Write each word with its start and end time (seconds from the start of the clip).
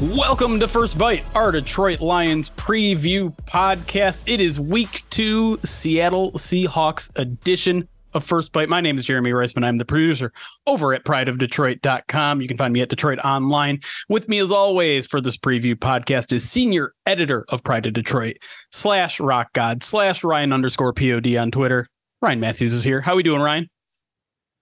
Welcome 0.00 0.60
to 0.60 0.68
First 0.68 0.96
Byte, 0.96 1.34
our 1.34 1.50
Detroit 1.50 2.00
Lions 2.00 2.50
preview 2.50 3.36
podcast. 3.46 4.32
It 4.32 4.38
is 4.38 4.60
week 4.60 5.02
two, 5.10 5.56
Seattle 5.64 6.30
Seahawks 6.34 7.10
edition 7.18 7.88
of 8.14 8.22
First 8.22 8.52
Byte. 8.52 8.68
My 8.68 8.80
name 8.80 8.96
is 8.96 9.06
Jeremy 9.06 9.32
Reisman. 9.32 9.64
I'm 9.64 9.78
the 9.78 9.84
producer 9.84 10.30
over 10.68 10.94
at 10.94 11.04
prideofdetroit.com. 11.04 12.40
You 12.40 12.46
can 12.46 12.56
find 12.56 12.72
me 12.72 12.80
at 12.80 12.90
Detroit 12.90 13.18
Online. 13.24 13.80
With 14.08 14.28
me, 14.28 14.38
as 14.38 14.52
always, 14.52 15.04
for 15.04 15.20
this 15.20 15.36
preview 15.36 15.74
podcast 15.74 16.30
is 16.30 16.48
senior 16.48 16.92
editor 17.04 17.44
of 17.50 17.64
Pride 17.64 17.86
of 17.86 17.92
Detroit 17.92 18.36
slash 18.70 19.18
rock 19.18 19.52
god 19.52 19.82
slash 19.82 20.22
Ryan 20.22 20.52
underscore 20.52 20.92
POD 20.92 21.34
on 21.34 21.50
Twitter. 21.50 21.88
Ryan 22.22 22.38
Matthews 22.38 22.72
is 22.72 22.84
here. 22.84 23.00
How 23.00 23.14
are 23.14 23.16
we 23.16 23.24
doing, 23.24 23.42
Ryan? 23.42 23.68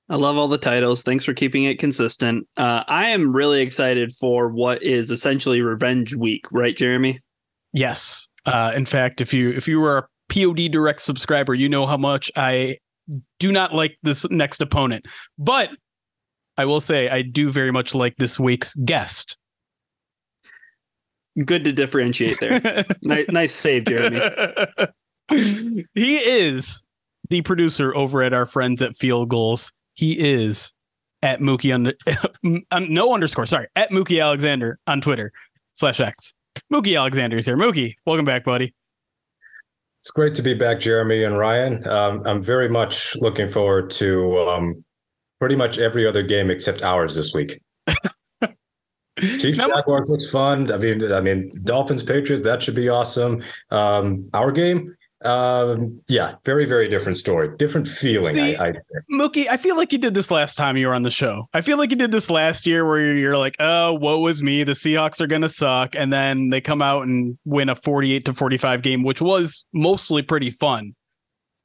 I 0.09 0.17
love 0.17 0.37
all 0.37 0.49
the 0.49 0.59
titles. 0.59 1.03
Thanks 1.03 1.25
for 1.25 1.35
keeping 1.35 1.65
it 1.65 1.79
consistent. 1.79 2.47
Uh, 2.57 2.85
I 2.87 3.09
am 3.09 3.35
really 3.35 3.61
excited 3.61 4.13
for 4.13 4.49
what 4.49 4.83
is 4.83 5.11
essentially 5.11 5.63
Revenge 5.63 6.15
Week, 6.15 6.47
right, 6.53 6.77
Jeremy? 6.77 7.19
Yes. 7.73 8.29
Uh, 8.45 8.73
in 8.77 8.85
fact, 8.85 9.21
if 9.21 9.35
you 9.35 9.51
if 9.51 9.67
you 9.67 9.81
were 9.81 9.99
a 9.99 10.07
POD 10.29 10.71
direct 10.71 11.01
subscriber, 11.01 11.55
you 11.55 11.69
know 11.69 11.87
how 11.87 11.97
much 11.97 12.31
I 12.37 12.77
do 13.41 13.51
not 13.51 13.75
like 13.75 13.99
this 14.03 14.29
next 14.31 14.61
opponent. 14.61 15.07
But 15.39 15.71
I 16.57 16.65
will 16.65 16.81
say 16.81 17.09
I 17.09 17.23
do 17.23 17.51
very 17.51 17.73
much 17.73 17.95
like 17.95 18.17
this 18.17 18.39
week's 18.39 18.75
guest. 18.75 19.37
Good 21.45 21.65
to 21.65 21.73
differentiate 21.73 22.39
there. 22.41 22.85
nice, 23.03 23.27
nice 23.29 23.53
save, 23.53 23.85
Jeremy. 23.85 24.21
he 25.95 26.17
is 26.17 26.87
the 27.29 27.43
producer 27.43 27.95
over 27.95 28.23
at 28.23 28.33
our 28.33 28.47
friends 28.47 28.81
at 28.81 28.97
Field 28.97 29.29
Gulls 29.29 29.73
he 29.97 30.13
is 30.19 30.73
at 31.23 31.41
Mookie 31.41 31.75
under 31.75 31.95
um, 32.71 32.93
no 32.93 33.13
underscore. 33.13 33.47
Sorry, 33.47 33.67
at 33.75 33.91
Mookie 33.91 34.23
Alexander 34.23 34.79
on 34.87 35.01
Twitter 35.01 35.33
slash 35.75 36.01
X. 36.01 36.35
Mookie 36.73 36.97
Alexander 36.97 37.39
is 37.39 37.47
here. 37.47 37.57
Mookie, 37.57 37.95
welcome 38.07 38.25
back, 38.25 38.45
buddy. 38.45 38.73
It's 40.03 40.11
great 40.13 40.35
to 40.37 40.43
be 40.43 40.55
back, 40.55 40.79
Jeremy 40.79 41.25
and 41.25 41.37
Ryan. 41.37 41.87
Um, 41.89 42.23
I'm 42.25 42.43
very 42.43 42.69
much 42.69 43.17
looking 43.17 43.51
forward 43.51 43.91
to 43.93 44.39
um, 44.49 44.85
pretty 45.41 45.57
much 45.57 45.79
every 45.79 46.07
other 46.07 46.23
game 46.23 46.51
except 46.51 46.83
ours 46.83 47.15
this 47.15 47.35
week. 47.35 47.61
Chiefs 49.19 49.59
Jaguars 49.59 50.09
looks 50.09 50.31
fun. 50.31 50.71
I 50.71 50.77
mean, 50.77 51.13
I 51.13 51.21
mean, 51.21 51.51
Dolphins 51.65 52.03
Patriots 52.03 52.45
that 52.45 52.63
should 52.63 52.77
be 52.77 52.89
awesome. 52.89 53.43
Um, 53.71 54.29
our 54.33 54.53
game, 54.53 54.95
um, 55.27 56.01
yeah, 56.09 56.37
very, 56.45 56.65
very 56.65 56.89
different 56.89 57.17
story, 57.17 57.55
different 57.57 57.89
feeling. 57.89 58.35
See, 58.35 58.57
I, 58.57 58.69
I 58.69 58.73
Mookie, 59.13 59.47
I 59.51 59.57
feel 59.57 59.77
like 59.77 59.93
you 59.93 59.99
did 59.99 60.15
this 60.15 60.31
last 60.31 60.57
time 60.57 60.77
you 60.77 60.87
were 60.87 60.95
on 60.95 61.03
the 61.03 61.11
show. 61.11 61.49
I 61.53 61.61
feel 61.61 61.79
like 61.79 61.91
you 61.91 61.97
did 61.97 62.13
this 62.13 62.31
last 62.31 62.67
year 62.67 62.87
where 62.87 63.15
you're 63.15 63.37
like, 63.37 63.57
oh, 63.59 63.95
woe 63.95 64.21
was 64.21 64.43
me. 64.43 64.65
The 64.65 64.73
Seahawks 64.73 65.21
are 65.21 65.27
gonna 65.27 65.49
suck, 65.49 65.95
and 65.95 66.13
then 66.13 66.51
they 66.51 66.61
come 66.61 66.81
out 66.81 67.03
and 67.03 67.37
win 67.45 67.69
a 67.69 67.75
48 67.75 68.25
to 68.27 68.35
45 68.35 68.83
game, 68.83 69.03
which 69.03 69.21
was 69.21 69.65
mostly 69.73 70.23
pretty 70.23 70.51
fun. 70.51 70.95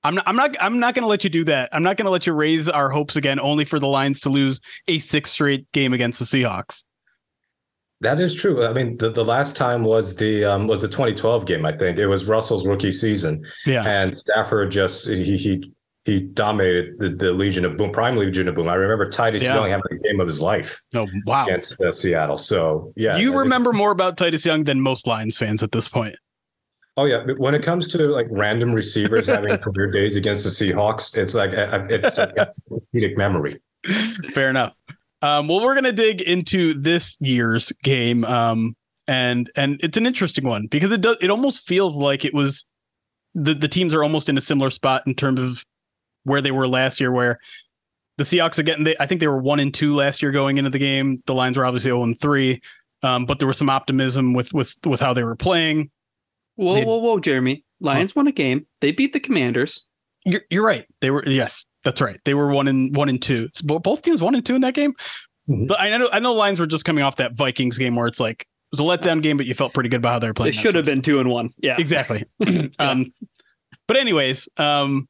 I'm 0.03 0.16
not, 0.16 0.27
I'm 0.27 0.35
not, 0.35 0.55
I'm 0.59 0.79
not 0.79 0.95
going 0.95 1.03
to 1.03 1.07
let 1.07 1.23
you 1.23 1.29
do 1.29 1.44
that. 1.44 1.69
I'm 1.71 1.83
not 1.83 1.95
going 1.95 2.05
to 2.05 2.11
let 2.11 2.25
you 2.25 2.33
raise 2.33 2.67
our 2.67 2.89
hopes 2.89 3.16
again, 3.16 3.39
only 3.39 3.66
for 3.66 3.77
the 3.77 3.88
Lions 3.88 4.19
to 4.21 4.29
lose 4.29 4.59
a 4.88 4.97
six 4.97 5.29
straight 5.29 5.71
game 5.73 5.94
against 5.94 6.17
the 6.17 6.25
Seahawks. 6.25 6.85
That 8.01 8.19
is 8.19 8.34
true. 8.34 8.66
I 8.66 8.73
mean, 8.73 8.97
the, 8.97 9.12
the 9.12 9.23
last 9.23 9.56
time 9.56 9.84
was 9.84 10.16
the 10.16 10.44
um, 10.44 10.67
was 10.67 10.81
the 10.81 10.88
2012 10.88 11.45
game. 11.45 11.66
I 11.66 11.72
think 11.78 12.00
it 12.00 12.07
was 12.07 12.25
Russell's 12.25 12.66
rookie 12.66 12.91
season. 12.91 13.44
Yeah, 13.66 13.84
and 13.85 14.19
Stafford 14.19 14.72
just 14.72 15.07
he 15.07 15.38
he 15.38 15.72
he 16.06 16.19
dominated 16.19 16.97
the, 16.97 17.09
the 17.09 17.31
Legion 17.31 17.63
of 17.63 17.78
Boom, 17.78 17.91
Prime 17.91 18.17
Legion 18.17 18.47
of 18.47 18.56
Boom. 18.56 18.67
I 18.67 18.73
remember 18.73 19.07
Titus 19.07 19.44
yeah. 19.44 19.53
Young 19.53 19.69
having 19.69 19.84
the 19.91 20.00
game 20.00 20.19
of 20.19 20.25
his 20.25 20.41
life. 20.41 20.81
Oh 20.95 21.07
wow, 21.28 21.45
against 21.45 21.79
uh, 21.79 21.91
Seattle. 21.91 22.38
So 22.38 22.91
yeah, 22.95 23.17
you 23.17 23.38
remember 23.38 23.69
think, 23.69 23.78
more 23.78 23.91
about 23.91 24.18
Titus 24.18 24.45
Young 24.47 24.63
than 24.63 24.81
most 24.81 25.06
Lions 25.06 25.38
fans 25.38 25.62
at 25.62 25.72
this 25.72 25.88
point. 25.88 26.16
Oh 26.97 27.06
yeah, 27.06 27.23
when 27.38 27.53
it 27.53 27.62
comes 27.62 27.88
to 27.89 28.00
like 28.07 28.28
random 28.31 28.73
receivers 28.73 29.28
having 29.28 29.56
career 29.59 29.91
days 29.91 30.16
against 30.16 30.44
the 30.44 30.50
Seahawks, 30.50 31.16
it's 31.16 31.35
like 31.35 31.51
it's 31.53 32.18
a, 32.18 32.33
it's 32.35 32.57
a 32.69 33.16
memory. 33.16 33.62
Fair 34.33 34.50
enough. 34.50 34.75
Um, 35.21 35.47
well, 35.47 35.61
we're 35.61 35.75
gonna 35.75 35.91
dig 35.91 36.21
into 36.21 36.73
this 36.73 37.17
year's 37.19 37.71
game, 37.83 38.25
um, 38.25 38.75
and 39.07 39.51
and 39.55 39.79
it's 39.83 39.97
an 39.97 40.05
interesting 40.05 40.45
one 40.45 40.67
because 40.67 40.91
it 40.91 41.01
does. 41.01 41.17
It 41.21 41.29
almost 41.29 41.67
feels 41.67 41.95
like 41.95 42.25
it 42.25 42.33
was 42.33 42.65
the 43.35 43.53
the 43.53 43.67
teams 43.67 43.93
are 43.93 44.03
almost 44.03 44.29
in 44.29 44.37
a 44.37 44.41
similar 44.41 44.69
spot 44.69 45.03
in 45.05 45.13
terms 45.13 45.39
of 45.39 45.65
where 46.23 46.41
they 46.41 46.51
were 46.51 46.67
last 46.67 46.99
year, 46.99 47.11
where 47.11 47.37
the 48.17 48.23
Seahawks 48.23 48.59
again. 48.59 48.83
They, 48.83 48.95
I 48.99 49.05
think 49.05 49.21
they 49.21 49.27
were 49.27 49.41
one 49.41 49.59
and 49.59 49.73
two 49.73 49.95
last 49.95 50.21
year 50.21 50.31
going 50.31 50.57
into 50.57 50.69
the 50.69 50.79
game. 50.79 51.21
The 51.25 51.33
Lions 51.33 51.57
were 51.57 51.65
obviously 51.65 51.89
zero 51.89 52.03
and 52.03 52.19
three, 52.19 52.61
um, 53.03 53.25
but 53.25 53.39
there 53.39 53.47
was 53.47 53.57
some 53.57 53.69
optimism 53.69 54.33
with 54.33 54.53
with 54.53 54.75
with 54.85 54.99
how 54.99 55.13
they 55.13 55.23
were 55.23 55.35
playing. 55.35 55.91
Whoa, 56.55 56.75
They'd, 56.75 56.85
whoa, 56.85 56.97
whoa, 56.97 57.19
Jeremy! 57.19 57.63
Lions 57.79 58.15
won 58.15 58.27
a 58.27 58.31
game. 58.31 58.65
They 58.81 58.91
beat 58.91 59.13
the 59.13 59.19
Commanders. 59.19 59.88
You're, 60.25 60.41
you're 60.49 60.65
right. 60.65 60.85
They 60.99 61.09
were 61.09 61.27
yes. 61.27 61.65
That's 61.84 62.02
right. 62.02 62.18
They 62.25 62.34
were 62.34 62.47
one 62.47 62.68
and 62.68 62.96
one 62.96 63.09
and 63.09 63.22
two. 63.22 63.50
both 63.64 64.02
teams 64.02 64.22
one 64.22 64.36
and 64.36 64.46
two 64.46 64.56
in 64.56 64.62
that 64.62 64.74
game. 64.74 64.94
Mm-hmm. 65.50 65.72
I 65.78 65.97
know 65.97 66.09
I 66.12 66.19
know 66.19 66.34
Lions 66.34 66.59
were 66.59 66.68
just 66.68 66.86
coming 66.86 67.03
off 67.03 67.16
that 67.18 67.34
Vikings 67.34 67.78
game 67.78 67.96
where 67.96 68.08
it's 68.08 68.19
like 68.19 68.42
it 68.42 68.47
was 68.72 68.80
a 68.80 68.84
letdown 68.84 69.22
game, 69.22 69.38
but 69.38 69.46
you 69.46 69.53
felt 69.53 69.74
pretty 69.74 69.90
good 69.90 69.97
about 69.97 70.12
how 70.14 70.19
they 70.19 70.28
were 70.28 70.34
playing. 70.34 70.50
It 70.50 70.56
should 70.56 70.75
have 70.75 70.86
been 70.86 71.02
two 71.02 71.19
and 71.19 71.30
one. 71.30 71.50
Yeah, 71.62 71.78
exactly. 71.80 72.24
um, 72.80 73.14
but 73.88 73.97
anyways, 73.97 74.47
um, 74.58 75.09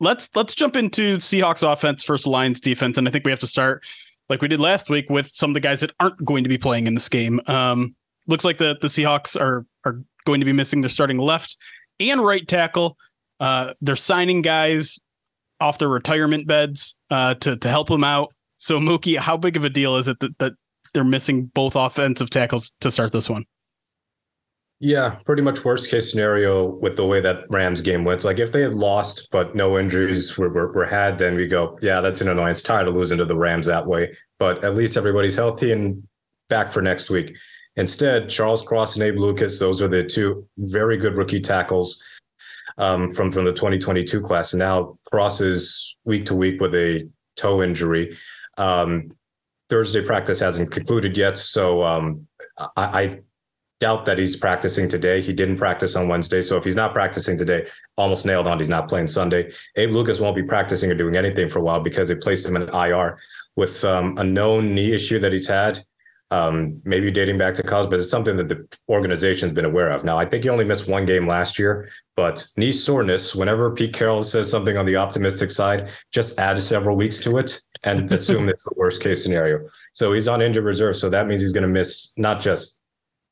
let's 0.00 0.28
let's 0.34 0.54
jump 0.54 0.76
into 0.76 1.16
Seahawks 1.16 1.70
offense 1.70 2.04
versus 2.04 2.26
Lions 2.26 2.60
defense, 2.60 2.98
and 2.98 3.06
I 3.06 3.10
think 3.10 3.24
we 3.24 3.30
have 3.30 3.40
to 3.40 3.46
start 3.46 3.84
like 4.28 4.42
we 4.42 4.48
did 4.48 4.60
last 4.60 4.90
week 4.90 5.08
with 5.08 5.28
some 5.28 5.50
of 5.50 5.54
the 5.54 5.60
guys 5.60 5.80
that 5.80 5.92
aren't 6.00 6.22
going 6.24 6.42
to 6.42 6.48
be 6.48 6.58
playing 6.58 6.86
in 6.86 6.94
this 6.94 7.08
game. 7.08 7.40
Um, 7.46 7.94
looks 8.26 8.44
like 8.44 8.58
the 8.58 8.76
the 8.80 8.88
Seahawks 8.88 9.40
are 9.40 9.64
are 9.84 10.02
going 10.24 10.40
to 10.40 10.46
be 10.46 10.52
missing 10.52 10.80
their 10.80 10.90
starting 10.90 11.18
left 11.18 11.56
and 12.00 12.20
right 12.20 12.46
tackle. 12.46 12.96
Uh, 13.40 13.74
they're 13.80 13.96
signing 13.96 14.42
guys 14.42 15.00
off 15.62 15.78
their 15.78 15.88
retirement 15.88 16.46
beds 16.46 16.96
uh, 17.10 17.34
to 17.34 17.56
to 17.56 17.68
help 17.68 17.88
them 17.88 18.04
out. 18.04 18.32
So 18.58 18.78
Mookie, 18.78 19.16
how 19.16 19.36
big 19.36 19.56
of 19.56 19.64
a 19.64 19.70
deal 19.70 19.96
is 19.96 20.08
it 20.08 20.20
that, 20.20 20.38
that 20.38 20.52
they're 20.92 21.04
missing 21.04 21.46
both 21.46 21.74
offensive 21.74 22.30
tackles 22.30 22.72
to 22.80 22.90
start 22.90 23.12
this 23.12 23.30
one? 23.30 23.44
Yeah, 24.84 25.10
pretty 25.24 25.42
much 25.42 25.64
worst 25.64 25.90
case 25.90 26.10
scenario 26.10 26.66
with 26.66 26.96
the 26.96 27.06
way 27.06 27.20
that 27.20 27.44
Rams 27.48 27.82
game 27.82 28.04
went. 28.04 28.16
It's 28.16 28.24
like 28.24 28.40
if 28.40 28.50
they 28.50 28.62
had 28.62 28.74
lost 28.74 29.28
but 29.30 29.54
no 29.54 29.78
injuries 29.78 30.36
were, 30.36 30.48
were, 30.48 30.72
were 30.72 30.84
had, 30.84 31.18
then 31.18 31.36
we 31.36 31.46
go, 31.46 31.78
yeah, 31.80 32.00
that's 32.00 32.20
an 32.20 32.28
annoyance. 32.28 32.62
Tired 32.62 32.88
of 32.88 32.94
losing 32.94 33.18
to 33.18 33.24
the 33.24 33.36
Rams 33.36 33.66
that 33.66 33.86
way. 33.86 34.16
But 34.40 34.64
at 34.64 34.74
least 34.74 34.96
everybody's 34.96 35.36
healthy 35.36 35.70
and 35.70 36.02
back 36.48 36.72
for 36.72 36.82
next 36.82 37.10
week. 37.10 37.36
Instead, 37.76 38.28
Charles 38.28 38.62
Cross 38.62 38.96
and 38.96 39.04
Abe 39.04 39.18
Lucas, 39.18 39.60
those 39.60 39.80
are 39.80 39.88
the 39.88 40.02
two 40.02 40.46
very 40.58 40.96
good 40.96 41.16
rookie 41.16 41.40
tackles 41.40 42.02
um, 42.78 43.10
from 43.10 43.32
from 43.32 43.44
the 43.44 43.52
2022 43.52 44.20
class. 44.22 44.52
And 44.52 44.58
now 44.58 44.98
Cross 45.04 45.40
is 45.40 45.96
week 46.04 46.26
to 46.26 46.34
week 46.34 46.60
with 46.60 46.74
a 46.74 47.08
toe 47.36 47.62
injury. 47.62 48.16
Um, 48.58 49.12
Thursday 49.68 50.02
practice 50.02 50.38
hasn't 50.38 50.70
concluded 50.70 51.16
yet, 51.16 51.38
so 51.38 51.82
um, 51.82 52.26
I, 52.58 52.84
I, 52.84 53.18
doubt 53.80 54.04
that 54.04 54.16
he's 54.16 54.36
practicing 54.36 54.88
today. 54.88 55.20
He 55.20 55.32
didn't 55.32 55.56
practice 55.56 55.96
on 55.96 56.06
Wednesday. 56.06 56.40
So 56.40 56.56
if 56.56 56.62
he's 56.62 56.76
not 56.76 56.92
practicing 56.92 57.36
today, 57.36 57.66
almost 57.96 58.24
nailed 58.24 58.46
on 58.46 58.58
he's 58.58 58.68
not 58.68 58.88
playing 58.88 59.08
Sunday. 59.08 59.50
Abe 59.74 59.90
Lucas 59.90 60.20
won't 60.20 60.36
be 60.36 60.42
practicing 60.44 60.88
or 60.92 60.94
doing 60.94 61.16
anything 61.16 61.48
for 61.48 61.58
a 61.58 61.62
while 61.62 61.80
because 61.80 62.08
they 62.08 62.14
placed 62.14 62.46
him 62.46 62.54
in 62.54 62.68
IR 62.68 63.18
with 63.56 63.84
um, 63.84 64.16
a 64.18 64.24
known 64.24 64.72
knee 64.72 64.92
issue 64.92 65.18
that 65.18 65.32
he's 65.32 65.48
had 65.48 65.84
um, 66.32 66.80
maybe 66.86 67.10
dating 67.10 67.36
back 67.36 67.52
to 67.52 67.62
college, 67.62 67.90
but 67.90 68.00
it's 68.00 68.08
something 68.08 68.38
that 68.38 68.48
the 68.48 68.66
organization's 68.88 69.52
been 69.52 69.66
aware 69.66 69.90
of. 69.90 70.02
Now, 70.02 70.18
I 70.18 70.24
think 70.24 70.44
he 70.44 70.48
only 70.48 70.64
missed 70.64 70.88
one 70.88 71.04
game 71.04 71.28
last 71.28 71.58
year, 71.58 71.90
but 72.16 72.46
knee 72.56 72.72
soreness, 72.72 73.34
whenever 73.34 73.70
Pete 73.70 73.92
Carroll 73.92 74.22
says 74.22 74.50
something 74.50 74.78
on 74.78 74.86
the 74.86 74.96
optimistic 74.96 75.50
side, 75.50 75.90
just 76.10 76.38
add 76.38 76.58
several 76.62 76.96
weeks 76.96 77.18
to 77.18 77.36
it 77.36 77.60
and 77.84 78.10
assume 78.14 78.48
it's 78.48 78.64
the 78.64 78.72
worst 78.76 79.02
case 79.02 79.22
scenario. 79.22 79.68
So 79.92 80.14
he's 80.14 80.26
on 80.26 80.40
injured 80.40 80.64
reserve. 80.64 80.96
So 80.96 81.10
that 81.10 81.26
means 81.26 81.42
he's 81.42 81.52
going 81.52 81.64
to 81.64 81.68
miss 81.68 82.14
not 82.16 82.40
just 82.40 82.80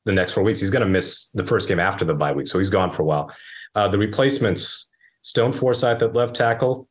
the 0.05 0.11
next 0.11 0.33
four 0.33 0.43
weeks, 0.43 0.59
he's 0.59 0.71
going 0.71 0.85
to 0.85 0.87
miss 0.89 1.31
the 1.31 1.45
first 1.45 1.67
game 1.67 1.79
after 1.79 2.05
the 2.05 2.13
bye 2.13 2.33
week. 2.33 2.45
So 2.45 2.59
he's 2.59 2.69
gone 2.69 2.91
for 2.91 3.01
a 3.01 3.05
while. 3.05 3.31
Uh, 3.73 3.87
the 3.87 3.97
replacements, 3.97 4.91
Stone 5.23 5.53
Forsythe 5.53 6.03
at 6.03 6.13
left 6.13 6.35
tackle, 6.35 6.87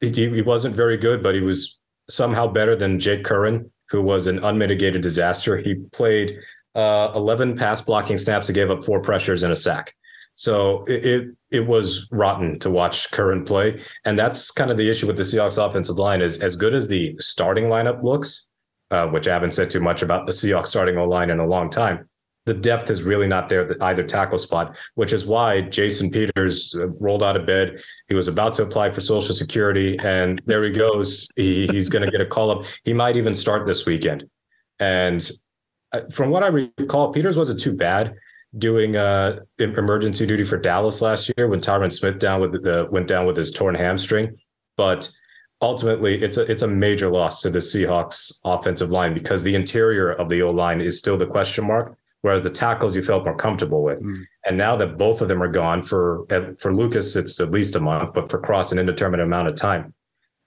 he, 0.00 0.10
he 0.10 0.42
wasn't 0.42 0.74
very 0.74 0.96
good, 0.96 1.22
but 1.22 1.36
he 1.36 1.42
was 1.42 1.78
somehow 2.10 2.48
better 2.48 2.74
than 2.74 2.98
Jake 2.98 3.22
Curhan 3.22 3.70
who 3.90 4.02
was 4.02 4.26
an 4.26 4.44
unmitigated 4.44 5.02
disaster. 5.02 5.56
He 5.56 5.74
played 5.92 6.38
uh, 6.74 7.12
11 7.14 7.56
pass 7.56 7.80
blocking 7.80 8.18
snaps 8.18 8.48
and 8.48 8.54
gave 8.54 8.70
up 8.70 8.84
four 8.84 9.00
pressures 9.00 9.42
and 9.42 9.52
a 9.52 9.56
sack. 9.56 9.94
So 10.34 10.84
it, 10.84 11.04
it, 11.04 11.28
it 11.50 11.66
was 11.66 12.06
rotten 12.12 12.60
to 12.60 12.70
watch 12.70 13.10
Curhan 13.10 13.44
play, 13.44 13.80
and 14.04 14.16
that's 14.16 14.52
kind 14.52 14.70
of 14.70 14.76
the 14.76 14.88
issue 14.88 15.08
with 15.08 15.16
the 15.16 15.24
Seahawks 15.24 15.58
offensive 15.58 15.96
line. 15.96 16.22
Is 16.22 16.38
as 16.38 16.54
good 16.54 16.74
as 16.74 16.86
the 16.86 17.16
starting 17.18 17.64
lineup 17.64 18.04
looks, 18.04 18.46
uh, 18.92 19.08
which 19.08 19.26
I 19.26 19.32
haven't 19.32 19.54
said 19.54 19.68
too 19.68 19.80
much 19.80 20.02
about 20.02 20.26
the 20.26 20.32
Seahawks 20.32 20.68
starting 20.68 20.96
O 20.96 21.06
line 21.06 21.30
in 21.30 21.40
a 21.40 21.46
long 21.46 21.70
time. 21.70 22.08
The 22.48 22.54
depth 22.54 22.90
is 22.90 23.02
really 23.02 23.26
not 23.26 23.50
there 23.50 23.70
at 23.70 23.82
either 23.82 24.02
tackle 24.02 24.38
spot, 24.38 24.74
which 24.94 25.12
is 25.12 25.26
why 25.26 25.60
Jason 25.60 26.10
Peters 26.10 26.74
uh, 26.74 26.88
rolled 26.92 27.22
out 27.22 27.36
of 27.36 27.44
bed. 27.44 27.82
He 28.08 28.14
was 28.14 28.26
about 28.26 28.54
to 28.54 28.62
apply 28.62 28.90
for 28.90 29.02
Social 29.02 29.34
Security, 29.34 29.98
and 29.98 30.40
there 30.46 30.64
he 30.64 30.70
goes. 30.70 31.28
He, 31.36 31.66
he's 31.70 31.90
going 31.90 32.06
to 32.06 32.10
get 32.10 32.22
a 32.22 32.26
call 32.26 32.50
up. 32.50 32.64
He 32.84 32.94
might 32.94 33.18
even 33.18 33.34
start 33.34 33.66
this 33.66 33.84
weekend. 33.84 34.30
And 34.80 35.30
uh, 35.92 36.00
from 36.10 36.30
what 36.30 36.42
I 36.42 36.46
recall, 36.46 37.12
Peters 37.12 37.36
wasn't 37.36 37.60
too 37.60 37.76
bad 37.76 38.14
doing 38.56 38.96
uh, 38.96 39.40
emergency 39.58 40.24
duty 40.24 40.44
for 40.44 40.56
Dallas 40.56 41.02
last 41.02 41.30
year 41.36 41.48
when 41.48 41.60
Tyron 41.60 41.92
Smith 41.92 42.18
down 42.18 42.40
with 42.40 42.52
the 42.52 42.88
went 42.90 43.08
down 43.08 43.26
with 43.26 43.36
his 43.36 43.52
torn 43.52 43.74
hamstring. 43.74 44.38
But 44.78 45.10
ultimately, 45.60 46.22
it's 46.22 46.38
a 46.38 46.50
it's 46.50 46.62
a 46.62 46.68
major 46.68 47.10
loss 47.10 47.42
to 47.42 47.50
the 47.50 47.58
Seahawks 47.58 48.40
offensive 48.42 48.90
line 48.90 49.12
because 49.12 49.42
the 49.42 49.54
interior 49.54 50.12
of 50.12 50.30
the 50.30 50.40
O 50.40 50.50
line 50.50 50.80
is 50.80 50.98
still 50.98 51.18
the 51.18 51.26
question 51.26 51.66
mark 51.66 51.97
whereas 52.22 52.42
the 52.42 52.50
tackles 52.50 52.96
you 52.96 53.02
felt 53.02 53.24
more 53.24 53.36
comfortable 53.36 53.82
with. 53.82 54.02
Mm. 54.02 54.24
And 54.46 54.56
now 54.56 54.76
that 54.76 54.98
both 54.98 55.20
of 55.20 55.28
them 55.28 55.42
are 55.42 55.50
gone 55.50 55.82
for 55.82 56.26
for 56.58 56.74
Lucas, 56.74 57.16
it's 57.16 57.40
at 57.40 57.50
least 57.50 57.76
a 57.76 57.80
month, 57.80 58.12
but 58.14 58.30
for 58.30 58.38
Cross, 58.38 58.72
an 58.72 58.78
indeterminate 58.78 59.26
amount 59.26 59.48
of 59.48 59.56
time, 59.56 59.94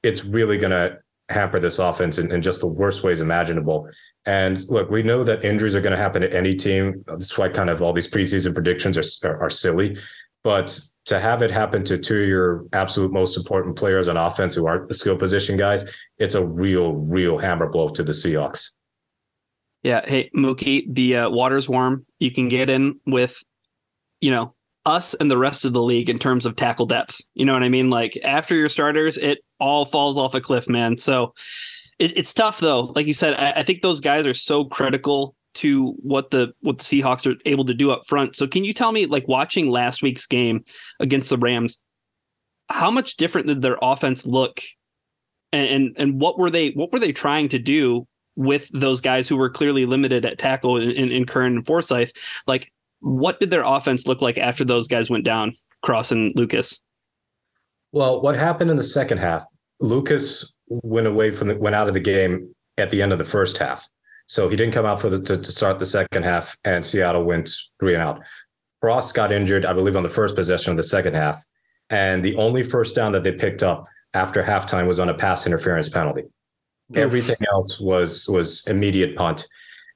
it's 0.03 0.25
really 0.25 0.57
going 0.57 0.71
to 0.71 0.97
hamper 1.29 1.59
this 1.59 1.79
offense 1.79 2.19
in, 2.19 2.31
in, 2.31 2.41
just 2.41 2.59
the 2.59 2.67
worst 2.67 3.03
ways 3.03 3.21
imaginable. 3.21 3.87
And 4.25 4.59
look, 4.69 4.89
we 4.89 5.01
know 5.01 5.23
that 5.23 5.45
injuries 5.45 5.75
are 5.75 5.81
going 5.81 5.95
to 5.95 5.97
happen 5.97 6.21
to 6.21 6.35
any 6.35 6.55
team. 6.55 7.03
That's 7.07 7.37
why 7.37 7.49
kind 7.49 7.69
of 7.69 7.81
all 7.81 7.93
these 7.93 8.09
preseason 8.09 8.53
predictions 8.53 8.97
are, 8.97 9.29
are, 9.29 9.43
are 9.43 9.49
silly. 9.49 9.97
But 10.43 10.77
to 11.05 11.19
have 11.19 11.41
it 11.41 11.51
happen 11.51 11.83
to 11.85 11.97
two 11.97 12.21
of 12.21 12.27
your 12.27 12.65
absolute 12.73 13.11
most 13.11 13.37
important 13.37 13.75
players 13.75 14.07
on 14.07 14.17
offense 14.17 14.55
who 14.55 14.65
aren't 14.65 14.87
the 14.87 14.93
skill 14.93 15.17
position 15.17 15.57
guys, 15.57 15.85
it's 16.17 16.35
a 16.35 16.45
real, 16.45 16.93
real 16.93 17.37
hammer 17.37 17.69
blow 17.69 17.89
to 17.89 18.03
the 18.03 18.11
Seahawks. 18.11 18.71
Yeah. 19.83 20.01
Hey, 20.05 20.29
Mookie, 20.35 20.85
the 20.93 21.17
uh, 21.17 21.29
water's 21.29 21.67
warm. 21.67 22.05
You 22.19 22.31
can 22.31 22.47
get 22.47 22.69
in 22.69 22.99
with, 23.05 23.43
you 24.19 24.29
know, 24.29 24.53
us 24.85 25.13
and 25.15 25.29
the 25.29 25.37
rest 25.37 25.65
of 25.65 25.73
the 25.73 25.81
league 25.81 26.09
in 26.09 26.19
terms 26.19 26.45
of 26.45 26.55
tackle 26.55 26.85
depth. 26.85 27.21
You 27.33 27.45
know 27.45 27.53
what 27.53 27.63
I 27.63 27.69
mean? 27.69 27.89
Like 27.89 28.17
after 28.23 28.55
your 28.55 28.69
starters, 28.69 29.17
it 29.17 29.39
all 29.59 29.85
falls 29.85 30.17
off 30.17 30.33
a 30.33 30.41
cliff, 30.41 30.67
man. 30.69 30.97
So 30.97 31.33
it, 31.99 32.17
it's 32.17 32.33
tough 32.33 32.59
though. 32.59 32.91
Like 32.95 33.07
you 33.07 33.13
said, 33.13 33.35
I, 33.35 33.59
I 33.59 33.63
think 33.63 33.81
those 33.81 34.01
guys 34.01 34.25
are 34.25 34.33
so 34.33 34.65
critical 34.65 35.35
to 35.53 35.91
what 36.01 36.31
the 36.31 36.53
what 36.61 36.77
the 36.77 36.83
Seahawks 36.83 37.29
are 37.29 37.37
able 37.45 37.65
to 37.65 37.73
do 37.73 37.91
up 37.91 38.07
front. 38.07 38.35
So 38.35 38.47
can 38.47 38.63
you 38.63 38.73
tell 38.73 38.91
me, 38.91 39.05
like 39.05 39.27
watching 39.27 39.69
last 39.69 40.01
week's 40.01 40.25
game 40.25 40.63
against 40.99 41.29
the 41.29 41.37
Rams, 41.37 41.79
how 42.69 42.89
much 42.89 43.17
different 43.17 43.47
did 43.47 43.61
their 43.61 43.77
offense 43.81 44.25
look? 44.25 44.61
And, 45.53 45.67
and 45.67 45.95
and 45.97 46.21
what 46.21 46.39
were 46.39 46.49
they 46.49 46.69
what 46.69 46.93
were 46.93 46.99
they 46.99 47.11
trying 47.11 47.49
to 47.49 47.59
do 47.59 48.07
with 48.41 48.69
those 48.73 49.01
guys 49.01 49.27
who 49.27 49.37
were 49.37 49.49
clearly 49.49 49.85
limited 49.85 50.25
at 50.25 50.37
tackle 50.37 50.77
in, 50.77 50.91
in, 50.91 51.11
in 51.11 51.25
Curhan 51.25 51.47
and 51.57 51.65
Forsythe. 51.65 52.11
Like, 52.47 52.71
what 52.99 53.39
did 53.39 53.49
their 53.49 53.63
offense 53.63 54.07
look 54.07 54.21
like 54.21 54.37
after 54.37 54.65
those 54.65 54.87
guys 54.87 55.09
went 55.09 55.23
down, 55.23 55.53
Cross 55.83 56.11
and 56.11 56.33
Lucas? 56.35 56.79
Well, 57.91 58.21
what 58.21 58.35
happened 58.35 58.71
in 58.71 58.77
the 58.77 58.83
second 58.83 59.19
half? 59.19 59.45
Lucas 59.79 60.53
went 60.67 61.07
away 61.07 61.31
from 61.31 61.49
the, 61.49 61.55
went 61.55 61.75
out 61.75 61.87
of 61.87 61.93
the 61.93 61.99
game 61.99 62.53
at 62.77 62.89
the 62.89 63.01
end 63.01 63.11
of 63.11 63.17
the 63.17 63.25
first 63.25 63.57
half, 63.57 63.87
so 64.27 64.49
he 64.49 64.55
didn't 64.55 64.73
come 64.73 64.85
out 64.85 65.01
for 65.01 65.09
the 65.09 65.21
to, 65.21 65.37
to 65.37 65.51
start 65.51 65.79
the 65.79 65.85
second 65.85 66.23
half, 66.23 66.57
and 66.63 66.85
Seattle 66.85 67.23
went 67.23 67.49
three 67.79 67.93
and 67.93 68.01
out. 68.01 68.21
Cross 68.81 69.11
got 69.11 69.31
injured, 69.31 69.65
I 69.65 69.73
believe, 69.73 69.95
on 69.95 70.03
the 70.03 70.09
first 70.09 70.35
possession 70.35 70.71
of 70.71 70.77
the 70.77 70.83
second 70.83 71.15
half, 71.15 71.43
and 71.89 72.23
the 72.23 72.35
only 72.35 72.63
first 72.63 72.95
down 72.95 73.11
that 73.11 73.23
they 73.23 73.31
picked 73.31 73.61
up 73.61 73.85
after 74.13 74.43
halftime 74.43 74.87
was 74.87 74.99
on 74.99 75.09
a 75.09 75.13
pass 75.13 75.45
interference 75.45 75.89
penalty. 75.89 76.23
Everything 76.95 77.37
else 77.51 77.79
was 77.79 78.27
was 78.27 78.65
immediate 78.67 79.15
punt, 79.15 79.47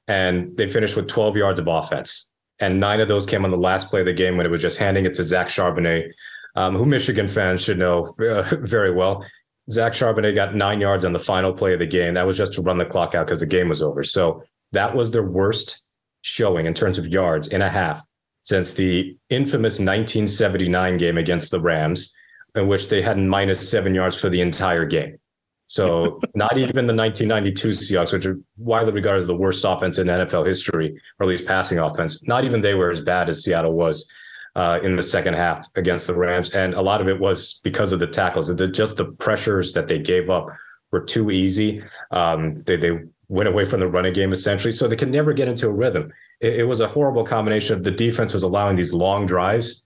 and 0.08 0.56
they 0.56 0.68
finished 0.68 0.96
with 0.96 1.08
12 1.08 1.36
yards 1.36 1.60
of 1.60 1.66
offense, 1.66 2.28
and 2.60 2.80
nine 2.80 3.00
of 3.00 3.08
those 3.08 3.26
came 3.26 3.44
on 3.44 3.50
the 3.50 3.56
last 3.56 3.90
play 3.90 4.00
of 4.00 4.06
the 4.06 4.12
game 4.12 4.36
when 4.36 4.46
it 4.46 4.50
was 4.50 4.62
just 4.62 4.78
handing 4.78 5.04
it 5.04 5.14
to 5.14 5.24
Zach 5.24 5.48
Charbonnet, 5.48 6.10
um, 6.54 6.74
who 6.74 6.86
Michigan 6.86 7.28
fans 7.28 7.62
should 7.62 7.78
know 7.78 8.14
uh, 8.20 8.42
very 8.60 8.92
well. 8.92 9.24
Zach 9.70 9.92
Charbonnet 9.92 10.34
got 10.34 10.54
nine 10.54 10.80
yards 10.80 11.04
on 11.04 11.12
the 11.12 11.18
final 11.18 11.52
play 11.52 11.72
of 11.72 11.80
the 11.80 11.86
game. 11.86 12.14
That 12.14 12.26
was 12.26 12.36
just 12.36 12.54
to 12.54 12.62
run 12.62 12.78
the 12.78 12.84
clock 12.84 13.14
out 13.14 13.26
because 13.26 13.40
the 13.40 13.46
game 13.46 13.68
was 13.68 13.82
over. 13.82 14.04
So 14.04 14.44
that 14.72 14.94
was 14.94 15.10
their 15.10 15.24
worst 15.24 15.82
showing 16.22 16.66
in 16.66 16.74
terms 16.74 16.98
of 16.98 17.06
yards 17.06 17.48
in 17.48 17.62
a 17.62 17.68
half 17.68 18.04
since 18.42 18.74
the 18.74 19.16
infamous 19.28 19.80
1979 19.80 20.98
game 20.98 21.18
against 21.18 21.50
the 21.50 21.60
Rams, 21.60 22.14
in 22.54 22.68
which 22.68 22.88
they 22.88 23.02
had 23.02 23.18
minus 23.18 23.68
seven 23.68 23.92
yards 23.92 24.18
for 24.18 24.28
the 24.28 24.40
entire 24.40 24.84
game. 24.84 25.18
So 25.66 26.18
not 26.34 26.56
even 26.56 26.86
the 26.86 26.94
1992 26.94 27.70
Seahawks, 27.70 28.12
which 28.12 28.26
are 28.26 28.38
widely 28.56 28.92
regarded 28.92 29.20
as 29.20 29.26
the 29.26 29.36
worst 29.36 29.64
offense 29.64 29.98
in 29.98 30.06
NFL 30.06 30.46
history, 30.46 30.98
or 31.18 31.24
at 31.24 31.28
least 31.28 31.46
passing 31.46 31.78
offense, 31.78 32.26
not 32.26 32.44
even 32.44 32.60
they 32.60 32.74
were 32.74 32.90
as 32.90 33.00
bad 33.00 33.28
as 33.28 33.44
Seattle 33.44 33.72
was 33.72 34.10
uh, 34.54 34.80
in 34.82 34.96
the 34.96 35.02
second 35.02 35.34
half 35.34 35.68
against 35.76 36.06
the 36.06 36.14
Rams. 36.14 36.50
And 36.50 36.74
a 36.74 36.80
lot 36.80 37.00
of 37.00 37.08
it 37.08 37.20
was 37.20 37.60
because 37.62 37.92
of 37.92 38.00
the 38.00 38.06
tackles. 38.06 38.54
The, 38.54 38.68
just 38.68 38.96
the 38.96 39.04
pressures 39.04 39.74
that 39.74 39.86
they 39.86 39.98
gave 39.98 40.30
up 40.30 40.48
were 40.92 41.00
too 41.00 41.30
easy. 41.30 41.82
Um, 42.10 42.62
they, 42.62 42.76
they 42.76 43.00
went 43.28 43.48
away 43.48 43.64
from 43.64 43.80
the 43.80 43.88
running 43.88 44.14
game 44.14 44.32
essentially, 44.32 44.72
so 44.72 44.88
they 44.88 44.96
could 44.96 45.10
never 45.10 45.32
get 45.32 45.48
into 45.48 45.66
a 45.66 45.72
rhythm. 45.72 46.12
It, 46.40 46.60
it 46.60 46.64
was 46.64 46.80
a 46.80 46.88
horrible 46.88 47.24
combination 47.24 47.76
of 47.76 47.84
the 47.84 47.90
defense 47.90 48.32
was 48.32 48.44
allowing 48.44 48.76
these 48.76 48.94
long 48.94 49.26
drives. 49.26 49.82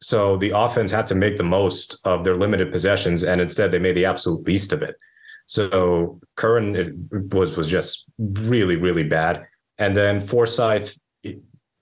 So 0.00 0.36
the 0.36 0.56
offense 0.56 0.90
had 0.90 1.06
to 1.08 1.14
make 1.14 1.36
the 1.36 1.42
most 1.42 2.00
of 2.04 2.22
their 2.22 2.36
limited 2.36 2.70
possessions, 2.70 3.24
and 3.24 3.40
instead 3.40 3.70
they 3.70 3.78
made 3.78 3.96
the 3.96 4.04
absolute 4.04 4.46
least 4.46 4.72
of 4.72 4.82
it. 4.82 4.94
So 5.46 6.20
Curhan 6.36 7.32
was 7.32 7.56
was 7.56 7.68
just 7.68 8.04
really 8.18 8.76
really 8.76 9.04
bad, 9.04 9.46
and 9.78 9.96
then 9.96 10.20
Forsythe. 10.20 10.90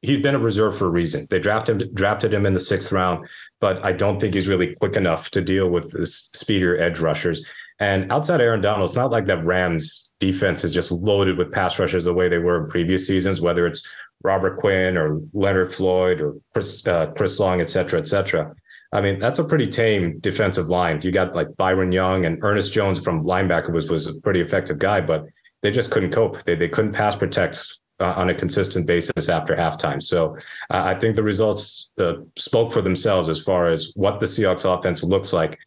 He's 0.02 0.20
been 0.20 0.34
a 0.34 0.38
reserve 0.38 0.76
for 0.76 0.84
a 0.84 0.90
reason. 0.90 1.26
They 1.30 1.38
drafted 1.38 1.94
drafted 1.94 2.34
him 2.34 2.44
in 2.44 2.52
the 2.52 2.60
sixth 2.60 2.92
round, 2.92 3.26
but 3.58 3.82
I 3.82 3.92
don't 3.92 4.20
think 4.20 4.34
he's 4.34 4.48
really 4.48 4.74
quick 4.74 4.96
enough 4.96 5.30
to 5.30 5.40
deal 5.40 5.70
with 5.70 5.92
the 5.92 6.06
speedier 6.06 6.76
edge 6.76 6.98
rushers. 6.98 7.42
And 7.80 8.12
outside 8.12 8.42
Aaron 8.42 8.60
Donald, 8.60 8.86
it's 8.86 8.96
not 8.96 9.10
like 9.10 9.24
that 9.26 9.44
Rams 9.46 10.12
defense 10.20 10.62
is 10.62 10.74
just 10.74 10.92
loaded 10.92 11.38
with 11.38 11.50
pass 11.50 11.78
rushers 11.78 12.04
the 12.04 12.12
way 12.12 12.28
they 12.28 12.36
were 12.36 12.62
in 12.62 12.70
previous 12.70 13.06
seasons, 13.06 13.40
whether 13.40 13.66
it's 13.66 13.90
Robert 14.22 14.58
Quinn 14.58 14.98
or 14.98 15.20
Leonard 15.32 15.74
Floyd 15.74 16.20
or 16.20 16.34
Chris, 16.52 16.86
uh, 16.86 17.06
Chris 17.16 17.40
Long, 17.40 17.62
et 17.62 17.70
cetera, 17.70 17.98
et 17.98 18.06
cetera. 18.06 18.54
I 18.94 19.00
mean, 19.00 19.18
that's 19.18 19.40
a 19.40 19.44
pretty 19.44 19.66
tame 19.66 20.20
defensive 20.20 20.68
line. 20.68 21.00
You 21.02 21.10
got 21.10 21.34
like 21.34 21.54
Byron 21.56 21.90
Young 21.90 22.24
and 22.24 22.38
Ernest 22.42 22.72
Jones 22.72 23.00
from 23.00 23.24
linebacker 23.24 23.72
was 23.72 23.90
was 23.90 24.06
a 24.06 24.20
pretty 24.20 24.40
effective 24.40 24.78
guy, 24.78 25.00
but 25.00 25.26
they 25.62 25.72
just 25.72 25.90
couldn't 25.90 26.12
cope. 26.12 26.44
They 26.44 26.54
they 26.54 26.68
couldn't 26.68 26.92
pass 26.92 27.16
protect 27.16 27.78
uh, 28.00 28.12
on 28.16 28.30
a 28.30 28.34
consistent 28.34 28.86
basis 28.86 29.28
after 29.28 29.56
halftime. 29.56 30.00
So 30.00 30.36
uh, 30.70 30.82
I 30.84 30.94
think 30.94 31.16
the 31.16 31.24
results 31.24 31.90
uh, 31.98 32.14
spoke 32.36 32.72
for 32.72 32.82
themselves 32.82 33.28
as 33.28 33.42
far 33.42 33.66
as 33.66 33.92
what 33.96 34.20
the 34.20 34.26
Seahawks 34.26 34.64
offense 34.64 35.02
looks 35.02 35.32
like. 35.32 35.58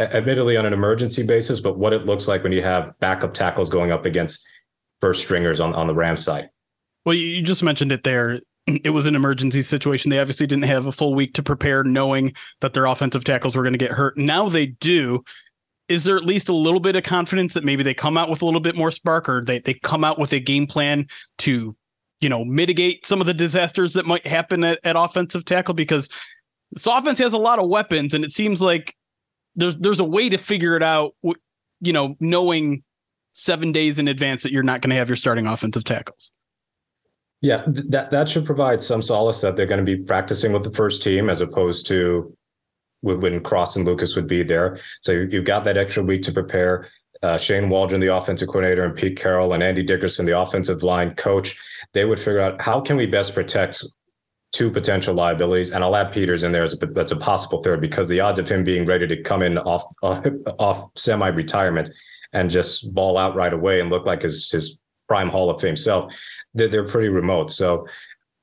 Admittedly, 0.00 0.56
on 0.56 0.66
an 0.66 0.72
emergency 0.72 1.22
basis, 1.22 1.60
but 1.60 1.78
what 1.78 1.92
it 1.92 2.06
looks 2.06 2.26
like 2.26 2.42
when 2.42 2.52
you 2.52 2.62
have 2.62 2.98
backup 2.98 3.34
tackles 3.34 3.68
going 3.68 3.92
up 3.92 4.06
against 4.06 4.44
first 5.00 5.22
stringers 5.22 5.60
on, 5.60 5.74
on 5.74 5.86
the 5.86 5.94
Rams 5.94 6.24
side. 6.24 6.48
Well, 7.04 7.14
you 7.14 7.42
just 7.42 7.62
mentioned 7.62 7.92
it 7.92 8.02
there 8.02 8.40
it 8.84 8.90
was 8.90 9.06
an 9.06 9.14
emergency 9.14 9.62
situation. 9.62 10.10
They 10.10 10.18
obviously 10.18 10.46
didn't 10.46 10.64
have 10.64 10.86
a 10.86 10.92
full 10.92 11.14
week 11.14 11.34
to 11.34 11.42
prepare, 11.42 11.84
knowing 11.84 12.34
that 12.60 12.74
their 12.74 12.86
offensive 12.86 13.24
tackles 13.24 13.56
were 13.56 13.62
going 13.62 13.74
to 13.74 13.78
get 13.78 13.92
hurt. 13.92 14.16
Now 14.16 14.48
they 14.48 14.66
do. 14.66 15.24
Is 15.88 16.04
there 16.04 16.16
at 16.16 16.24
least 16.24 16.48
a 16.48 16.54
little 16.54 16.80
bit 16.80 16.96
of 16.96 17.02
confidence 17.02 17.54
that 17.54 17.64
maybe 17.64 17.82
they 17.82 17.92
come 17.92 18.16
out 18.16 18.30
with 18.30 18.40
a 18.40 18.44
little 18.44 18.60
bit 18.60 18.76
more 18.76 18.90
spark 18.90 19.28
or 19.28 19.44
they, 19.44 19.58
they 19.58 19.74
come 19.74 20.04
out 20.04 20.18
with 20.18 20.32
a 20.32 20.40
game 20.40 20.66
plan 20.66 21.06
to 21.38 21.76
you 22.22 22.28
know, 22.28 22.44
mitigate 22.44 23.04
some 23.04 23.20
of 23.20 23.26
the 23.26 23.34
disasters 23.34 23.94
that 23.94 24.06
might 24.06 24.24
happen 24.24 24.62
at, 24.62 24.78
at 24.84 24.96
offensive 24.96 25.44
tackle 25.44 25.74
because 25.74 26.08
this 26.70 26.86
offense 26.86 27.18
has 27.18 27.32
a 27.32 27.38
lot 27.38 27.58
of 27.58 27.68
weapons 27.68 28.14
and 28.14 28.24
it 28.24 28.30
seems 28.30 28.62
like 28.62 28.96
there's 29.56 29.76
there's 29.76 30.00
a 30.00 30.04
way 30.04 30.28
to 30.30 30.38
figure 30.38 30.76
it 30.76 30.82
out, 30.84 31.14
you 31.80 31.92
know, 31.92 32.14
knowing 32.20 32.84
seven 33.32 33.72
days 33.72 33.98
in 33.98 34.06
advance 34.08 34.44
that 34.44 34.52
you're 34.52 34.62
not 34.62 34.80
going 34.80 34.90
to 34.90 34.96
have 34.96 35.08
your 35.08 35.16
starting 35.16 35.46
offensive 35.46 35.84
tackles. 35.84 36.30
Yeah, 37.42 37.64
that 37.66 38.10
that 38.12 38.28
should 38.28 38.46
provide 38.46 38.82
some 38.82 39.02
solace 39.02 39.40
that 39.40 39.56
they're 39.56 39.66
going 39.66 39.84
to 39.84 39.96
be 39.96 40.02
practicing 40.02 40.52
with 40.52 40.62
the 40.62 40.70
first 40.70 41.02
team 41.02 41.28
as 41.28 41.40
opposed 41.40 41.86
to 41.88 42.34
when 43.02 43.42
Cross 43.42 43.76
and 43.76 43.84
Lucas 43.84 44.14
would 44.14 44.28
be 44.28 44.44
there. 44.44 44.78
So 45.00 45.12
you've 45.12 45.44
got 45.44 45.64
that 45.64 45.76
extra 45.76 46.04
week 46.04 46.22
to 46.22 46.32
prepare. 46.32 46.88
Uh, 47.20 47.36
Shane 47.36 47.68
Waldron, 47.68 48.00
the 48.00 48.14
offensive 48.14 48.48
coordinator, 48.48 48.84
and 48.84 48.96
Pete 48.96 49.16
Carroll 49.16 49.52
and 49.52 49.62
Andy 49.62 49.82
Dickerson, 49.82 50.24
the 50.24 50.38
offensive 50.38 50.82
line 50.82 51.14
coach, 51.16 51.56
they 51.92 52.04
would 52.04 52.18
figure 52.18 52.40
out 52.40 52.60
how 52.62 52.80
can 52.80 52.96
we 52.96 53.06
best 53.06 53.34
protect 53.34 53.84
two 54.52 54.70
potential 54.70 55.14
liabilities, 55.14 55.72
and 55.72 55.82
I'll 55.82 55.96
add 55.96 56.12
Peters 56.12 56.44
in 56.44 56.52
there 56.52 56.62
as 56.62 56.80
a, 56.80 56.86
that's 56.86 57.12
a 57.12 57.16
possible 57.16 57.62
third 57.62 57.80
because 57.80 58.08
the 58.08 58.20
odds 58.20 58.38
of 58.38 58.48
him 58.48 58.64
being 58.64 58.86
ready 58.86 59.06
to 59.06 59.22
come 59.22 59.42
in 59.42 59.58
off 59.58 59.84
uh, 60.02 60.20
off 60.58 60.90
semi 60.94 61.28
retirement 61.28 61.90
and 62.32 62.50
just 62.50 62.92
ball 62.94 63.18
out 63.18 63.34
right 63.34 63.52
away 63.52 63.80
and 63.80 63.90
look 63.90 64.06
like 64.06 64.22
his 64.22 64.50
his 64.50 64.78
prime 65.08 65.28
Hall 65.28 65.50
of 65.50 65.60
Fame 65.60 65.76
self, 65.76 66.12
they're, 66.54 66.68
they're 66.68 66.88
pretty 66.88 67.08
remote. 67.08 67.50
So 67.50 67.86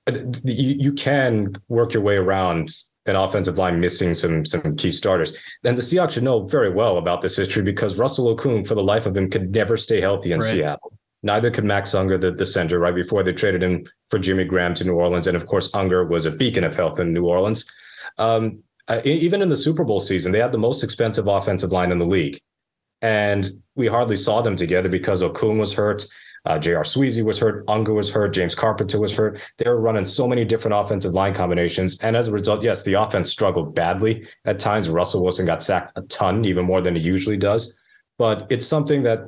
uh, 0.07 0.13
you, 0.43 0.75
you 0.79 0.93
can 0.93 1.55
work 1.67 1.93
your 1.93 2.03
way 2.03 2.15
around 2.15 2.75
an 3.05 3.15
offensive 3.15 3.57
line 3.57 3.79
missing 3.79 4.13
some 4.13 4.45
some 4.45 4.75
key 4.75 4.91
starters. 4.91 5.35
Then 5.63 5.75
the 5.75 5.81
Seahawks 5.81 6.11
should 6.11 6.23
know 6.23 6.45
very 6.45 6.69
well 6.69 6.97
about 6.97 7.21
this 7.21 7.35
history 7.35 7.63
because 7.63 7.97
Russell 7.97 8.35
Okung, 8.35 8.67
for 8.67 8.75
the 8.75 8.83
life 8.83 9.05
of 9.05 9.17
him, 9.17 9.29
could 9.29 9.51
never 9.51 9.77
stay 9.77 9.99
healthy 9.99 10.31
in 10.31 10.39
right. 10.39 10.51
Seattle. 10.51 10.93
Neither 11.21 11.51
could 11.51 11.65
Max 11.65 11.93
Unger, 11.93 12.17
the, 12.17 12.31
the 12.31 12.45
center, 12.45 12.79
right 12.79 12.95
before 12.95 13.23
they 13.23 13.33
traded 13.33 13.61
him 13.61 13.85
for 14.09 14.19
Jimmy 14.19 14.45
Graham 14.45 14.73
to 14.75 14.85
New 14.85 14.93
Orleans. 14.93 15.27
And 15.27 15.35
of 15.35 15.47
course, 15.47 15.73
Unger 15.73 16.05
was 16.05 16.25
a 16.25 16.31
beacon 16.31 16.63
of 16.63 16.75
health 16.75 16.99
in 16.99 17.13
New 17.13 17.25
Orleans. 17.25 17.69
Um, 18.17 18.63
uh, 18.87 19.01
even 19.03 19.41
in 19.41 19.49
the 19.49 19.57
Super 19.57 19.83
Bowl 19.83 19.99
season, 19.99 20.31
they 20.31 20.39
had 20.39 20.53
the 20.53 20.57
most 20.57 20.83
expensive 20.83 21.27
offensive 21.27 21.71
line 21.71 21.91
in 21.91 21.99
the 21.99 22.05
league. 22.05 22.39
And 23.01 23.49
we 23.75 23.87
hardly 23.87 24.15
saw 24.15 24.41
them 24.41 24.55
together 24.55 24.89
because 24.89 25.21
Okung 25.21 25.59
was 25.59 25.73
hurt. 25.73 26.05
Uh, 26.49 26.57
J.R. 26.57 26.81
Sweezy 26.81 27.23
was 27.23 27.37
hurt. 27.37 27.63
Unger 27.67 27.93
was 27.93 28.11
hurt. 28.11 28.33
James 28.33 28.55
Carpenter 28.55 28.99
was 28.99 29.15
hurt. 29.15 29.39
They 29.57 29.69
were 29.69 29.79
running 29.79 30.07
so 30.07 30.27
many 30.27 30.43
different 30.43 30.75
offensive 30.75 31.13
line 31.13 31.35
combinations. 31.35 31.99
And 32.01 32.17
as 32.17 32.27
a 32.27 32.31
result, 32.31 32.63
yes, 32.63 32.81
the 32.81 32.95
offense 32.95 33.31
struggled 33.31 33.75
badly. 33.75 34.27
At 34.45 34.57
times, 34.57 34.89
Russell 34.89 35.21
Wilson 35.21 35.45
got 35.45 35.61
sacked 35.61 35.91
a 35.95 36.01
ton, 36.01 36.43
even 36.45 36.65
more 36.65 36.81
than 36.81 36.95
he 36.95 37.01
usually 37.03 37.37
does. 37.37 37.77
But 38.17 38.47
it's 38.49 38.65
something 38.65 39.03
that 39.03 39.19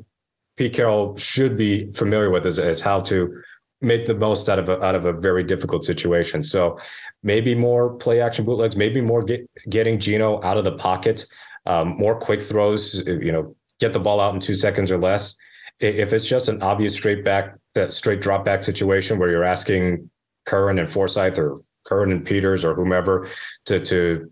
Pete 0.57 0.73
Carroll 0.73 1.15
should 1.15 1.55
be 1.55 1.91
familiar 1.91 2.31
with 2.31 2.47
is, 2.47 2.57
is 2.57 2.81
how 2.81 3.01
to 3.01 3.39
make 3.81 4.07
the 4.07 4.15
most 4.15 4.49
out 4.49 4.57
of 4.57 4.69
a, 4.69 4.83
out 4.83 4.95
of 4.95 5.05
a 5.05 5.13
very 5.13 5.43
difficult 5.43 5.85
situation. 5.85 6.41
So 6.41 6.79
maybe 7.21 7.53
more 7.53 7.93
play 7.97 8.19
action 8.19 8.45
bootlegs, 8.45 8.75
maybe 8.75 8.99
more 8.99 9.21
get, 9.21 9.47
getting 9.69 9.99
Geno 9.99 10.41
out 10.41 10.57
of 10.57 10.63
the 10.63 10.71
pocket, 10.71 11.27
um, 11.67 11.89
more 11.99 12.17
quick 12.17 12.41
throws. 12.41 13.05
You 13.05 13.31
know, 13.31 13.55
get 13.79 13.93
the 13.93 13.99
ball 13.99 14.19
out 14.19 14.33
in 14.33 14.39
two 14.39 14.55
seconds 14.55 14.91
or 14.91 14.97
less. 14.97 15.35
If 15.81 16.13
it's 16.13 16.27
just 16.27 16.47
an 16.47 16.61
obvious 16.61 16.93
straight 16.93 17.25
back, 17.25 17.55
uh, 17.75 17.89
straight 17.89 18.21
drop 18.21 18.45
back 18.45 18.63
situation 18.63 19.19
where 19.19 19.29
you're 19.29 19.43
asking 19.43 20.09
Curhan 20.47 20.79
and 20.79 20.89
Forsythe 20.89 21.38
or 21.38 21.61
Curhan 21.88 22.11
and 22.11 22.25
Peters 22.25 22.63
or 22.63 22.73
whomever 22.75 23.29
to 23.65 23.79
to 23.79 24.31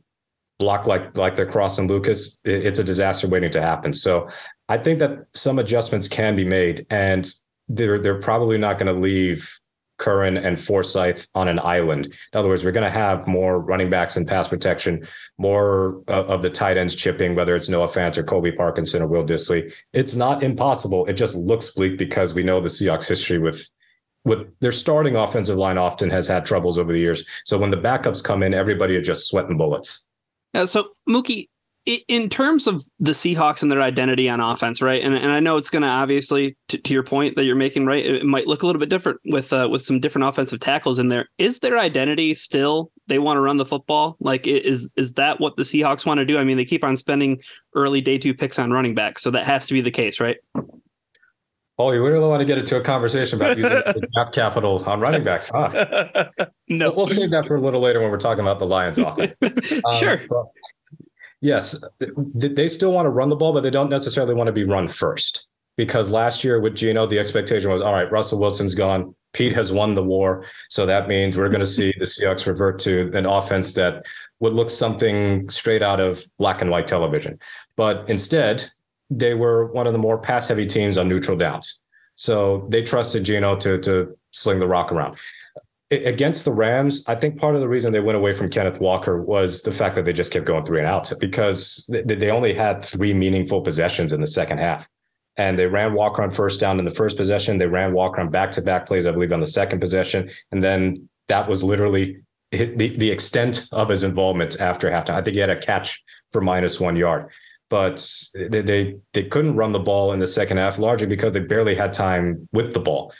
block 0.59 0.85
like 0.85 1.17
like 1.17 1.35
they're 1.35 1.45
Cross 1.45 1.79
and 1.79 1.89
Lucas, 1.89 2.39
it's 2.43 2.79
a 2.79 2.83
disaster 2.83 3.27
waiting 3.27 3.51
to 3.51 3.61
happen. 3.61 3.93
So 3.93 4.29
I 4.67 4.77
think 4.77 4.99
that 4.99 5.25
some 5.33 5.57
adjustments 5.57 6.07
can 6.07 6.35
be 6.35 6.45
made, 6.45 6.85
and 6.89 7.29
they're 7.67 7.99
they're 7.99 8.21
probably 8.21 8.57
not 8.57 8.77
going 8.77 8.93
to 8.93 8.99
leave 8.99 9.57
Curhan 9.99 10.43
and 10.43 10.59
Forsythe 10.59 11.23
on 11.35 11.47
an 11.47 11.59
island. 11.59 12.07
In 12.07 12.39
other 12.39 12.49
words, 12.49 12.63
we're 12.63 12.71
going 12.71 12.91
to 12.91 12.99
have 12.99 13.27
more 13.27 13.59
running 13.59 13.89
backs 13.89 14.17
and 14.17 14.27
pass 14.27 14.47
protection, 14.47 15.07
more 15.37 16.01
uh, 16.07 16.25
of 16.25 16.41
the 16.41 16.49
tight 16.49 16.77
ends 16.77 16.95
chipping, 16.95 17.35
whether 17.35 17.55
it's 17.55 17.69
Noah 17.69 17.87
Fant 17.87 18.17
or 18.17 18.23
Colby 18.23 18.51
Parkinson 18.51 19.01
or 19.01 19.07
Will 19.07 19.25
Dissly. 19.25 19.73
It's 19.93 20.15
not 20.15 20.41
impossible. 20.41 21.05
It 21.05 21.13
just 21.13 21.35
looks 21.35 21.71
bleak 21.71 21.97
because 21.97 22.33
we 22.33 22.43
know 22.43 22.59
the 22.59 22.69
Seahawks 22.69 23.07
history 23.07 23.39
with 23.39 23.69
with 24.25 24.53
their 24.59 24.71
starting 24.71 25.15
offensive 25.15 25.57
line 25.57 25.77
often 25.77 26.09
has 26.09 26.27
had 26.27 26.45
troubles 26.45 26.77
over 26.77 26.91
the 26.91 26.99
years. 26.99 27.25
So 27.45 27.57
when 27.57 27.71
the 27.71 27.77
backups 27.77 28.21
come 28.21 28.43
in, 28.43 28.53
everybody 28.53 28.95
are 28.97 29.01
just 29.01 29.27
sweating 29.27 29.57
bullets. 29.57 30.05
Uh, 30.53 30.65
so 30.65 30.89
Mookie, 31.07 31.47
in 31.85 32.29
terms 32.29 32.67
of 32.67 32.83
the 32.99 33.11
Seahawks 33.11 33.61
and 33.61 33.71
their 33.71 33.81
identity 33.81 34.29
on 34.29 34.39
offense, 34.39 34.81
right? 34.81 35.01
And, 35.01 35.15
and 35.15 35.31
I 35.31 35.39
know 35.39 35.57
it's 35.57 35.69
going 35.69 35.81
to 35.81 35.87
obviously, 35.87 36.55
to, 36.67 36.77
to, 36.77 36.93
your 36.93 37.03
point 37.03 37.35
that 37.35 37.45
you're 37.45 37.55
making, 37.55 37.85
right? 37.85 38.05
It 38.05 38.25
might 38.25 38.47
look 38.47 38.61
a 38.61 38.65
little 38.65 38.79
bit 38.79 38.89
different 38.89 39.19
with 39.25 39.51
uh, 39.53 39.67
with 39.71 39.81
some 39.81 39.99
different 39.99 40.27
offensive 40.27 40.59
tackles 40.59 40.99
in 40.99 41.09
there. 41.09 41.27
Is 41.37 41.59
their 41.59 41.79
identity 41.79 42.35
still 42.35 42.91
they 43.07 43.17
want 43.17 43.37
to 43.37 43.41
run 43.41 43.57
the 43.57 43.65
football? 43.65 44.17
Like, 44.19 44.45
is 44.45 44.91
is 44.97 45.13
that 45.13 45.39
what 45.39 45.55
the 45.55 45.63
Seahawks 45.63 46.05
want 46.05 46.19
to 46.19 46.25
do? 46.25 46.37
I 46.37 46.43
mean, 46.43 46.57
they 46.57 46.65
keep 46.65 46.83
on 46.83 46.97
spending 46.97 47.41
early 47.73 48.01
day 48.01 48.17
two 48.17 48.33
picks 48.33 48.59
on 48.59 48.71
running 48.71 48.93
backs, 48.93 49.23
so 49.23 49.31
that 49.31 49.45
has 49.45 49.65
to 49.67 49.73
be 49.73 49.81
the 49.81 49.91
case, 49.91 50.19
right? 50.19 50.37
Oh, 51.79 51.93
you 51.93 52.05
really 52.05 52.19
want 52.19 52.41
to 52.41 52.45
get 52.45 52.57
into 52.57 52.75
a 52.75 52.81
conversation 52.81 53.39
about 53.39 53.57
using 53.57 53.71
the 53.71 54.07
draft 54.13 54.35
capital 54.35 54.83
on 54.85 54.99
running 54.99 55.23
backs, 55.23 55.49
huh? 55.49 56.25
no, 56.67 56.91
we'll 56.91 57.07
save 57.07 57.31
that 57.31 57.47
for 57.47 57.55
a 57.55 57.61
little 57.61 57.79
later 57.79 58.01
when 58.01 58.11
we're 58.11 58.17
talking 58.17 58.41
about 58.41 58.59
the 58.59 58.67
Lions 58.67 58.97
offense. 58.99 59.33
Um, 59.71 59.95
sure. 59.97 60.21
Yes, 61.41 61.81
they 62.35 62.67
still 62.67 62.91
want 62.91 63.05
to 63.05 63.09
run 63.09 63.29
the 63.29 63.35
ball, 63.35 63.53
but 63.53 63.63
they 63.63 63.69
don't 63.69 63.89
necessarily 63.89 64.33
want 64.33 64.47
to 64.47 64.53
be 64.53 64.65
run 64.65 64.87
first. 64.87 65.47
Because 65.77 66.09
last 66.09 66.43
year 66.43 66.59
with 66.59 66.75
Geno, 66.75 67.07
the 67.07 67.17
expectation 67.17 67.71
was, 67.71 67.81
all 67.81 67.93
right, 67.93 68.11
Russell 68.11 68.39
Wilson's 68.39 68.75
gone. 68.75 69.15
Pete 69.31 69.53
has 69.53 69.71
won 69.71 69.95
the 69.95 70.03
war. 70.03 70.45
So 70.69 70.85
that 70.85 71.07
means 71.07 71.37
we're 71.37 71.47
going 71.47 71.61
to 71.61 71.65
see 71.65 71.93
the 71.97 72.03
Seahawks 72.03 72.45
revert 72.45 72.79
to 72.79 73.09
an 73.13 73.25
offense 73.25 73.73
that 73.75 74.05
would 74.39 74.53
look 74.53 74.69
something 74.69 75.49
straight 75.49 75.81
out 75.81 76.01
of 76.01 76.21
black 76.37 76.61
and 76.61 76.69
white 76.69 76.87
television. 76.87 77.39
But 77.77 78.09
instead, 78.09 78.65
they 79.09 79.35
were 79.35 79.71
one 79.71 79.87
of 79.87 79.93
the 79.93 79.99
more 79.99 80.17
pass 80.17 80.49
heavy 80.49 80.65
teams 80.65 80.97
on 80.97 81.07
neutral 81.07 81.37
downs. 81.37 81.79
So 82.15 82.67
they 82.69 82.83
trusted 82.83 83.23
Geno 83.23 83.55
to, 83.57 83.77
to 83.79 84.17
sling 84.31 84.59
the 84.59 84.67
rock 84.67 84.91
around 84.91 85.17
against 85.91 86.45
the 86.45 86.51
Rams, 86.51 87.03
I 87.07 87.15
think 87.15 87.39
part 87.39 87.55
of 87.55 87.61
the 87.61 87.67
reason 87.67 87.91
they 87.91 87.99
went 87.99 88.17
away 88.17 88.31
from 88.31 88.49
Kenneth 88.49 88.79
Walker 88.79 89.21
was 89.21 89.63
the 89.63 89.71
fact 89.71 89.95
that 89.95 90.05
they 90.05 90.13
just 90.13 90.31
kept 90.31 90.45
going 90.45 90.63
three 90.63 90.79
and 90.79 90.87
out 90.87 91.11
because 91.19 91.89
they 91.89 92.29
only 92.29 92.53
had 92.53 92.83
three 92.83 93.13
meaningful 93.13 93.61
possessions 93.61 94.13
in 94.13 94.21
the 94.21 94.27
second 94.27 94.59
half. 94.59 94.87
And 95.37 95.57
they 95.57 95.65
ran 95.65 95.93
Walker 95.93 96.21
on 96.21 96.31
first 96.31 96.59
down 96.59 96.79
in 96.79 96.85
the 96.85 96.91
first 96.91 97.17
possession. 97.17 97.57
They 97.57 97.65
ran 97.65 97.93
Walker 97.93 98.19
on 98.19 98.29
back 98.29 98.51
to 98.51 98.61
back 98.61 98.85
plays, 98.85 99.07
I 99.07 99.11
believe, 99.11 99.31
on 99.31 99.39
the 99.39 99.47
second 99.47 99.79
possession. 99.79 100.29
And 100.51 100.63
then 100.63 101.09
that 101.27 101.47
was 101.47 101.63
literally 101.63 102.17
the, 102.51 102.95
the 102.97 103.09
extent 103.09 103.67
of 103.71 103.89
his 103.89 104.03
involvement 104.03 104.59
after 104.59 104.89
halftime. 104.89 105.15
I 105.15 105.21
think 105.21 105.35
he 105.35 105.39
had 105.39 105.49
a 105.49 105.57
catch 105.57 106.03
for 106.31 106.41
minus 106.41 106.79
one 106.79 106.95
yard. 106.95 107.29
But 107.69 108.05
they, 108.33 108.61
they, 108.61 108.95
they 109.13 109.23
couldn't 109.23 109.55
run 109.55 109.71
the 109.71 109.79
ball 109.79 110.11
in 110.11 110.19
the 110.19 110.27
second 110.27 110.57
half, 110.57 110.79
largely 110.79 111.07
because 111.07 111.33
they 111.33 111.39
barely 111.39 111.75
had 111.75 111.93
time 111.93 112.49
with 112.51 112.73
the 112.73 112.79
ball. 112.79 113.13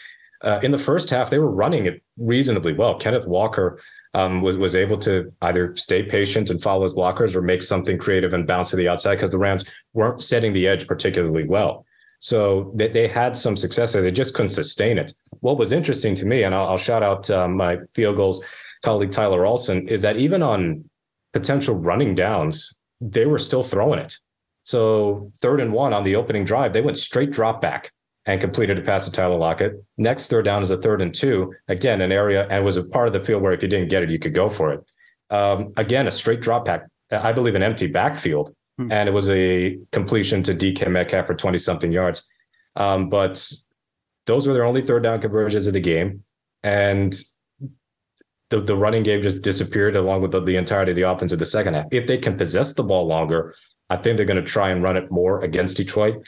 Uh, 0.44 0.60
in 0.64 0.72
the 0.72 0.78
first 0.78 1.10
half, 1.10 1.30
they 1.30 1.40
were 1.40 1.52
running 1.52 1.86
it 1.86 2.02
reasonably 2.18 2.74
well. 2.74 2.98
Kenneth 2.98 3.28
Walker 3.28 3.82
um, 4.14 4.42
was 4.42 4.58
was 4.58 4.76
able 4.76 4.98
to 5.00 5.32
either 5.42 5.76
stay 5.76 6.04
patient 6.04 6.50
and 6.50 6.62
follow 6.62 6.84
his 6.84 6.94
blockers 6.94 7.36
or 7.36 7.42
make 7.42 7.62
something 7.62 7.98
creative 7.98 8.34
and 8.34 8.48
bounce 8.48 8.70
to 8.72 8.76
the 8.76 8.88
outside 8.88 9.16
because 9.16 9.32
the 9.32 9.38
Rams 9.38 9.66
weren't 9.94 10.24
setting 10.24 10.54
the 10.54 10.68
edge 10.68 10.88
particularly 10.88 11.46
well. 11.46 11.86
So 12.20 12.72
they, 12.76 12.88
they 12.88 13.08
had 13.08 13.38
some 13.38 13.56
success 13.56 13.94
there. 13.94 14.02
They 14.02 14.12
just 14.12 14.34
couldn't 14.34 14.52
sustain 14.52 14.98
it. 14.98 15.14
What 15.42 15.58
was 15.58 15.72
interesting 15.72 16.16
to 16.16 16.26
me, 16.26 16.44
and 16.44 16.54
I'll, 16.56 16.70
I'll 16.70 16.78
shout 16.78 17.04
out 17.04 17.30
um, 17.30 17.56
my 17.56 17.78
Field 17.94 18.18
Gulls 18.18 18.44
colleague 18.84 19.12
Tyler 19.12 19.46
Olson, 19.46 19.88
is 19.88 20.02
that 20.02 20.18
even 20.18 20.42
on 20.42 20.90
potential 21.34 21.76
running 21.76 22.16
downs, 22.16 22.74
they 23.02 23.26
were 23.26 23.40
still 23.40 23.64
throwing 23.64 24.00
it. 24.00 24.16
So 24.62 25.32
third 25.42 25.62
and 25.62 25.74
one 25.74 25.94
on 25.94 26.04
the 26.04 26.16
opening 26.16 26.46
drive, 26.46 26.74
they 26.74 26.82
went 26.82 26.98
straight 26.98 27.32
drop 27.32 27.62
back 27.62 27.92
and 28.26 28.42
completed 28.42 28.78
a 28.78 28.82
pass 28.82 29.06
to 29.06 29.12
Tyler 29.12 29.38
Lockett. 29.38 29.84
Next 29.98 30.28
third 30.28 30.46
down 30.46 30.62
is 30.62 30.70
a 30.70 30.78
third 30.78 31.02
and 31.02 31.14
two. 31.14 31.54
Again, 31.68 32.02
an 32.02 32.12
area 32.12 32.48
and 32.50 32.64
was 32.64 32.78
a 32.78 32.84
part 32.84 33.08
of 33.08 33.14
the 33.14 33.24
field 33.24 33.42
where 33.42 33.54
if 33.54 33.64
you 33.64 33.70
didn't 33.70 33.90
get 33.90 34.04
it, 34.04 34.10
you 34.10 34.20
could 34.20 34.34
go 34.34 34.50
for 34.50 34.74
it. 34.74 34.84
Um, 35.30 35.74
again, 35.78 36.08
a 36.08 36.12
straight 36.12 36.42
drop 36.42 36.66
back. 36.66 36.88
I 37.12 37.32
believe 37.32 37.56
an 37.56 37.64
empty 37.64 37.88
backfield, 37.88 38.54
hmm. 38.78 38.92
and 38.92 39.10
it 39.10 39.12
was 39.12 39.30
a 39.30 39.80
completion 39.92 40.44
to 40.44 40.54
DK 40.54 40.90
Metcalf 40.90 41.28
for 41.28 41.36
twenty 41.36 41.58
something 41.58 41.92
yards. 41.92 42.24
Um, 42.76 43.10
but 43.10 43.44
those 44.26 44.48
were 44.48 44.54
their 44.54 44.66
only 44.66 44.82
third 44.82 45.04
down 45.04 45.22
conversions 45.22 45.66
of 45.66 45.74
the 45.74 45.80
game, 45.80 46.24
and 46.64 47.16
the, 48.50 48.60
the 48.60 48.76
running 48.76 49.04
game 49.04 49.22
just 49.22 49.44
disappeared 49.44 49.96
along 49.96 50.22
with 50.22 50.32
the, 50.32 50.42
the 50.42 50.56
entirety 50.56 50.92
of 50.92 50.96
the 50.96 51.04
offense 51.04 51.32
of 51.32 51.40
the 51.40 51.46
second 51.46 51.76
half. 51.76 51.86
If 51.92 52.08
they 52.08 52.18
can 52.18 52.38
possess 52.38 52.74
the 52.74 52.84
ball 52.84 53.08
longer, 53.08 53.56
I 53.90 53.98
think 53.98 54.18
they're 54.18 54.26
going 54.26 54.44
to 54.44 54.52
try 54.52 54.70
and 54.70 54.84
run 54.84 54.98
it 54.98 55.12
more 55.12 55.44
against 55.44 55.78
Detroit 55.78 56.24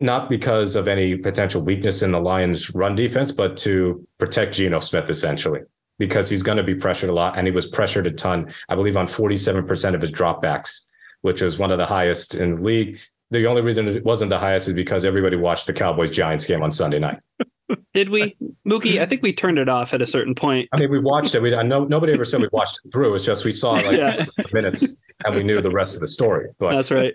not 0.00 0.30
because 0.30 0.76
of 0.76 0.88
any 0.88 1.16
potential 1.16 1.60
weakness 1.62 2.02
in 2.02 2.12
the 2.12 2.20
Lions' 2.20 2.74
run 2.74 2.94
defense, 2.94 3.32
but 3.32 3.56
to 3.58 4.06
protect 4.18 4.54
Geno 4.54 4.80
Smith 4.80 5.10
essentially, 5.10 5.60
because 5.98 6.30
he's 6.30 6.42
going 6.42 6.56
to 6.58 6.64
be 6.64 6.74
pressured 6.74 7.10
a 7.10 7.12
lot, 7.12 7.36
and 7.36 7.46
he 7.46 7.52
was 7.52 7.66
pressured 7.66 8.06
a 8.06 8.10
ton. 8.10 8.52
I 8.68 8.74
believe 8.74 8.96
on 8.96 9.06
forty-seven 9.06 9.66
percent 9.66 9.94
of 9.94 10.00
his 10.02 10.10
dropbacks, 10.10 10.86
which 11.20 11.42
was 11.42 11.58
one 11.58 11.70
of 11.70 11.78
the 11.78 11.86
highest 11.86 12.34
in 12.34 12.56
the 12.56 12.62
league. 12.62 12.98
The 13.32 13.46
only 13.46 13.62
reason 13.62 13.86
it 13.86 14.04
wasn't 14.04 14.30
the 14.30 14.38
highest 14.40 14.66
is 14.68 14.74
because 14.74 15.04
everybody 15.04 15.36
watched 15.36 15.66
the 15.68 15.72
Cowboys 15.72 16.10
Giants 16.10 16.46
game 16.46 16.62
on 16.62 16.72
Sunday 16.72 16.98
night. 16.98 17.20
Did 17.94 18.08
we, 18.08 18.36
Mookie? 18.68 19.00
I 19.00 19.06
think 19.06 19.22
we 19.22 19.32
turned 19.32 19.56
it 19.56 19.68
off 19.68 19.94
at 19.94 20.02
a 20.02 20.06
certain 20.06 20.34
point. 20.34 20.68
I 20.72 20.80
mean, 20.80 20.90
we 20.90 20.98
watched 20.98 21.36
it. 21.36 21.42
We 21.42 21.54
I 21.54 21.62
know 21.62 21.84
nobody 21.84 22.12
ever 22.12 22.24
said 22.24 22.40
we 22.40 22.48
watched 22.52 22.80
it 22.84 22.90
through. 22.92 23.14
It's 23.14 23.24
just 23.24 23.44
we 23.44 23.52
saw 23.52 23.72
like 23.72 23.92
Yeah. 23.96 24.24
minutes 24.52 24.96
and 25.24 25.36
we 25.36 25.44
knew 25.44 25.60
the 25.60 25.70
rest 25.70 25.94
of 25.94 26.00
the 26.00 26.08
story. 26.08 26.48
But 26.58 26.72
That's 26.72 26.90
right. 26.90 27.14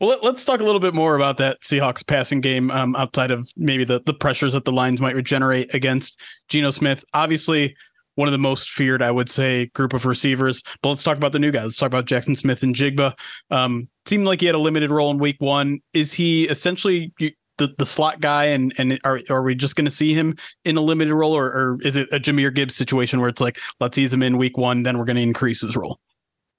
Well, 0.00 0.18
let, 0.22 0.34
us 0.34 0.44
talk 0.44 0.60
a 0.60 0.64
little 0.64 0.80
bit 0.80 0.94
more 0.94 1.16
about 1.16 1.38
that 1.38 1.60
Seahawks 1.60 2.06
passing 2.06 2.40
game 2.40 2.70
um, 2.70 2.96
outside 2.96 3.30
of 3.30 3.48
maybe 3.56 3.84
the, 3.84 4.00
the 4.04 4.14
pressures 4.14 4.52
that 4.52 4.64
the 4.64 4.72
Lions 4.72 5.00
might 5.00 5.14
regenerate 5.14 5.74
against 5.74 6.20
Geno 6.48 6.70
Smith. 6.70 7.04
Obviously, 7.14 7.74
one 8.14 8.28
of 8.28 8.32
the 8.32 8.38
most 8.38 8.70
feared, 8.70 9.02
I 9.02 9.10
would 9.10 9.28
say, 9.28 9.66
group 9.74 9.94
of 9.94 10.04
receivers. 10.04 10.62
But 10.82 10.90
let's 10.90 11.02
talk 11.02 11.16
about 11.16 11.32
the 11.32 11.38
new 11.38 11.50
guys. 11.50 11.64
Let's 11.64 11.78
talk 11.78 11.86
about 11.86 12.06
Jaxon 12.06 12.36
Smith-Njigba. 12.36 13.14
Um, 13.50 13.88
seemed 14.06 14.26
like 14.26 14.40
he 14.40 14.46
had 14.46 14.54
a 14.54 14.58
limited 14.58 14.90
role 14.90 15.10
in 15.10 15.18
week 15.18 15.36
one. 15.38 15.80
Is 15.92 16.12
he 16.12 16.44
essentially 16.44 17.12
the, 17.58 17.74
the 17.78 17.86
slot 17.86 18.20
guy? 18.20 18.46
And, 18.46 18.72
and 18.78 18.98
are, 19.04 19.20
are 19.30 19.42
we 19.42 19.54
just 19.54 19.76
going 19.76 19.86
to 19.86 19.90
see 19.90 20.12
him 20.12 20.36
in 20.64 20.76
a 20.76 20.82
limited 20.82 21.14
role? 21.14 21.32
Or, 21.32 21.46
or 21.46 21.78
is 21.82 21.96
it 21.96 22.08
a 22.12 22.20
Jahmyr 22.20 22.54
Gibbs 22.54 22.76
situation 22.76 23.20
where 23.20 23.28
it's 23.28 23.40
like, 23.40 23.58
let's 23.80 23.96
ease 23.96 24.12
him 24.12 24.22
in 24.22 24.36
week 24.36 24.58
one, 24.58 24.82
then 24.82 24.98
we're 24.98 25.06
going 25.06 25.16
to 25.16 25.22
increase 25.22 25.62
his 25.62 25.74
role? 25.74 25.98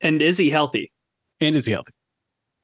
And 0.02 0.22
is 0.22 0.38
he 0.38 0.50
healthy? 0.50 0.92
And 1.40 1.56
is 1.56 1.66
he 1.66 1.74
healthy? 1.74 1.92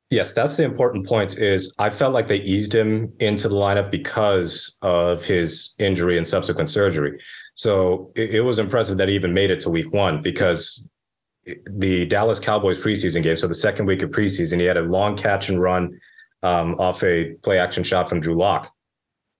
Yes, 0.09 0.33
that's 0.33 0.55
the 0.55 0.63
important 0.63 1.05
point. 1.05 1.37
Is 1.37 1.75
I 1.77 1.89
felt 1.89 2.13
like 2.13 2.27
they 2.27 2.41
eased 2.41 2.73
him 2.73 3.13
into 3.19 3.47
the 3.47 3.55
lineup 3.55 3.91
because 3.91 4.77
of 4.81 5.23
his 5.23 5.75
injury 5.77 6.17
and 6.17 6.27
subsequent 6.27 6.69
surgery. 6.69 7.19
So 7.53 8.11
it, 8.15 8.35
it 8.35 8.41
was 8.41 8.57
impressive 8.57 8.97
that 8.97 9.07
he 9.07 9.15
even 9.15 9.33
made 9.33 9.51
it 9.51 9.59
to 9.61 9.69
week 9.69 9.93
one 9.93 10.21
because 10.21 10.89
the 11.67 12.05
Dallas 12.05 12.39
Cowboys 12.39 12.77
preseason 12.77 13.21
game, 13.21 13.35
so 13.35 13.47
the 13.47 13.53
second 13.53 13.85
week 13.85 14.01
of 14.01 14.11
preseason, 14.11 14.59
he 14.59 14.65
had 14.65 14.77
a 14.77 14.81
long 14.81 15.15
catch 15.15 15.49
and 15.49 15.61
run 15.61 15.99
um, 16.43 16.75
off 16.79 17.03
a 17.03 17.33
play 17.43 17.59
action 17.59 17.83
shot 17.83 18.09
from 18.09 18.19
Drew 18.19 18.35
Lock. 18.35 18.71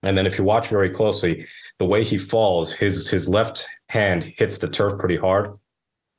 And 0.02 0.16
then 0.16 0.26
if 0.26 0.38
you 0.38 0.44
watch 0.44 0.68
very 0.68 0.90
closely, 0.90 1.46
the 1.78 1.84
way 1.84 2.04
he 2.04 2.16
falls, 2.16 2.72
his 2.72 3.10
his 3.10 3.28
left 3.28 3.66
hand 3.88 4.22
hits 4.22 4.58
the 4.58 4.68
turf 4.68 4.98
pretty 4.98 5.16
hard, 5.16 5.58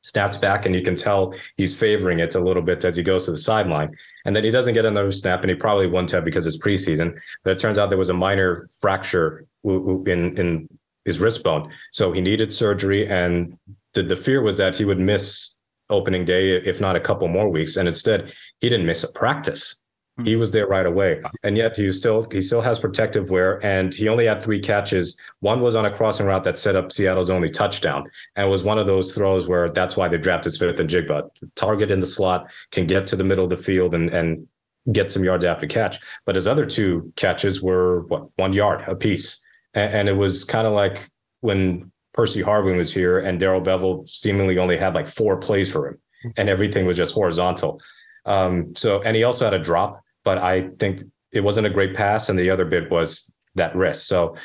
snaps 0.01 0.37
back, 0.37 0.65
and 0.65 0.75
you 0.75 0.83
can 0.83 0.95
tell 0.95 1.33
he's 1.57 1.77
favoring 1.77 2.19
it 2.19 2.35
a 2.35 2.39
little 2.39 2.61
bit 2.61 2.83
as 2.85 2.95
he 2.95 3.03
goes 3.03 3.25
to 3.25 3.31
the 3.31 3.37
sideline. 3.37 3.95
And 4.25 4.35
then 4.35 4.43
he 4.43 4.51
doesn't 4.51 4.73
get 4.73 4.85
another 4.85 5.11
snap, 5.11 5.41
and 5.41 5.49
he 5.49 5.55
probably 5.55 5.87
wouldn't 5.87 6.11
have 6.11 6.25
because 6.25 6.45
it's 6.45 6.57
preseason. 6.57 7.17
But 7.43 7.51
it 7.51 7.59
turns 7.59 7.77
out 7.77 7.89
there 7.89 7.97
was 7.97 8.09
a 8.09 8.13
minor 8.13 8.69
fracture 8.77 9.45
in 9.63 10.37
in 10.37 10.67
his 11.05 11.19
wrist 11.19 11.43
bone, 11.43 11.71
so 11.91 12.11
he 12.11 12.21
needed 12.21 12.53
surgery. 12.53 13.09
And 13.09 13.57
the 13.93 14.03
the 14.03 14.15
fear 14.15 14.41
was 14.41 14.57
that 14.57 14.75
he 14.75 14.85
would 14.85 14.99
miss 14.99 15.57
opening 15.89 16.25
day, 16.25 16.51
if 16.51 16.79
not 16.79 16.95
a 16.95 16.99
couple 16.99 17.27
more 17.27 17.49
weeks. 17.49 17.75
And 17.77 17.87
instead, 17.87 18.31
he 18.59 18.69
didn't 18.69 18.85
miss 18.85 19.03
a 19.03 19.11
practice. 19.11 19.80
He 20.23 20.35
was 20.35 20.51
there 20.51 20.67
right 20.67 20.85
away, 20.85 21.21
and 21.43 21.57
yet 21.57 21.75
he 21.75 21.91
still 21.91 22.27
he 22.31 22.41
still 22.41 22.61
has 22.61 22.77
protective 22.77 23.29
wear, 23.29 23.65
and 23.65 23.93
he 23.93 24.09
only 24.09 24.25
had 24.27 24.43
three 24.43 24.59
catches. 24.59 25.17
One 25.39 25.61
was 25.61 25.73
on 25.73 25.85
a 25.85 25.95
crossing 25.95 26.25
route 26.25 26.43
that 26.43 26.59
set 26.59 26.75
up 26.75 26.91
Seattle's 26.91 27.29
only 27.29 27.49
touchdown, 27.49 28.09
and 28.35 28.47
it 28.47 28.49
was 28.49 28.63
one 28.63 28.77
of 28.77 28.87
those 28.87 29.15
throws 29.15 29.47
where 29.47 29.69
that's 29.69 29.95
why 29.95 30.09
they 30.09 30.17
drafted 30.17 30.53
Smith-Njigba. 30.53 31.29
Target 31.55 31.91
in 31.91 31.99
the 31.99 32.05
slot 32.05 32.51
can 32.71 32.85
get 32.85 33.07
to 33.07 33.15
the 33.15 33.23
middle 33.23 33.45
of 33.45 33.49
the 33.49 33.57
field 33.57 33.95
and 33.95 34.09
and 34.09 34.47
get 34.91 35.11
some 35.11 35.23
yards 35.23 35.45
after 35.45 35.65
catch. 35.65 35.97
But 36.25 36.35
his 36.35 36.45
other 36.45 36.65
two 36.65 37.11
catches 37.15 37.61
were 37.61 38.01
what 38.07 38.27
one 38.35 38.53
yard 38.53 38.83
apiece, 38.87 39.41
and, 39.73 39.93
and 39.93 40.09
it 40.09 40.17
was 40.17 40.43
kind 40.43 40.67
of 40.67 40.73
like 40.73 41.09
when 41.39 41.91
Percy 42.13 42.43
Harvin 42.43 42.77
was 42.77 42.93
here 42.93 43.17
and 43.17 43.39
Darrell 43.39 43.61
Bevell 43.61 44.07
seemingly 44.09 44.57
only 44.57 44.77
had 44.77 44.93
like 44.93 45.07
four 45.07 45.37
plays 45.37 45.71
for 45.71 45.87
him, 45.87 45.97
and 46.35 46.49
everything 46.49 46.85
was 46.85 46.97
just 46.97 47.15
horizontal. 47.15 47.79
Um, 48.25 48.73
so, 48.75 49.01
and 49.01 49.15
he 49.15 49.23
also 49.23 49.45
had 49.45 49.53
a 49.53 49.59
drop, 49.59 50.01
but 50.23 50.37
I 50.37 50.69
think 50.79 51.01
it 51.31 51.41
wasn't 51.41 51.67
a 51.67 51.69
great 51.69 51.95
pass, 51.95 52.29
and 52.29 52.37
the 52.37 52.49
other 52.49 52.65
bit 52.65 52.91
was 52.91 53.31
that 53.55 53.75
risk. 53.75 54.07
So, 54.07 54.35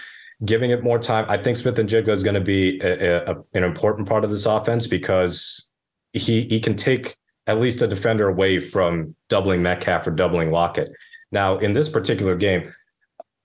giving 0.45 0.71
it 0.71 0.83
more 0.83 0.99
time, 0.99 1.27
I 1.29 1.37
think 1.37 1.57
Smith-Njigba 1.57 2.09
is 2.09 2.23
going 2.23 2.35
to 2.35 2.41
be 2.41 2.79
a, 2.81 3.25
a, 3.31 3.35
an 3.55 3.65
important 3.65 4.09
part 4.09 4.25
of 4.25 4.31
this 4.31 4.47
offense 4.47 4.87
because 4.87 5.71
he 6.13 6.43
he 6.43 6.61
can 6.61 6.77
take 6.77 7.17
at 7.47 7.61
least 7.61 7.83
a 7.83 7.87
defender 7.87 8.29
away 8.29 8.59
from 8.59 9.15
doubling 9.29 9.63
Metcalf 9.63 10.07
or 10.07 10.11
doubling 10.11 10.51
Lockett. 10.51 10.91
Now, 11.31 11.59
in 11.59 11.73
this 11.73 11.89
particular 11.89 12.35
game, 12.37 12.73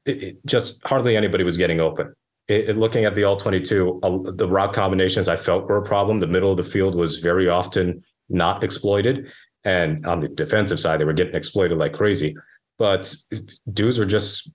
it, 0.06 0.24
it 0.24 0.46
just 0.46 0.82
hardly 0.86 1.15
anybody 1.15 1.44
was 1.44 1.58
getting 1.58 1.80
open. 1.80 2.13
It- 2.48 2.78
looking 2.78 3.06
at 3.06 3.15
the 3.15 3.24
all 3.24 3.38
22, 3.38 4.00
uh, 4.04 4.32
the 4.32 4.48
route 4.48 4.74
combinations 4.74 5.28
I 5.28 5.36
felt 5.36 5.67
were 5.67 5.78
a 5.78 5.84
problem. 5.84 6.20
The 6.20 6.28
middle 6.28 6.52
of 6.52 6.58
the 6.58 6.63
field 6.63 6.96
was 6.96 7.20
very 7.20 7.48
often 7.48 8.04
not 8.30 8.63
exploited. 8.63 9.28
And 9.63 10.06
on 10.06 10.21
the 10.21 10.28
defensive 10.28 10.80
side, 10.80 11.00
they 11.00 11.06
were 11.06 11.13
getting 11.13 11.36
exploited 11.36 11.78
like 11.78 11.93
crazy. 11.93 12.36
But 12.78 13.13
dudes 13.71 14.00
were 14.00 14.06
just 14.06 14.50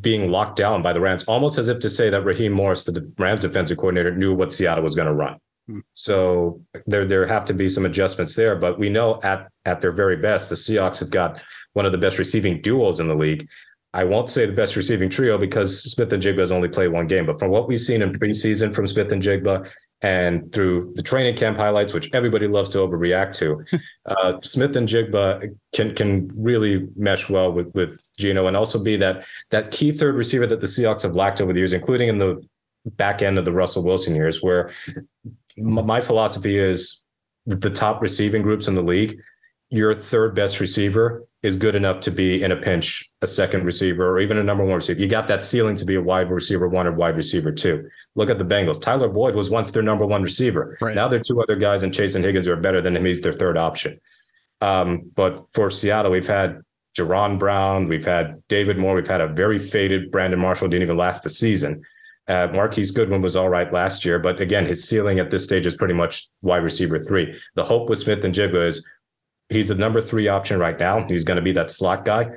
being 0.00 0.30
locked 0.30 0.56
down 0.56 0.82
by 0.82 0.92
the 0.92 1.00
Rams, 1.00 1.24
almost 1.24 1.58
as 1.58 1.68
if 1.68 1.78
to 1.80 1.90
say 1.90 2.10
that 2.10 2.24
Raheem 2.24 2.52
Morris, 2.52 2.84
the 2.84 3.12
Rams 3.18 3.40
defensive 3.40 3.78
coordinator, 3.78 4.14
knew 4.14 4.34
what 4.34 4.52
Seattle 4.52 4.84
was 4.84 4.94
going 4.94 5.08
to 5.08 5.14
run. 5.14 5.38
Hmm. 5.66 5.80
So 5.92 6.60
there 6.86 7.06
there 7.06 7.26
have 7.26 7.44
to 7.46 7.54
be 7.54 7.68
some 7.68 7.86
adjustments 7.86 8.34
there. 8.34 8.56
But 8.56 8.78
we 8.78 8.90
know 8.90 9.20
at 9.22 9.48
at 9.64 9.80
their 9.80 9.92
very 9.92 10.16
best, 10.16 10.50
the 10.50 10.56
Seahawks 10.56 11.00
have 11.00 11.10
got 11.10 11.40
one 11.72 11.86
of 11.86 11.92
the 11.92 11.98
best 11.98 12.18
receiving 12.18 12.60
duos 12.60 13.00
in 13.00 13.08
the 13.08 13.14
league. 13.14 13.48
I 13.94 14.02
won't 14.02 14.28
say 14.28 14.44
the 14.44 14.52
best 14.52 14.74
receiving 14.74 15.08
trio 15.08 15.38
because 15.38 15.92
Smith-Njigba 15.92 16.38
has 16.40 16.50
only 16.50 16.68
played 16.68 16.88
one 16.88 17.06
game, 17.06 17.26
but 17.26 17.38
from 17.38 17.50
what 17.50 17.68
we've 17.68 17.78
seen 17.78 18.02
in 18.02 18.12
preseason 18.12 18.74
from 18.74 18.88
Smith-Njigba 18.88 19.70
and 20.04 20.52
through 20.52 20.92
the 20.96 21.02
training 21.02 21.34
camp 21.34 21.56
highlights, 21.56 21.94
which 21.94 22.10
everybody 22.12 22.46
loves 22.46 22.68
to 22.68 22.78
overreact 22.78 23.32
to, 23.36 23.64
uh, 24.06 24.38
Smith-Njigba 24.42 25.56
can 25.74 25.94
can 25.94 26.30
really 26.36 26.86
mesh 26.94 27.30
well 27.30 27.50
with 27.50 27.74
with 27.74 28.06
Geno 28.18 28.46
and 28.46 28.54
also 28.54 28.78
be 28.78 28.96
that 28.98 29.24
that 29.50 29.70
key 29.70 29.92
third 29.92 30.14
receiver 30.14 30.46
that 30.46 30.60
the 30.60 30.66
Seahawks 30.66 31.02
have 31.02 31.14
lacked 31.14 31.40
over 31.40 31.54
the 31.54 31.58
years, 31.58 31.72
including 31.72 32.10
in 32.10 32.18
the 32.18 32.46
back 32.84 33.22
end 33.22 33.38
of 33.38 33.46
the 33.46 33.52
Russell 33.52 33.82
Wilson 33.82 34.14
years, 34.14 34.42
where 34.42 34.72
my 35.56 36.02
philosophy 36.02 36.58
is 36.58 37.02
the 37.46 37.70
top 37.70 38.02
receiving 38.02 38.42
groups 38.42 38.68
in 38.68 38.74
the 38.74 38.82
league, 38.82 39.18
your 39.70 39.94
third 39.94 40.34
best 40.34 40.60
receiver 40.60 41.24
is 41.44 41.56
good 41.56 41.74
enough 41.74 42.00
to 42.00 42.10
be 42.10 42.42
in 42.42 42.52
a 42.52 42.56
pinch, 42.56 43.08
a 43.20 43.26
second 43.26 43.64
receiver, 43.64 44.08
or 44.10 44.18
even 44.18 44.38
a 44.38 44.42
number 44.42 44.64
one 44.64 44.76
receiver. 44.76 44.98
You 44.98 45.06
got 45.06 45.28
that 45.28 45.44
ceiling 45.44 45.76
to 45.76 45.84
be 45.84 45.94
a 45.94 46.02
wide 46.02 46.30
receiver 46.30 46.68
one 46.68 46.86
or 46.86 46.92
wide 46.92 47.16
receiver 47.16 47.52
two. 47.52 47.88
Look 48.14 48.30
at 48.30 48.38
the 48.38 48.44
Bengals. 48.44 48.80
Tyler 48.80 49.08
Boyd 49.08 49.34
was 49.34 49.50
once 49.50 49.70
their 49.70 49.82
number 49.82 50.06
one 50.06 50.22
receiver. 50.22 50.78
Right. 50.80 50.96
Now 50.96 51.06
there 51.06 51.20
are 51.20 51.22
two 51.22 51.42
other 51.42 51.56
guys, 51.56 51.82
and 51.82 51.92
Chase 51.92 52.14
and 52.14 52.24
Higgins 52.24 52.48
are 52.48 52.56
better 52.56 52.80
than 52.80 52.96
him. 52.96 53.04
He's 53.04 53.20
their 53.20 53.32
third 53.32 53.58
option. 53.58 54.00
Um, 54.60 55.10
but 55.14 55.38
for 55.52 55.70
Seattle, 55.70 56.12
we've 56.12 56.26
had 56.26 56.62
Jaron 56.98 57.38
Brown, 57.38 57.88
we've 57.88 58.06
had 58.06 58.42
David 58.48 58.78
Moore, 58.78 58.94
we've 58.94 59.06
had 59.06 59.20
a 59.20 59.28
very 59.28 59.58
faded 59.58 60.10
Brandon 60.10 60.40
Marshall, 60.40 60.68
didn't 60.68 60.84
even 60.84 60.96
last 60.96 61.24
the 61.24 61.28
season. 61.28 61.82
Uh, 62.26 62.48
Marquise 62.54 62.90
Goodwin 62.90 63.20
was 63.20 63.36
all 63.36 63.50
right 63.50 63.70
last 63.70 64.04
year, 64.04 64.18
but 64.18 64.40
again, 64.40 64.64
his 64.64 64.88
ceiling 64.88 65.18
at 65.18 65.28
this 65.28 65.44
stage 65.44 65.66
is 65.66 65.76
pretty 65.76 65.92
much 65.92 66.28
wide 66.40 66.62
receiver 66.62 66.98
three. 66.98 67.38
The 67.54 67.64
hope 67.64 67.90
with 67.90 67.98
Smith-Njigba 67.98 68.66
is 68.66 68.86
he's 69.48 69.68
the 69.68 69.74
number 69.74 70.00
three 70.00 70.28
option 70.28 70.58
right 70.58 70.78
now. 70.78 71.06
He's 71.08 71.24
going 71.24 71.36
to 71.36 71.42
be 71.42 71.52
that 71.52 71.70
slot 71.70 72.04
guy. 72.04 72.30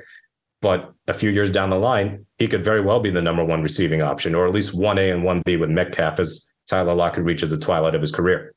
But 0.60 0.92
a 1.06 1.14
few 1.14 1.30
years 1.30 1.50
down 1.50 1.70
the 1.70 1.76
line, 1.76 2.26
he 2.38 2.48
could 2.48 2.64
very 2.64 2.80
well 2.80 2.98
be 3.00 3.10
the 3.10 3.22
number 3.22 3.44
one 3.44 3.62
receiving 3.62 4.02
option, 4.02 4.34
or 4.34 4.46
at 4.46 4.52
least 4.52 4.76
1A 4.76 5.12
and 5.14 5.22
1B 5.22 5.60
with 5.60 5.70
Metcalf 5.70 6.18
as 6.18 6.50
Tyler 6.68 6.94
Lockett 6.94 7.24
reaches 7.24 7.50
the 7.50 7.58
twilight 7.58 7.94
of 7.94 8.00
his 8.00 8.10
career. 8.10 8.54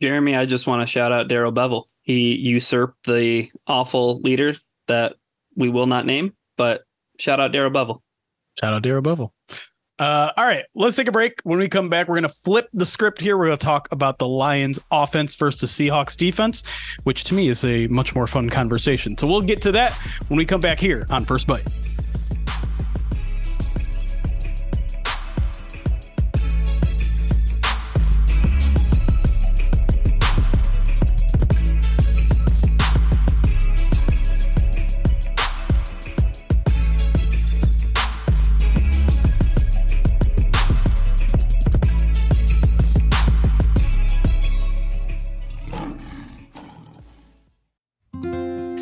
Jeremy, 0.00 0.34
I 0.34 0.46
just 0.46 0.66
want 0.66 0.82
to 0.82 0.86
shout 0.86 1.12
out 1.12 1.28
Darrell 1.28 1.52
Bevell. 1.52 1.84
He 2.02 2.34
usurped 2.36 3.04
the 3.06 3.50
awful 3.66 4.20
leader 4.20 4.54
that 4.88 5.16
we 5.56 5.68
will 5.68 5.86
not 5.86 6.06
name, 6.06 6.34
but 6.56 6.82
shout 7.18 7.40
out 7.40 7.52
Darrell 7.52 7.70
Bevell. 7.70 8.00
Shout 8.58 8.74
out 8.74 8.82
Darrell 8.82 9.02
Bevell. 9.02 9.30
Uh, 10.00 10.32
all 10.34 10.46
right, 10.46 10.64
let's 10.74 10.96
take 10.96 11.08
a 11.08 11.12
break. 11.12 11.40
When 11.44 11.58
we 11.58 11.68
come 11.68 11.90
back, 11.90 12.08
we're 12.08 12.14
going 12.14 12.22
to 12.22 12.28
flip 12.30 12.70
the 12.72 12.86
script 12.86 13.20
here. 13.20 13.36
We're 13.36 13.48
going 13.48 13.58
to 13.58 13.64
talk 13.64 13.86
about 13.92 14.18
the 14.18 14.26
Lions 14.26 14.80
offense 14.90 15.36
versus 15.36 15.60
the 15.60 15.88
Seahawks 15.90 16.16
defense, 16.16 16.62
which 17.04 17.24
to 17.24 17.34
me 17.34 17.48
is 17.48 17.62
a 17.64 17.86
much 17.88 18.14
more 18.14 18.26
fun 18.26 18.48
conversation. 18.48 19.18
So 19.18 19.28
we'll 19.28 19.42
get 19.42 19.60
to 19.62 19.72
that 19.72 19.92
when 20.28 20.38
we 20.38 20.46
come 20.46 20.62
back 20.62 20.78
here 20.78 21.06
on 21.10 21.26
First 21.26 21.46
Byte. 21.46 21.89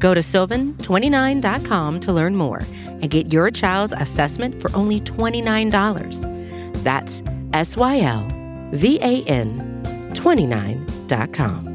Go 0.00 0.14
to 0.14 0.20
sylvan29.com 0.20 2.00
to 2.00 2.12
learn 2.12 2.34
more 2.34 2.62
and 2.84 3.08
get 3.08 3.32
your 3.32 3.50
child's 3.52 3.92
assessment 3.96 4.60
for 4.60 4.74
only 4.74 5.00
$29. 5.00 6.82
That's 6.82 7.22
S 7.52 7.76
Y 7.76 8.00
L 8.00 8.26
V 8.72 8.98
A 9.00 9.22
N 9.24 10.10
29.com. 10.14 11.70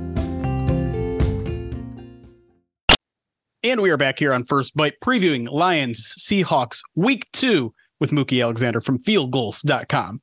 And 3.64 3.82
we 3.82 3.90
are 3.90 3.98
back 3.98 4.20
here 4.20 4.32
on 4.32 4.44
First 4.44 4.78
Byte 4.78 5.00
previewing 5.04 5.50
Lions 5.50 6.16
Seahawks 6.20 6.82
week 6.96 7.26
two 7.34 7.74
with 8.00 8.12
Mookie 8.12 8.44
Alexander 8.44 8.80
from 8.80 9.00
fieldgulls.com. 9.00 10.20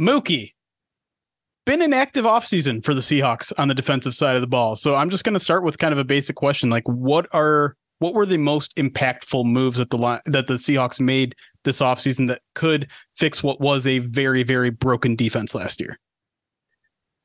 Mookie, 0.00 0.50
been 1.64 1.82
an 1.82 1.92
active 1.92 2.24
offseason 2.24 2.84
for 2.84 2.94
the 2.94 3.00
Seahawks 3.00 3.52
on 3.58 3.68
the 3.68 3.74
defensive 3.74 4.14
side 4.14 4.34
of 4.34 4.40
the 4.40 4.46
ball. 4.46 4.76
So 4.76 4.94
I'm 4.94 5.10
just 5.10 5.24
going 5.24 5.34
to 5.34 5.40
start 5.40 5.64
with 5.64 5.78
kind 5.78 5.92
of 5.92 5.98
a 5.98 6.04
basic 6.04 6.36
question 6.36 6.70
like 6.70 6.86
what 6.86 7.26
are 7.32 7.76
what 8.00 8.14
were 8.14 8.26
the 8.26 8.36
most 8.36 8.74
impactful 8.76 9.44
moves 9.44 9.76
that 9.78 9.90
the 9.90 9.98
line 9.98 10.20
that 10.26 10.46
the 10.46 10.54
Seahawks 10.54 11.00
made 11.00 11.34
this 11.64 11.80
offseason 11.80 12.28
that 12.28 12.42
could 12.54 12.90
fix 13.16 13.42
what 13.42 13.60
was 13.60 13.86
a 13.86 14.00
very 14.00 14.42
very 14.42 14.70
broken 14.70 15.16
defense 15.16 15.54
last 15.54 15.80
year? 15.80 15.98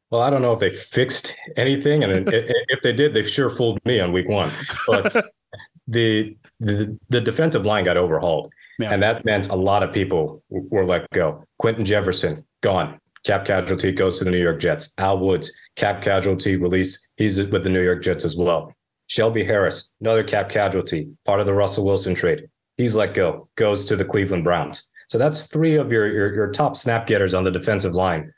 Well, 0.10 0.22
I 0.22 0.30
don't 0.30 0.42
know 0.42 0.54
if 0.54 0.60
they 0.60 0.72
fixed 0.72 1.38
anything, 1.56 2.04
and 2.04 2.28
if 2.34 2.82
they 2.82 2.94
did, 2.94 3.14
they 3.14 3.24
sure 3.24 3.50
fooled 3.50 3.80
me 3.86 4.00
on 4.00 4.12
week 4.12 4.28
one. 4.28 4.50
But 4.88 5.16
the 5.88 6.36
the, 6.60 6.98
the 7.10 7.22
defensive 7.22 7.66
line 7.66 7.86
got 7.86 7.98
overhauled, 7.98 8.52
yeah. 8.80 8.92
and 8.92 9.02
that 9.04 9.24
meant 9.26 9.50
a 9.50 9.56
lot 9.56 9.84
of 9.84 9.94
people 9.94 10.44
were 10.50 10.86
let 10.86 11.10
go. 11.12 11.44
Quinton 11.58 11.86
Jefferson 11.86 12.46
gone, 12.62 13.00
cap 13.26 13.46
casualty 13.46 13.92
goes 13.92 14.20
to 14.20 14.26
the 14.26 14.32
New 14.32 14.42
York 14.42 14.60
Jets. 14.60 14.94
Al 14.98 15.20
Woods 15.20 15.52
cap 15.76 16.02
casualty 16.02 16.56
release, 16.56 17.10
he's 17.18 17.38
with 17.48 17.64
the 17.64 17.70
New 17.70 17.84
York 17.84 18.04
Jets 18.04 18.26
as 18.26 18.38
well. 18.38 18.74
Shelby 19.08 19.44
Harris, 19.44 19.92
another 20.02 20.24
cap 20.24 20.50
casualty, 20.50 21.10
part 21.26 21.40
of 21.40 21.46
the 21.46 21.54
Russell 21.54 21.86
Wilson 21.86 22.14
trade. 22.14 22.48
He's 22.78 22.96
let 22.96 23.14
go, 23.14 23.50
goes 23.56 23.86
to 23.86 23.96
the 23.96 24.06
Cleveland 24.06 24.44
Browns. 24.44 24.88
So 25.10 25.18
that's 25.18 25.48
three 25.48 25.76
of 25.76 25.92
your 25.92 26.08
your, 26.08 26.34
your 26.34 26.52
top 26.52 26.78
snap 26.78 27.08
getters 27.08 27.34
on 27.34 27.44
the 27.44 27.52
defensive 27.52 27.96
line, 27.96 28.32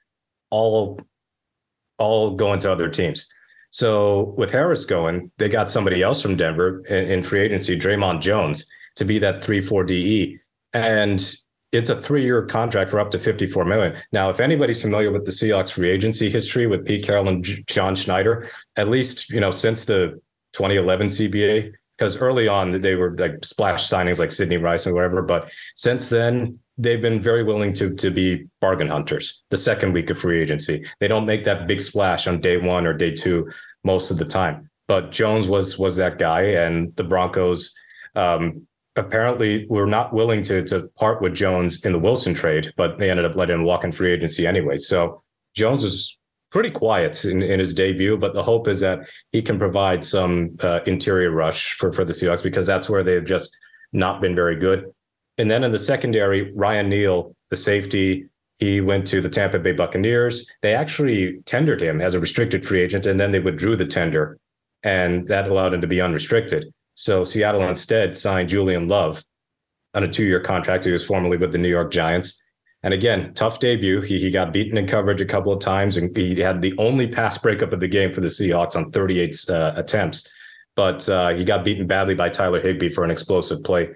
all 0.49 0.99
all 1.97 2.35
going 2.35 2.59
to 2.59 2.71
other 2.71 2.89
teams. 2.89 3.27
So 3.71 4.33
with 4.37 4.51
Harris 4.51 4.85
going, 4.85 5.31
they 5.37 5.47
got 5.47 5.71
somebody 5.71 6.01
else 6.01 6.21
from 6.21 6.35
Denver 6.37 6.83
in, 6.87 7.11
in 7.11 7.23
free 7.23 7.41
agency, 7.41 7.77
Dre'Mont 7.77 8.21
Jones, 8.21 8.65
to 8.95 9.05
be 9.05 9.19
that 9.19 9.43
three 9.43 9.61
four 9.61 9.83
DE, 9.83 10.39
and 10.73 11.21
it's 11.71 11.89
a 11.89 11.95
three 11.95 12.23
year 12.23 12.45
contract 12.45 12.91
for 12.91 12.99
up 12.99 13.11
to 13.11 13.19
fifty 13.19 13.47
four 13.47 13.65
million. 13.65 13.95
Now, 14.11 14.29
if 14.29 14.39
anybody's 14.39 14.81
familiar 14.81 15.11
with 15.11 15.25
the 15.25 15.31
Seahawks 15.31 15.71
free 15.71 15.89
agency 15.89 16.29
history 16.29 16.67
with 16.67 16.85
Pete 16.85 17.05
Carroll 17.05 17.29
and 17.29 17.43
John 17.67 17.95
Schneider, 17.95 18.49
at 18.75 18.89
least 18.89 19.29
you 19.29 19.39
know 19.39 19.51
since 19.51 19.85
the 19.85 20.21
2011 20.53 21.07
CBA, 21.07 21.71
because 21.97 22.17
early 22.17 22.47
on 22.47 22.81
they 22.81 22.95
were 22.95 23.15
like 23.17 23.43
splash 23.43 23.87
signings 23.87 24.19
like 24.19 24.31
Sidney 24.31 24.57
Rice 24.57 24.85
and 24.85 24.93
whatever, 24.93 25.21
but 25.21 25.51
since 25.75 26.09
then 26.09 26.59
they've 26.77 27.01
been 27.01 27.21
very 27.21 27.43
willing 27.43 27.73
to 27.73 27.95
to 27.95 28.09
be 28.09 28.47
bargain 28.59 28.87
hunters 28.87 29.43
the 29.49 29.57
second 29.57 29.93
week 29.93 30.09
of 30.09 30.17
free 30.17 30.41
agency. 30.41 30.85
They 30.99 31.07
don't 31.07 31.25
make 31.25 31.43
that 31.45 31.67
big 31.67 31.79
splash 31.79 32.27
on 32.27 32.41
day 32.41 32.57
one 32.57 32.85
or 32.85 32.93
day 32.93 33.11
two 33.11 33.49
most 33.83 34.11
of 34.11 34.17
the 34.17 34.25
time. 34.25 34.69
But 34.87 35.11
Jones 35.11 35.47
was 35.47 35.79
was 35.79 35.95
that 35.95 36.17
guy, 36.17 36.41
and 36.41 36.93
the 36.97 37.03
Broncos 37.03 37.73
um, 38.15 38.67
apparently 38.95 39.65
we 39.69 39.79
were 39.79 39.87
not 39.87 40.13
willing 40.13 40.43
to 40.43 40.63
to 40.65 40.89
part 40.97 41.21
with 41.21 41.33
Jones 41.33 41.85
in 41.85 41.93
the 41.93 41.99
Wilson 41.99 42.33
trade, 42.33 42.73
but 42.77 42.97
they 42.97 43.09
ended 43.09 43.25
up 43.25 43.35
letting 43.35 43.55
him 43.55 43.63
walk 43.63 43.83
in 43.83 43.91
free 43.91 44.11
agency 44.11 44.45
anyway. 44.45 44.77
So 44.77 45.21
Jones 45.55 45.83
was 45.83 46.17
pretty 46.51 46.69
quiet 46.69 47.23
in, 47.23 47.41
in 47.41 47.59
his 47.59 47.73
debut, 47.73 48.17
but 48.17 48.33
the 48.33 48.43
hope 48.43 48.67
is 48.67 48.81
that 48.81 48.99
he 49.31 49.41
can 49.41 49.57
provide 49.57 50.03
some 50.03 50.57
uh, 50.61 50.81
interior 50.85 51.31
rush 51.31 51.73
for 51.73 51.93
for 51.93 52.03
the 52.03 52.13
Seahawks 52.13 52.43
because 52.43 52.67
that's 52.67 52.89
where 52.89 53.03
they've 53.03 53.25
just 53.25 53.57
not 53.93 54.21
been 54.21 54.35
very 54.35 54.57
good. 54.57 54.91
And 55.37 55.49
then 55.49 55.63
in 55.63 55.71
the 55.71 55.79
secondary, 55.79 56.51
Ryan 56.53 56.89
Neal, 56.89 57.35
the 57.49 57.55
safety, 57.55 58.27
he 58.59 58.79
went 58.79 59.07
to 59.07 59.21
the 59.21 59.29
Tampa 59.29 59.57
Bay 59.57 59.71
Buccaneers. 59.71 60.51
They 60.61 60.75
actually 60.75 61.39
tendered 61.45 61.81
him 61.81 61.99
as 61.99 62.13
a 62.13 62.19
restricted 62.19 62.65
free 62.65 62.81
agent, 62.81 63.05
and 63.05 63.19
then 63.19 63.31
they 63.31 63.39
withdrew 63.39 63.75
the 63.75 63.87
tender, 63.87 64.37
and 64.83 65.27
that 65.29 65.47
allowed 65.47 65.73
him 65.73 65.81
to 65.81 65.87
be 65.87 66.01
unrestricted. 66.01 66.71
So 66.95 67.23
Seattle 67.23 67.67
instead 67.67 68.15
signed 68.15 68.49
Julian 68.49 68.87
Love 68.87 69.23
on 69.93 70.03
a 70.03 70.07
two-year 70.07 70.39
contract. 70.39 70.85
He 70.85 70.91
was 70.91 71.05
formerly 71.05 71.37
with 71.37 71.51
the 71.51 71.57
New 71.57 71.69
York 71.69 71.91
Giants. 71.91 72.41
And 72.83 72.93
again, 72.93 73.33
tough 73.33 73.59
debut. 73.59 74.01
He, 74.01 74.17
he 74.17 74.31
got 74.31 74.53
beaten 74.53 74.77
in 74.77 74.87
coverage 74.87 75.21
a 75.21 75.25
couple 75.25 75.53
of 75.53 75.59
times, 75.59 75.97
and 75.97 76.15
he 76.15 76.39
had 76.39 76.61
the 76.61 76.73
only 76.77 77.07
pass 77.07 77.37
breakup 77.37 77.73
of 77.73 77.79
the 77.79 77.87
game 77.87 78.11
for 78.11 78.21
the 78.21 78.27
Seahawks 78.27 78.75
on 78.75 78.91
38 78.91 79.35
uh, 79.49 79.73
attempts. 79.75 80.27
But 80.75 81.07
uh, 81.07 81.29
he 81.29 81.43
got 81.43 81.63
beaten 81.63 81.85
badly 81.85 82.15
by 82.15 82.29
Tyler 82.29 82.61
Higbee 82.61 82.89
for 82.89 83.03
an 83.03 83.11
explosive 83.11 83.63
play 83.63 83.89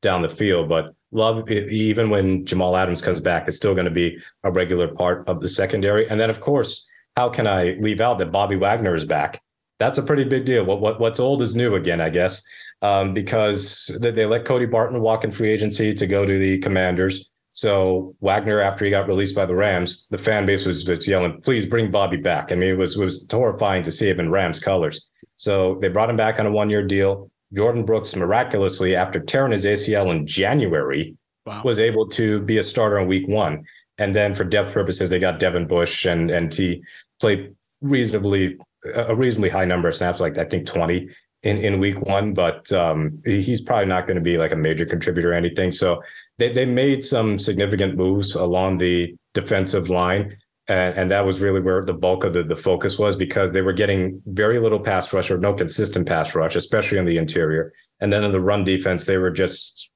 down 0.00 0.22
the 0.22 0.28
field. 0.28 0.68
But 0.68 0.94
Love, 1.12 1.50
even 1.50 2.08
when 2.08 2.46
Jamal 2.46 2.76
Adams 2.76 3.02
comes 3.02 3.20
back, 3.20 3.48
is 3.48 3.56
still 3.56 3.74
going 3.74 3.84
to 3.84 3.90
be 3.90 4.16
a 4.44 4.50
regular 4.50 4.88
part 4.88 5.28
of 5.28 5.40
the 5.40 5.48
secondary. 5.48 6.08
And 6.08 6.20
then, 6.20 6.30
of 6.30 6.40
course, 6.40 6.88
how 7.16 7.28
can 7.28 7.46
I 7.46 7.76
leave 7.80 8.00
out 8.00 8.18
that 8.18 8.30
Bobby 8.30 8.56
Wagner 8.56 8.94
is 8.94 9.04
back? 9.04 9.42
That's 9.80 9.98
a 9.98 10.02
pretty 10.02 10.24
big 10.24 10.44
deal. 10.44 10.64
What, 10.64 10.80
what 10.80 11.00
what's 11.00 11.18
old 11.18 11.40
is 11.42 11.56
new 11.56 11.74
again, 11.74 12.02
I 12.02 12.10
guess, 12.10 12.44
um, 12.82 13.14
because 13.14 13.98
they, 14.00 14.10
they 14.10 14.26
let 14.26 14.44
Cody 14.44 14.66
Barton 14.66 15.00
walk 15.00 15.24
in 15.24 15.30
free 15.30 15.50
agency 15.50 15.92
to 15.94 16.06
go 16.06 16.24
to 16.24 16.38
the 16.38 16.58
Commanders. 16.58 17.30
So 17.48 18.14
Wagner, 18.20 18.60
after 18.60 18.84
he 18.84 18.90
got 18.90 19.08
released 19.08 19.34
by 19.34 19.46
the 19.46 19.54
Rams, 19.56 20.06
the 20.10 20.18
fan 20.18 20.44
base 20.46 20.66
was 20.66 20.84
just 20.84 21.08
yelling, 21.08 21.40
"Please 21.40 21.64
bring 21.64 21.90
Bobby 21.90 22.18
back." 22.18 22.52
I 22.52 22.56
mean, 22.56 22.70
it 22.70 22.78
was 22.78 22.96
it 22.96 23.04
was 23.04 23.26
horrifying 23.28 23.82
to 23.84 23.90
see 23.90 24.08
him 24.08 24.20
in 24.20 24.30
Rams 24.30 24.60
colors. 24.60 25.08
So 25.36 25.78
they 25.80 25.88
brought 25.88 26.10
him 26.10 26.16
back 26.16 26.38
on 26.38 26.46
a 26.46 26.52
one 26.52 26.68
year 26.68 26.86
deal. 26.86 27.30
Jordyn 27.54 27.86
Brooks 27.86 28.14
miraculously, 28.14 28.94
after 28.94 29.18
tearing 29.18 29.50
his 29.50 29.64
ACL 29.64 30.10
in 30.10 30.26
January, 30.26 31.16
wow. 31.46 31.62
was 31.64 31.80
able 31.80 32.06
to 32.10 32.40
be 32.42 32.58
a 32.58 32.62
starter 32.62 32.98
in 32.98 33.08
week 33.08 33.26
one. 33.26 33.64
And 33.96 34.14
then 34.14 34.34
for 34.34 34.44
depth 34.44 34.72
purposes, 34.72 35.08
they 35.08 35.18
got 35.18 35.40
Devin 35.40 35.66
Bush 35.66 36.04
and 36.04 36.30
and 36.30 36.52
he 36.52 36.82
played 37.18 37.54
reasonably 37.80 38.58
a 38.94 39.14
reasonably 39.14 39.50
high 39.50 39.64
number 39.64 39.88
of 39.88 39.94
snaps, 39.94 40.20
like 40.20 40.38
I 40.38 40.44
think 40.44 40.66
20 40.66 41.08
in, 41.42 41.56
in 41.58 41.80
week 41.80 42.00
one, 42.00 42.34
but 42.34 42.70
um, 42.72 43.20
he's 43.24 43.60
probably 43.60 43.86
not 43.86 44.06
going 44.06 44.16
to 44.16 44.22
be 44.22 44.36
like 44.36 44.52
a 44.52 44.56
major 44.56 44.84
contributor 44.84 45.32
or 45.32 45.34
anything. 45.34 45.70
So 45.70 46.02
they, 46.38 46.52
they 46.52 46.66
made 46.66 47.04
some 47.04 47.38
significant 47.38 47.96
moves 47.96 48.34
along 48.34 48.78
the 48.78 49.14
defensive 49.34 49.90
line 49.90 50.36
and, 50.70 50.96
and 50.96 51.10
that 51.10 51.26
was 51.26 51.40
really 51.40 51.60
where 51.60 51.84
the 51.84 51.92
bulk 51.92 52.22
of 52.22 52.32
the, 52.32 52.44
the 52.44 52.54
focus 52.54 52.96
was 52.96 53.16
because 53.16 53.52
they 53.52 53.60
were 53.60 53.72
getting 53.72 54.22
very 54.26 54.60
little 54.60 54.78
pass 54.78 55.12
rush 55.12 55.28
or 55.28 55.36
no 55.36 55.52
consistent 55.52 56.06
pass 56.06 56.32
rush, 56.36 56.54
especially 56.54 57.00
on 57.00 57.06
the 57.06 57.18
interior. 57.18 57.72
And 57.98 58.12
then 58.12 58.22
in 58.22 58.30
the 58.30 58.40
run 58.40 58.62
defense, 58.62 59.04
they 59.04 59.18
were 59.18 59.32
just 59.32 59.90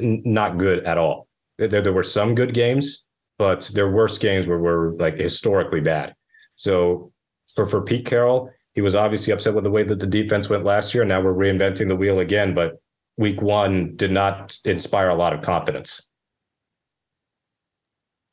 not 0.00 0.58
good 0.58 0.84
at 0.84 0.98
all. 0.98 1.28
There, 1.58 1.82
there 1.82 1.92
were 1.92 2.02
some 2.02 2.34
good 2.34 2.52
games, 2.52 3.04
but 3.38 3.70
their 3.74 3.90
worst 3.90 4.20
games 4.20 4.48
were, 4.48 4.58
were 4.58 4.96
like 4.98 5.18
historically 5.18 5.80
bad. 5.80 6.16
So 6.56 7.12
for, 7.54 7.66
for 7.66 7.82
Pete 7.82 8.06
Carroll, 8.06 8.50
he 8.74 8.80
was 8.80 8.94
obviously 8.94 9.32
upset 9.32 9.54
with 9.54 9.64
the 9.64 9.70
way 9.70 9.82
that 9.82 10.00
the 10.00 10.06
defense 10.06 10.48
went 10.48 10.64
last 10.64 10.94
year. 10.94 11.04
Now 11.04 11.20
we're 11.20 11.34
reinventing 11.34 11.88
the 11.88 11.96
wheel 11.96 12.20
again, 12.20 12.54
but 12.54 12.80
week 13.16 13.42
one 13.42 13.96
did 13.96 14.12
not 14.12 14.56
inspire 14.64 15.08
a 15.08 15.14
lot 15.14 15.32
of 15.32 15.42
confidence. 15.42 16.08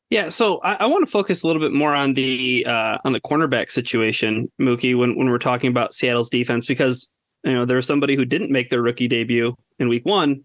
Yeah, 0.08 0.28
so 0.28 0.58
I, 0.58 0.74
I 0.74 0.86
want 0.86 1.04
to 1.04 1.10
focus 1.10 1.42
a 1.42 1.48
little 1.48 1.60
bit 1.60 1.72
more 1.72 1.94
on 1.94 2.14
the 2.14 2.64
uh, 2.64 2.98
on 3.04 3.12
the 3.12 3.20
cornerback 3.20 3.70
situation, 3.70 4.50
Mookie, 4.60 4.96
when 4.96 5.16
when 5.16 5.28
we're 5.28 5.38
talking 5.38 5.68
about 5.68 5.94
Seattle's 5.94 6.30
defense, 6.30 6.64
because 6.64 7.08
you 7.42 7.52
know 7.52 7.64
there's 7.64 7.88
somebody 7.88 8.14
who 8.14 8.24
didn't 8.24 8.52
make 8.52 8.70
their 8.70 8.82
rookie 8.82 9.08
debut 9.08 9.56
in 9.80 9.88
Week 9.88 10.06
One, 10.06 10.44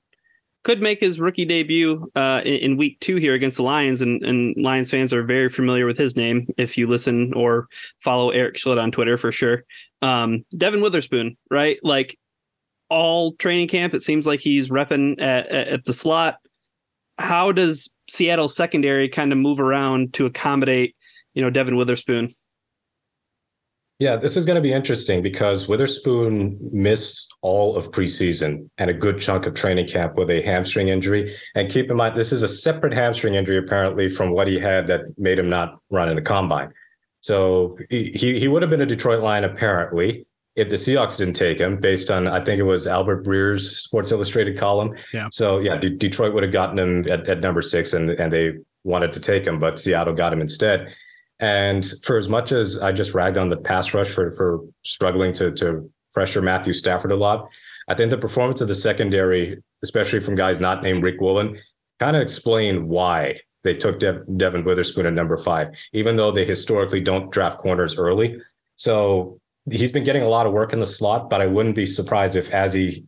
could 0.63 0.82
make 0.82 1.00
his 1.00 1.19
rookie 1.19 1.45
debut 1.45 2.10
uh, 2.15 2.41
in, 2.45 2.56
in, 2.56 2.78
Week 2.78 3.00
Two 3.00 3.15
here 3.15 3.34
against 3.34 3.58
the 3.58 3.63
Lions, 3.63 4.02
and, 4.02 4.24
and 4.24 4.56
Lions 4.58 4.91
fans 4.91 5.13
are 5.13 5.24
very 5.24 5.50
familiar 5.50 5.86
with 5.86 5.97
his 5.97 6.15
name 6.15 6.47
if 6.58 6.78
you 6.78 6.88
listen 6.88 7.34
or 7.34 7.67
follow 8.00 8.30
Eric 8.30 8.56
Schlitt 8.56 8.82
on 8.82 8.91
Twitter 8.91 9.17
for 9.17 9.32
sure. 9.32 9.63
Um, 10.02 10.45
Devon 10.56 10.82
Witherspoon, 10.82 11.38
right? 11.50 11.80
Like 11.84 12.17
all 12.89 13.34
training 13.34 13.69
camp, 13.69 13.93
it 13.93 14.02
seems 14.02 14.28
like 14.28 14.39
he's 14.39 14.69
repping 14.69 15.19
at, 15.21 15.47
at 15.47 15.84
the 15.86 15.93
slot. 15.93 16.38
How 17.17 17.52
does 17.52 17.93
Seattle 18.10 18.50
secondary 18.50 19.10
kind 19.10 19.32
of 19.32 19.38
move 19.38 19.60
around 19.60 20.13
to 20.13 20.26
accommodate, 20.26 20.95
you 21.34 21.41
know, 21.41 21.50
Devon 21.50 21.76
Witherspoon? 21.76 22.30
Yeah, 24.02 24.16
this 24.16 24.36
is 24.36 24.48
going 24.48 24.56
to 24.56 24.64
be 24.64 24.74
interesting 24.74 25.22
because 25.22 25.68
Witherspoon 25.68 26.58
missed 26.72 27.38
all 27.44 27.78
of 27.78 27.92
preseason 27.92 28.68
and 28.80 28.90
a 28.90 28.96
good 28.96 29.22
chunk 29.22 29.46
of 29.46 29.54
training 29.54 29.86
camp 29.86 30.16
with 30.16 30.32
a 30.32 30.42
hamstring 30.42 30.88
injury. 30.88 31.38
And 31.54 31.70
keep 31.70 31.92
in 31.92 31.98
mind, 31.98 32.18
this 32.18 32.32
is 32.32 32.42
a 32.42 32.48
separate 32.48 32.94
hamstring 32.94 33.36
injury, 33.36 33.60
apparently, 33.60 34.10
from 34.10 34.32
what 34.32 34.48
he 34.48 34.58
had 34.58 34.88
that 34.88 35.02
made 35.20 35.38
him 35.38 35.52
not 35.52 35.78
run 35.92 36.10
in 36.10 36.16
the 36.16 36.22
combine. 36.24 36.72
So 37.20 37.78
he, 37.92 38.12
he 38.16 38.48
would 38.48 38.64
have 38.64 38.72
been 38.72 38.82
a 38.82 38.88
Detroit 38.88 39.22
Lion, 39.22 39.44
apparently, 39.44 40.26
if 40.56 40.70
the 40.70 40.78
Seahawks 40.78 41.20
didn't 41.20 41.36
take 41.36 41.60
him, 41.60 41.80
based 41.80 42.10
on, 42.10 42.26
I 42.26 42.44
think 42.44 42.60
it 42.60 42.64
was 42.64 42.88
Albert 42.88 43.24
Breer's 43.24 43.82
Sports 43.82 44.12
Illustrated 44.12 44.58
column. 44.58 44.96
Yeah. 45.14 45.28
So, 45.32 45.60
yeah, 45.60 45.78
D- 45.78 45.96
Detroit 45.96 46.34
would 46.34 46.42
have 46.42 46.52
gotten 46.52 46.80
him 46.80 47.08
at, 47.08 47.30
at 47.30 47.40
number 47.40 47.62
six, 47.62 47.94
and, 47.94 48.10
and 48.10 48.34
they 48.34 48.54
wanted 48.84 49.12
to 49.14 49.20
take 49.20 49.46
him, 49.46 49.60
but 49.60 49.80
Seattle 49.80 50.16
got 50.16 50.34
him 50.34 50.42
instead. 50.42 50.92
And 51.41 51.86
for 52.04 52.17
as 52.17 52.30
much 52.30 52.51
as 52.51 52.82
I 52.82 52.91
just 52.91 53.13
ragged 53.13 53.39
on 53.39 53.49
the 53.49 53.58
pass 53.58 53.93
rush 53.93 54.10
for 54.10 54.32
for 54.34 54.62
struggling 54.84 55.34
to 55.34 55.51
to 55.54 55.91
pressure 56.13 56.41
Matthew 56.41 56.73
Stafford 56.73 57.12
a 57.12 57.15
lot, 57.15 57.49
I 57.88 57.95
think 57.95 58.12
the 58.12 58.17
performance 58.17 58.62
of 58.62 58.67
the 58.67 58.75
secondary, 58.75 59.62
especially 59.84 60.19
from 60.19 60.36
guys 60.36 60.60
not 60.60 60.84
named 60.84 61.04
Riq 61.04 61.19
Woolen, 61.19 61.58
kind 61.99 62.15
of 62.15 62.21
explained 62.21 62.88
why 62.88 63.39
they 63.63 63.73
took 63.73 63.99
De- 63.99 64.23
Devon 64.38 64.63
Witherspoon 64.63 65.06
at 65.06 65.13
number 65.13 65.38
five, 65.38 65.69
even 65.93 66.15
though 66.15 66.32
they 66.32 66.45
historically 66.45 67.01
don't 67.01 67.32
draft 67.32 67.58
corners 67.60 67.97
early. 67.97 68.39
So 68.75 69.39
he's 69.69 69.91
been 69.91 70.04
getting 70.04 70.23
a 70.23 70.30
lot 70.30 70.45
of 70.47 70.54
work 70.54 70.73
in 70.73 70.80
the 70.80 70.86
slot, 70.86 71.30
but 71.30 71.41
I 71.41 71.47
wouldn't 71.47 71.75
be 71.75 71.86
surprised 71.86 72.36
if 72.36 72.49
as 72.51 72.73
he 72.73 73.04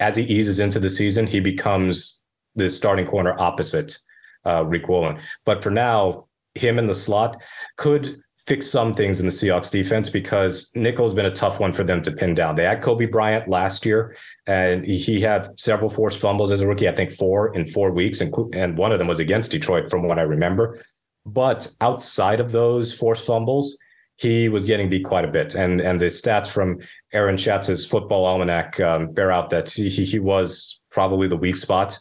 as 0.00 0.16
he 0.16 0.24
eases 0.24 0.60
into 0.60 0.80
the 0.80 0.90
season, 0.90 1.26
he 1.26 1.40
becomes 1.40 2.24
the 2.56 2.68
starting 2.68 3.06
corner 3.06 3.38
opposite 3.38 3.98
uh, 4.44 4.62
Riq 4.64 4.88
Woolen. 4.88 5.18
But 5.44 5.62
for 5.62 5.70
now, 5.70 6.26
him 6.54 6.78
in 6.78 6.86
the 6.86 6.94
slot 6.94 7.36
could 7.76 8.20
fix 8.46 8.70
some 8.70 8.92
things 8.92 9.20
in 9.20 9.26
the 9.26 9.32
Seahawks 9.32 9.70
defense 9.70 10.10
because 10.10 10.70
nickel 10.74 11.06
has 11.06 11.14
been 11.14 11.26
a 11.26 11.30
tough 11.30 11.60
one 11.60 11.72
for 11.72 11.82
them 11.82 12.02
to 12.02 12.12
pin 12.12 12.34
down. 12.34 12.54
They 12.54 12.64
had 12.64 12.82
Coby 12.82 13.10
Bryant 13.10 13.48
last 13.48 13.86
year, 13.86 14.16
and 14.46 14.84
he 14.84 15.20
had 15.20 15.58
several 15.58 15.88
forced 15.88 16.20
fumbles 16.20 16.52
as 16.52 16.60
a 16.60 16.66
rookie. 16.66 16.88
I 16.88 16.94
think 16.94 17.10
four 17.10 17.54
in 17.54 17.66
four 17.66 17.90
weeks, 17.90 18.20
and 18.20 18.34
and 18.54 18.76
one 18.76 18.92
of 18.92 18.98
them 18.98 19.08
was 19.08 19.20
against 19.20 19.50
Detroit, 19.50 19.90
from 19.90 20.06
what 20.06 20.18
I 20.18 20.22
remember. 20.22 20.84
But 21.24 21.68
outside 21.80 22.38
of 22.38 22.52
those 22.52 22.92
forced 22.92 23.26
fumbles, 23.26 23.78
he 24.16 24.50
was 24.50 24.64
getting 24.64 24.90
beat 24.90 25.04
quite 25.04 25.24
a 25.24 25.28
bit. 25.28 25.54
And 25.54 25.80
and 25.80 25.98
the 25.98 26.06
stats 26.06 26.48
from 26.48 26.80
Aaron 27.14 27.36
Schatz's 27.36 27.86
Football 27.86 28.26
Almanac 28.26 28.78
um, 28.80 29.12
bear 29.12 29.32
out 29.32 29.48
that 29.50 29.70
he 29.70 29.88
he 29.88 30.18
was 30.18 30.82
probably 30.90 31.28
the 31.28 31.36
weak 31.36 31.56
spot 31.56 31.98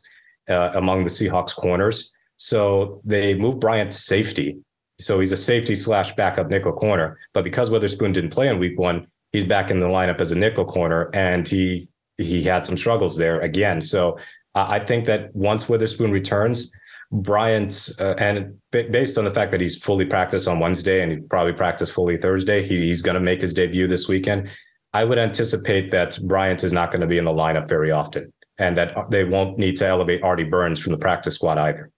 uh, 0.49 0.71
among 0.75 1.03
the 1.03 1.09
Seahawks 1.09 1.55
corners. 1.55 2.11
So 2.37 3.01
they 3.05 3.35
moved 3.35 3.59
Bryant 3.59 3.91
to 3.91 3.97
safety. 3.97 4.57
So 4.99 5.19
he's 5.19 5.31
a 5.31 5.37
safety 5.37 5.75
slash 5.75 6.13
backup 6.15 6.49
nickel 6.49 6.73
corner. 6.73 7.17
But 7.33 7.43
because 7.43 7.69
Witherspoon 7.69 8.11
didn't 8.11 8.31
play 8.31 8.47
in 8.47 8.59
week 8.59 8.79
one, 8.79 9.07
he's 9.31 9.45
back 9.45 9.71
in 9.71 9.79
the 9.79 9.87
lineup 9.87 10.21
as 10.21 10.31
a 10.31 10.37
nickel 10.37 10.65
corner, 10.65 11.09
and 11.13 11.47
he 11.47 11.87
he 12.17 12.43
had 12.43 12.65
some 12.65 12.77
struggles 12.77 13.17
there 13.17 13.41
again. 13.41 13.81
So 13.81 14.17
uh, 14.55 14.65
I 14.69 14.79
think 14.79 15.05
that 15.05 15.35
once 15.35 15.67
Witherspoon 15.67 16.11
returns, 16.11 16.71
Bryant, 17.11 17.89
uh, 17.99 18.13
and 18.17 18.59
b- 18.71 18.89
based 18.89 19.17
on 19.17 19.25
the 19.25 19.31
fact 19.31 19.51
that 19.51 19.61
he's 19.61 19.77
fully 19.77 20.05
practiced 20.05 20.47
on 20.47 20.59
Wednesday 20.59 21.01
and 21.01 21.11
he 21.11 21.17
probably 21.19 21.53
practiced 21.53 21.91
fully 21.91 22.17
Thursday, 22.17 22.65
he, 22.65 22.77
he's 22.81 23.01
going 23.01 23.15
to 23.15 23.19
make 23.19 23.41
his 23.41 23.53
debut 23.53 23.87
this 23.87 24.07
weekend. 24.07 24.49
I 24.93 25.05
would 25.05 25.17
anticipate 25.17 25.89
that 25.91 26.19
Bryant 26.23 26.63
is 26.63 26.71
not 26.71 26.91
going 26.91 27.01
to 27.01 27.07
be 27.07 27.17
in 27.17 27.25
the 27.25 27.31
lineup 27.31 27.67
very 27.67 27.89
often, 27.89 28.31
and 28.59 28.77
that 28.77 28.95
they 29.09 29.23
won't 29.23 29.57
need 29.57 29.77
to 29.77 29.87
elevate 29.87 30.21
Artie 30.21 30.43
Burns 30.43 30.79
from 30.79 30.91
the 30.91 30.99
practice 30.99 31.35
squad 31.35 31.57
either 31.57 31.91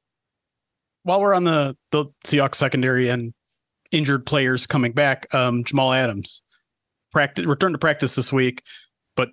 while 1.05 1.21
we're 1.21 1.35
on 1.35 1.45
the 1.45 1.77
the 1.91 2.05
Seahawks 2.25 2.55
secondary 2.55 3.07
and 3.09 3.33
injured 3.91 4.25
players 4.25 4.67
coming 4.67 4.91
back, 4.91 5.33
um, 5.33 5.63
Jamal 5.63 5.93
Adams 5.93 6.43
practice 7.11 7.45
returned 7.45 7.75
to 7.75 7.79
practice 7.79 8.15
this 8.15 8.33
week, 8.33 8.63
but 9.15 9.29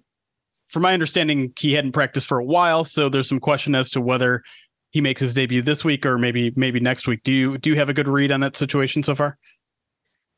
from 0.68 0.82
my 0.82 0.92
understanding, 0.92 1.52
he 1.58 1.72
hadn't 1.72 1.92
practiced 1.92 2.28
for 2.28 2.38
a 2.38 2.44
while, 2.44 2.84
so 2.84 3.08
there's 3.08 3.28
some 3.28 3.40
question 3.40 3.74
as 3.74 3.90
to 3.90 4.00
whether 4.00 4.42
he 4.90 5.00
makes 5.00 5.20
his 5.22 5.32
debut 5.32 5.62
this 5.62 5.82
week 5.82 6.04
or 6.04 6.18
maybe 6.18 6.52
maybe 6.54 6.78
next 6.78 7.08
week. 7.08 7.22
Do 7.24 7.32
you 7.32 7.56
do 7.56 7.70
you 7.70 7.76
have 7.76 7.88
a 7.88 7.94
good 7.94 8.06
read 8.06 8.30
on 8.30 8.40
that 8.40 8.54
situation 8.54 9.02
so 9.02 9.14
far? 9.14 9.38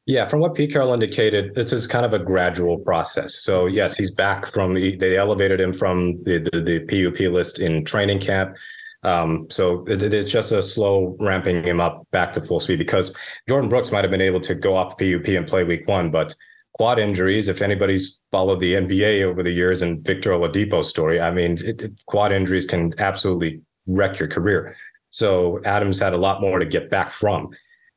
Yeah, 0.06 0.26
from 0.26 0.40
what 0.40 0.54
Pete 0.54 0.70
Carroll 0.70 0.92
indicated, 0.92 1.54
this 1.54 1.72
is 1.72 1.86
kind 1.86 2.04
of 2.04 2.12
a 2.12 2.18
gradual 2.18 2.78
process. 2.78 3.42
So 3.42 3.66
yes, 3.66 3.96
he's 3.96 4.10
back 4.10 4.46
from 4.46 4.74
they 4.74 5.16
elevated 5.16 5.60
him 5.60 5.72
from 5.72 6.22
the, 6.24 6.38
the, 6.52 6.60
the 6.60 6.80
PUP 6.80 7.20
list 7.32 7.58
in 7.58 7.84
training 7.84 8.20
camp. 8.20 8.54
Um, 9.04 9.46
so 9.50 9.84
it, 9.86 10.02
it's 10.02 10.30
just 10.30 10.50
a 10.52 10.62
slow 10.62 11.16
ramping 11.20 11.62
him 11.62 11.80
up 11.80 12.06
back 12.10 12.32
to 12.32 12.40
full 12.40 12.58
speed 12.58 12.78
because 12.78 13.16
Jordyn 13.48 13.68
Brooks 13.68 13.92
might 13.92 14.02
have 14.02 14.10
been 14.10 14.20
able 14.22 14.40
to 14.40 14.54
go 14.54 14.76
off 14.76 14.96
PUP 14.98 15.28
and 15.28 15.46
play 15.46 15.62
week 15.62 15.86
one, 15.86 16.10
but 16.10 16.34
quad 16.72 16.98
injuries, 16.98 17.48
if 17.48 17.62
anybody's 17.62 18.18
followed 18.32 18.60
the 18.60 18.74
NBA 18.74 19.22
over 19.22 19.42
the 19.42 19.50
years 19.50 19.82
and 19.82 20.04
Victor 20.04 20.30
Oladipo's 20.30 20.88
story, 20.88 21.20
I 21.20 21.30
mean, 21.30 21.52
it, 21.64 21.82
it, 21.82 21.92
quad 22.06 22.32
injuries 22.32 22.64
can 22.64 22.94
absolutely 22.98 23.60
wreck 23.86 24.18
your 24.18 24.28
career. 24.28 24.74
So 25.10 25.60
Adams 25.64 25.98
had 25.98 26.14
a 26.14 26.18
lot 26.18 26.40
more 26.40 26.58
to 26.58 26.66
get 26.66 26.90
back 26.90 27.10
from. 27.10 27.50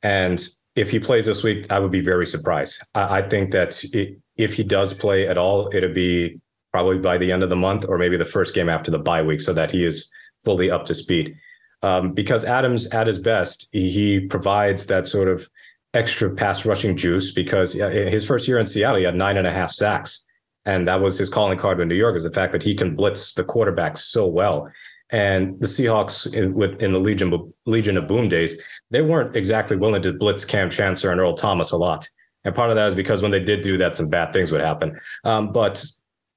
And 0.03 0.45
if 0.75 0.91
he 0.91 0.99
plays 0.99 1.25
this 1.25 1.41
week, 1.41 1.71
I 1.71 1.79
would 1.79 1.91
be 1.91 2.01
very 2.01 2.27
surprised. 2.27 2.85
I, 2.93 3.19
I 3.19 3.21
think 3.21 3.51
that 3.51 3.83
it, 3.93 4.19
if 4.35 4.53
he 4.53 4.63
does 4.63 4.93
play 4.93 5.27
at 5.27 5.37
all, 5.37 5.71
it'll 5.73 5.93
be 5.93 6.39
probably 6.71 6.99
by 6.99 7.17
the 7.17 7.31
end 7.31 7.41
of 7.41 7.49
the 7.49 7.55
month 7.55 7.85
or 7.87 7.97
maybe 7.97 8.17
the 8.17 8.25
first 8.25 8.53
game 8.53 8.69
after 8.69 8.91
the 8.91 8.99
bye 8.99 9.23
week 9.23 9.39
so 9.39 9.53
that 9.53 9.71
he 9.71 9.85
is– 9.85 10.11
fully 10.47 10.71
up 10.71 10.85
to 10.85 10.95
speed. 10.95 11.35
Um, 11.83 12.13
because 12.13 12.45
Adams, 12.45 12.87
at 12.87 13.05
his 13.05 13.19
best, 13.19 13.67
he, 13.73 13.89
he, 13.89 14.19
provides 14.21 14.87
that 14.87 15.05
sort 15.05 15.27
of 15.27 15.47
extra 15.93 16.33
pass 16.33 16.65
rushing 16.65 16.95
juice. 16.95 17.31
Because 17.31 17.73
his 17.73 18.25
first 18.25 18.47
year 18.47 18.59
in 18.59 18.65
Seattle, 18.65 18.97
he 18.97 19.03
had 19.03 19.15
nine 19.15 19.35
and 19.35 19.45
a 19.45 19.51
half 19.51 19.71
sacks, 19.71 20.25
and 20.65 20.87
that 20.87 21.01
was 21.01 21.17
his 21.17 21.29
calling 21.29 21.59
card 21.59 21.81
in 21.81 21.89
New 21.89 21.95
York 21.95 22.15
is 22.15 22.23
the 22.23 22.31
fact 22.31 22.53
that 22.53 22.63
he 22.63 22.73
can 22.73 22.95
blitz 22.95 23.33
the 23.33 23.43
quarterback 23.43 23.97
so 23.97 24.25
well. 24.25 24.71
And 25.09 25.59
the 25.59 25.67
Seahawks, 25.67 26.33
in, 26.33 26.53
with, 26.53 26.81
in 26.81 26.93
the 26.93 26.99
Legion 26.99 27.53
Legion 27.65 27.97
of 27.97 28.07
Boom 28.07 28.29
days, 28.29 28.59
they 28.89 29.01
weren't 29.01 29.35
exactly 29.35 29.77
willing 29.77 30.01
to 30.01 30.13
blitz 30.13 30.45
Kam 30.45 30.69
Chancellor 30.69 31.11
and 31.11 31.19
Earl 31.19 31.35
Thomas 31.35 31.71
a 31.71 31.77
lot. 31.77 32.07
And 32.43 32.55
part 32.55 32.69
of 32.69 32.77
that 32.77 32.87
is 32.87 32.95
because 32.95 33.21
when 33.21 33.31
they 33.31 33.43
did 33.43 33.61
do 33.61 33.77
that, 33.77 33.97
some 33.97 34.07
bad 34.07 34.31
things 34.31 34.51
would 34.51 34.61
happen. 34.61 34.97
Um, 35.25 35.51
but 35.51 35.85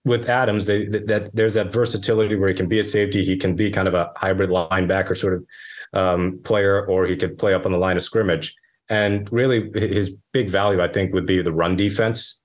with 0.04 0.28
Adams, 0.28 0.66
they, 0.66 0.86
that 0.86 1.30
there's 1.34 1.54
that 1.54 1.72
versatility 1.72 2.34
where 2.36 2.48
he 2.48 2.54
can 2.54 2.68
be 2.68 2.78
a 2.78 2.84
safety, 2.84 3.24
he 3.24 3.36
can 3.36 3.54
be 3.54 3.70
kind 3.70 3.88
of 3.88 3.94
a 3.94 4.10
hybrid 4.16 4.50
linebacker 4.50 5.16
sort 5.16 5.34
of 5.34 5.44
um, 5.92 6.40
player, 6.42 6.86
or 6.86 7.06
he 7.06 7.16
could 7.16 7.38
play 7.38 7.52
up 7.52 7.66
on 7.66 7.72
the 7.72 7.78
line 7.78 7.96
of 7.96 8.02
scrimmage. 8.02 8.54
And 8.88 9.30
really, 9.32 9.70
his 9.74 10.14
big 10.32 10.50
value, 10.50 10.82
I 10.82 10.88
think, 10.88 11.12
would 11.12 11.26
be 11.26 11.42
the 11.42 11.52
run 11.52 11.76
defense. 11.76 12.40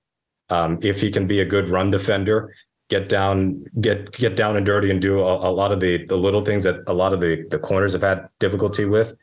Um, 0.48 0.78
if 0.82 1.00
he 1.00 1.10
can 1.10 1.26
be 1.26 1.40
a 1.40 1.44
good 1.44 1.70
run 1.70 1.90
defender, 1.90 2.54
get 2.88 3.08
down, 3.08 3.64
get 3.80 4.12
get 4.12 4.36
down 4.36 4.56
and 4.56 4.64
dirty, 4.64 4.90
and 4.90 5.02
do 5.02 5.20
a, 5.20 5.48
a 5.48 5.50
lot 5.50 5.72
of 5.72 5.80
the 5.80 6.04
the 6.06 6.16
little 6.16 6.44
things 6.44 6.62
that 6.64 6.80
a 6.86 6.92
lot 6.92 7.12
of 7.12 7.20
the 7.20 7.46
the 7.50 7.58
corners 7.58 7.94
have 7.94 8.02
had 8.02 8.28
difficulty 8.38 8.84
with, 8.84 9.16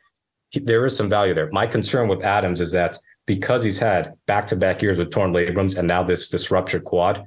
he, 0.50 0.60
there 0.60 0.84
is 0.84 0.96
some 0.96 1.08
value 1.08 1.32
there. 1.32 1.48
My 1.50 1.66
concern 1.66 2.08
with 2.08 2.22
Adams 2.22 2.60
is 2.60 2.72
that 2.72 2.98
because 3.26 3.62
he's 3.62 3.78
had 3.78 4.14
back 4.26 4.46
to 4.48 4.56
back 4.56 4.82
years 4.82 4.98
with 4.98 5.10
torn 5.10 5.32
labrums 5.32 5.78
and 5.78 5.88
now 5.88 6.02
this 6.02 6.28
this 6.28 6.50
ruptured 6.50 6.84
quad, 6.84 7.24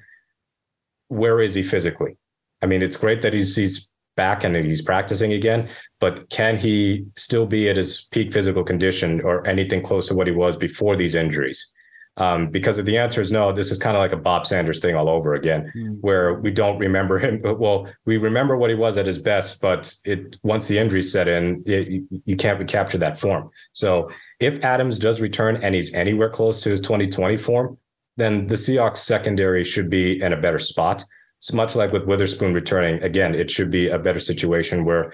where 1.07 1.41
is 1.41 1.53
he 1.53 1.63
physically? 1.63 2.17
I 2.61 2.65
mean, 2.65 2.81
it's 2.81 2.97
great 2.97 3.21
that 3.21 3.33
he's 3.33 3.55
he's 3.55 3.89
back 4.15 4.43
and 4.43 4.55
he's 4.55 4.81
practicing 4.81 5.33
again, 5.33 5.69
but 5.99 6.29
can 6.29 6.57
he 6.57 7.05
still 7.15 7.45
be 7.45 7.69
at 7.69 7.77
his 7.77 8.07
peak 8.11 8.33
physical 8.33 8.63
condition 8.63 9.21
or 9.21 9.45
anything 9.47 9.81
close 9.81 10.07
to 10.07 10.15
what 10.15 10.27
he 10.27 10.33
was 10.33 10.57
before 10.57 10.95
these 10.95 11.15
injuries? 11.15 11.71
Um, 12.17 12.49
because 12.49 12.79
if 12.79 12.85
the 12.85 12.97
answer 12.97 13.21
is 13.21 13.31
no, 13.31 13.53
this 13.53 13.71
is 13.71 13.77
kind 13.77 13.95
of 13.95 14.01
like 14.01 14.11
a 14.11 14.17
Bob 14.17 14.47
Sanders 14.47 14.81
thing 14.81 14.95
all 14.95 15.07
over 15.07 15.35
again, 15.35 15.71
mm. 15.75 15.97
where 16.01 16.33
we 16.33 16.49
don't 16.49 16.79
remember 16.79 17.19
him. 17.19 17.41
Well, 17.43 17.87
we 18.05 18.17
remember 18.17 18.57
what 18.57 18.71
he 18.71 18.75
was 18.75 18.97
at 18.97 19.05
his 19.05 19.19
best, 19.19 19.61
but 19.61 19.93
it 20.03 20.37
once 20.41 20.67
the 20.67 20.79
injuries 20.79 21.11
set 21.11 21.27
in, 21.27 21.63
it, 21.67 21.87
you, 21.87 22.07
you 22.25 22.35
can't 22.35 22.59
recapture 22.59 22.97
that 22.97 23.19
form. 23.19 23.51
So 23.71 24.09
if 24.39 24.63
Adams 24.63 24.97
does 24.97 25.21
return 25.21 25.57
and 25.57 25.75
he's 25.75 25.93
anywhere 25.93 26.29
close 26.29 26.61
to 26.61 26.71
his 26.71 26.81
2020 26.81 27.37
form, 27.37 27.77
then 28.17 28.47
the 28.47 28.55
Seahawks 28.55 28.97
secondary 28.97 29.63
should 29.63 29.89
be 29.89 30.21
in 30.21 30.33
a 30.33 30.41
better 30.41 30.59
spot. 30.59 31.03
It's 31.37 31.53
much 31.53 31.75
like 31.75 31.91
with 31.93 32.05
Witherspoon 32.05 32.53
returning. 32.53 33.01
Again, 33.03 33.35
it 33.35 33.49
should 33.49 33.71
be 33.71 33.89
a 33.89 33.99
better 33.99 34.19
situation 34.19 34.83
where 34.83 35.13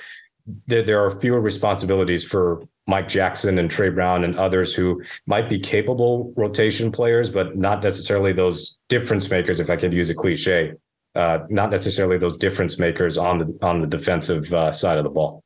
there, 0.68 0.82
there 0.82 1.06
are 1.06 1.20
fewer 1.20 1.42
responsibilities 1.42 2.24
for 2.24 2.63
Mike 2.88 3.08
Jackson 3.08 3.60
and 3.60 3.70
Tre 3.70 3.89
Brown 3.89 4.24
and 4.24 4.38
others 4.38 4.74
who 4.74 5.02
might 5.26 5.50
be 5.50 5.60
capable 5.60 6.34
rotation 6.36 6.92
players, 6.92 7.30
but 7.30 7.58
not 7.58 7.84
necessarily 7.84 8.34
those 8.34 8.78
difference 8.89 9.30
makers, 9.30 9.60
if 9.60 9.70
I 9.70 9.76
could 9.76 9.94
use 9.94 10.10
a 10.10 10.16
cliche. 10.16 10.74
Uh, 11.16 11.39
not 11.50 11.70
necessarily 11.70 12.18
those 12.18 12.38
difference 12.38 12.80
makers 12.80 13.20
on 13.20 13.38
the 13.38 13.60
on 13.62 13.82
the 13.82 13.88
defensive 13.88 14.52
uh, 14.52 14.72
side 14.72 14.98
of 14.98 15.04
the 15.04 15.12
ball. 15.12 15.44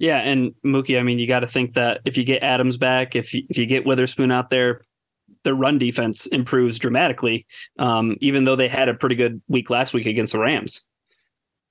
Yeah, 0.00 0.18
and 0.18 0.54
Mookie, 0.64 0.98
I 0.98 1.02
mean, 1.02 1.18
you 1.18 1.28
got 1.28 1.40
to 1.40 1.46
think 1.46 1.74
that 1.74 2.00
if 2.04 2.16
you 2.16 2.24
get 2.24 2.42
Adams 2.42 2.78
back, 2.78 3.14
if 3.14 3.32
you, 3.34 3.44
if 3.48 3.58
you 3.58 3.66
get 3.66 3.86
Witherspoon 3.86 4.32
out 4.32 4.48
there, 4.50 4.80
their 5.44 5.54
run 5.54 5.78
defense 5.78 6.26
improves 6.26 6.78
dramatically, 6.78 7.46
um, 7.78 8.16
even 8.20 8.44
though 8.44 8.56
they 8.56 8.68
had 8.68 8.88
a 8.88 8.94
pretty 8.94 9.14
good 9.14 9.40
week 9.48 9.70
last 9.70 9.94
week 9.94 10.06
against 10.06 10.32
the 10.32 10.38
Rams. 10.38 10.84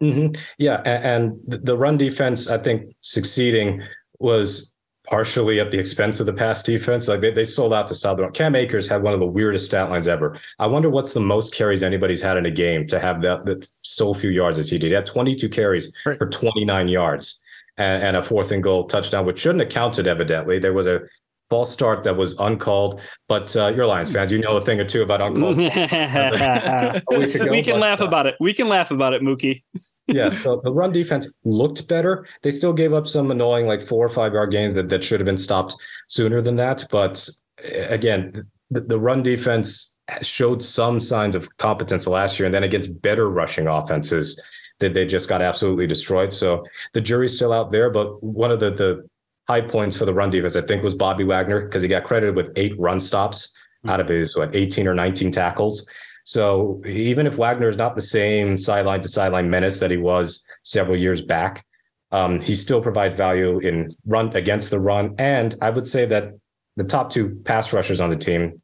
Mm-hmm. 0.01 0.41
Yeah, 0.57 0.81
and, 0.85 1.37
and 1.47 1.65
the 1.65 1.77
run 1.77 1.97
defense, 1.97 2.47
I 2.47 2.57
think, 2.57 2.95
succeeding 3.01 3.81
was 4.19 4.73
partially 5.09 5.59
at 5.59 5.71
the 5.71 5.79
expense 5.79 6.19
of 6.19 6.25
the 6.25 6.33
pass 6.33 6.61
defense. 6.61 7.07
Like 7.07 7.21
they, 7.21 7.31
they 7.31 7.43
sold 7.43 7.73
out 7.73 7.87
to 7.87 7.95
Southern. 7.95 8.31
Cam 8.31 8.55
Akers 8.55 8.87
had 8.87 9.01
one 9.01 9.13
of 9.13 9.19
the 9.19 9.25
weirdest 9.25 9.65
stat 9.65 9.89
lines 9.89 10.07
ever. 10.07 10.37
I 10.59 10.67
wonder 10.67 10.89
what's 10.89 11.13
the 11.13 11.19
most 11.19 11.53
carries 11.53 11.83
anybody's 11.83 12.21
had 12.21 12.37
in 12.37 12.45
a 12.45 12.51
game 12.51 12.85
to 12.87 12.99
have 12.99 13.21
that, 13.23 13.45
that 13.45 13.67
so 13.81 14.13
few 14.13 14.29
yards 14.29 14.57
as 14.57 14.69
he 14.69 14.77
did. 14.77 14.87
He 14.87 14.93
had 14.93 15.05
22 15.05 15.49
carries 15.49 15.91
right. 16.05 16.17
for 16.17 16.27
29 16.27 16.87
yards 16.87 17.39
and, 17.77 18.03
and, 18.03 18.17
a 18.17 18.21
fourth 18.21 18.51
and 18.51 18.61
goal 18.61 18.85
touchdown, 18.85 19.25
which 19.25 19.39
shouldn't 19.39 19.61
have 19.61 19.71
counted, 19.71 20.05
evidently. 20.05 20.59
There 20.59 20.73
was 20.73 20.85
a 20.85 21.01
false 21.49 21.71
start 21.71 22.03
that 22.03 22.15
was 22.15 22.37
uncalled. 22.39 23.01
But 23.27 23.55
uh, 23.55 23.71
you're 23.75 23.85
Lions 23.85 24.11
fans, 24.11 24.31
you 24.31 24.39
know 24.39 24.57
a 24.57 24.61
thing 24.61 24.79
or 24.79 24.85
two 24.85 25.01
about 25.01 25.21
uncalled. 25.21 25.57
we 25.57 25.69
can 25.69 27.79
laugh 27.79 28.01
uh, 28.01 28.05
about 28.05 28.27
it. 28.27 28.35
We 28.39 28.53
can 28.53 28.69
laugh 28.69 28.91
about 28.91 29.13
it, 29.13 29.21
Mookie. 29.21 29.63
yeah, 30.07 30.29
so 30.29 30.61
the 30.63 30.71
run 30.71 30.91
defense 30.91 31.37
looked 31.43 31.87
better. 31.87 32.27
They 32.43 32.51
still 32.51 32.73
gave 32.73 32.93
up 32.93 33.07
some 33.07 33.31
annoying, 33.31 33.67
like 33.67 33.81
four 33.81 34.05
or 34.05 34.09
five 34.09 34.33
yard 34.33 34.51
gains 34.51 34.73
that, 34.75 34.89
that 34.89 35.03
should 35.03 35.19
have 35.19 35.25
been 35.25 35.37
stopped 35.37 35.75
sooner 36.07 36.41
than 36.41 36.55
that. 36.57 36.85
But 36.91 37.27
again, 37.73 38.47
the, 38.69 38.81
the 38.81 38.99
run 38.99 39.23
defense 39.23 39.97
showed 40.21 40.63
some 40.63 40.99
signs 40.99 41.35
of 41.35 41.55
competence 41.57 42.07
last 42.07 42.39
year, 42.39 42.45
and 42.45 42.55
then 42.55 42.63
against 42.63 43.01
better 43.01 43.29
rushing 43.29 43.67
offenses, 43.67 44.41
that 44.79 44.93
they 44.93 45.05
just 45.05 45.27
got 45.27 45.41
absolutely 45.41 45.87
destroyed. 45.87 46.31
So 46.31 46.63
the 46.93 47.01
jury's 47.01 47.35
still 47.35 47.51
out 47.51 47.71
there. 47.71 47.89
But 47.89 48.23
one 48.23 48.51
of 48.51 48.59
the 48.59 48.71
the 48.71 49.09
high 49.49 49.61
points 49.61 49.97
for 49.97 50.05
the 50.05 50.13
run 50.13 50.29
defense, 50.29 50.55
I 50.55 50.61
think, 50.61 50.83
was 50.83 50.93
Bobby 50.93 51.23
Wagner 51.23 51.61
because 51.61 51.81
he 51.81 51.89
got 51.89 52.03
credited 52.03 52.35
with 52.35 52.51
eight 52.55 52.79
run 52.79 52.99
stops 52.99 53.47
mm-hmm. 53.47 53.89
out 53.89 53.99
of 53.99 54.07
his 54.07 54.37
what 54.37 54.55
18 54.55 54.87
or 54.87 54.93
19 54.93 55.31
tackles. 55.31 55.89
So 56.23 56.83
even 56.85 57.25
if 57.25 57.35
Wagner 57.35 57.67
is 57.67 57.77
not 57.77 57.95
the 57.95 58.01
same 58.01 58.59
sideline 58.59 59.01
to 59.01 59.07
sideline 59.07 59.49
menace 59.49 59.79
that 59.79 59.89
he 59.89 59.97
was 59.97 60.45
several 60.63 60.99
years 60.99 61.23
back, 61.23 61.65
um, 62.11 62.39
he 62.39 62.53
still 62.53 62.79
provides 62.79 63.15
value 63.15 63.57
in 63.57 63.89
run 64.05 64.35
against 64.35 64.69
the 64.69 64.79
run. 64.79 65.15
And 65.17 65.55
I 65.63 65.71
would 65.71 65.87
say 65.87 66.05
that 66.05 66.33
the 66.75 66.83
top 66.83 67.09
two 67.09 67.41
pass 67.43 67.73
rushers 67.73 68.01
on 68.01 68.11
the 68.11 68.15
team, 68.15 68.61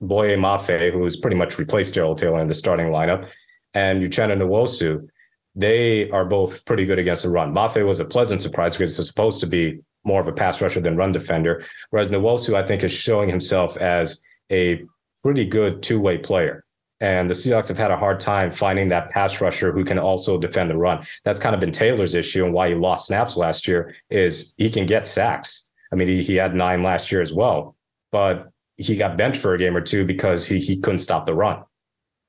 Boye 0.00 0.36
Mafe, 0.36 0.92
who's 0.92 1.16
pretty 1.16 1.36
much 1.36 1.58
replaced 1.58 1.94
Darrell 1.94 2.14
Taylor 2.14 2.40
in 2.40 2.46
the 2.46 2.54
starting 2.54 2.86
lineup, 2.86 3.26
and 3.74 4.00
Uchenna 4.00 4.36
Nwosu, 4.36 5.08
they 5.56 6.08
are 6.10 6.24
both 6.24 6.64
pretty 6.64 6.84
good 6.84 7.00
against 7.00 7.24
the 7.24 7.30
run. 7.30 7.52
Mafe 7.52 7.84
was 7.84 7.98
a 7.98 8.04
pleasant 8.04 8.40
surprise 8.40 8.76
because 8.76 8.94
it 8.94 9.00
was 9.00 9.08
supposed 9.08 9.40
to 9.40 9.46
be 9.46 9.80
more 10.08 10.20
of 10.20 10.26
a 10.26 10.32
pass 10.32 10.60
rusher 10.60 10.80
than 10.80 10.96
run 10.96 11.12
defender. 11.12 11.64
Whereas 11.90 12.08
Nwosu, 12.08 12.54
I 12.54 12.66
think, 12.66 12.82
is 12.82 12.90
showing 12.90 13.28
himself 13.28 13.76
as 13.76 14.22
a 14.50 14.82
pretty 15.22 15.44
good 15.44 15.82
two 15.82 16.00
way 16.00 16.18
player. 16.18 16.64
And 17.00 17.30
the 17.30 17.34
Seahawks 17.34 17.68
have 17.68 17.78
had 17.78 17.92
a 17.92 17.96
hard 17.96 18.18
time 18.18 18.50
finding 18.50 18.88
that 18.88 19.10
pass 19.10 19.40
rusher 19.40 19.70
who 19.70 19.84
can 19.84 19.98
also 20.00 20.36
defend 20.36 20.68
the 20.70 20.76
run. 20.76 21.04
That's 21.24 21.38
kind 21.38 21.54
of 21.54 21.60
been 21.60 21.70
Taylor's 21.70 22.16
issue 22.16 22.44
and 22.44 22.52
why 22.52 22.70
he 22.70 22.74
lost 22.74 23.06
snaps 23.06 23.36
last 23.36 23.68
year 23.68 23.94
is 24.10 24.54
he 24.58 24.68
can 24.68 24.86
get 24.86 25.06
sacks. 25.06 25.70
I 25.92 25.96
mean, 25.96 26.08
he, 26.08 26.22
he 26.24 26.34
had 26.34 26.54
nine 26.54 26.82
last 26.82 27.12
year 27.12 27.20
as 27.20 27.32
well, 27.32 27.76
but 28.10 28.50
he 28.76 28.96
got 28.96 29.16
benched 29.16 29.40
for 29.40 29.54
a 29.54 29.58
game 29.58 29.76
or 29.76 29.80
two 29.80 30.04
because 30.04 30.46
he 30.46 30.58
he 30.58 30.76
couldn't 30.78 31.00
stop 31.00 31.26
the 31.26 31.34
run. 31.34 31.62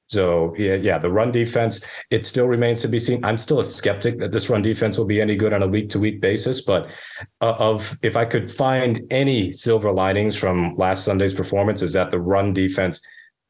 So 0.10 0.56
yeah, 0.58 0.74
yeah, 0.74 0.98
the 0.98 1.12
run 1.12 1.32
defense, 1.32 1.86
it 2.10 2.26
still 2.26 2.48
remains 2.48 2.82
to 2.82 2.88
be 2.88 2.98
seen. 2.98 3.24
I'm 3.24 3.38
still 3.38 3.60
a 3.60 3.64
skeptic 3.64 4.18
that 4.20 4.32
this 4.32 4.50
run 4.50 4.64
defense 4.64 4.98
will 4.98 5.06
be 5.06 5.22
any 5.22 5.36
good 5.36 5.54
on 5.54 5.62
a 5.62 5.68
week 5.68 5.90
to 5.92 6.00
week 6.00 6.20
basis. 6.20 6.62
But 6.62 6.90
uh, 7.42 7.54
of 7.60 7.98
if 8.02 8.18
I 8.18 8.26
could 8.26 8.52
find 8.52 9.02
any 9.12 9.52
silver 9.52 9.92
linings 9.92 10.36
from 10.36 10.76
last 10.78 11.06
Sunday's 11.06 11.34
performance, 11.34 11.84
is 11.84 11.94
that 11.94 12.10
the 12.10 12.20
run 12.20 12.54
defense 12.54 13.02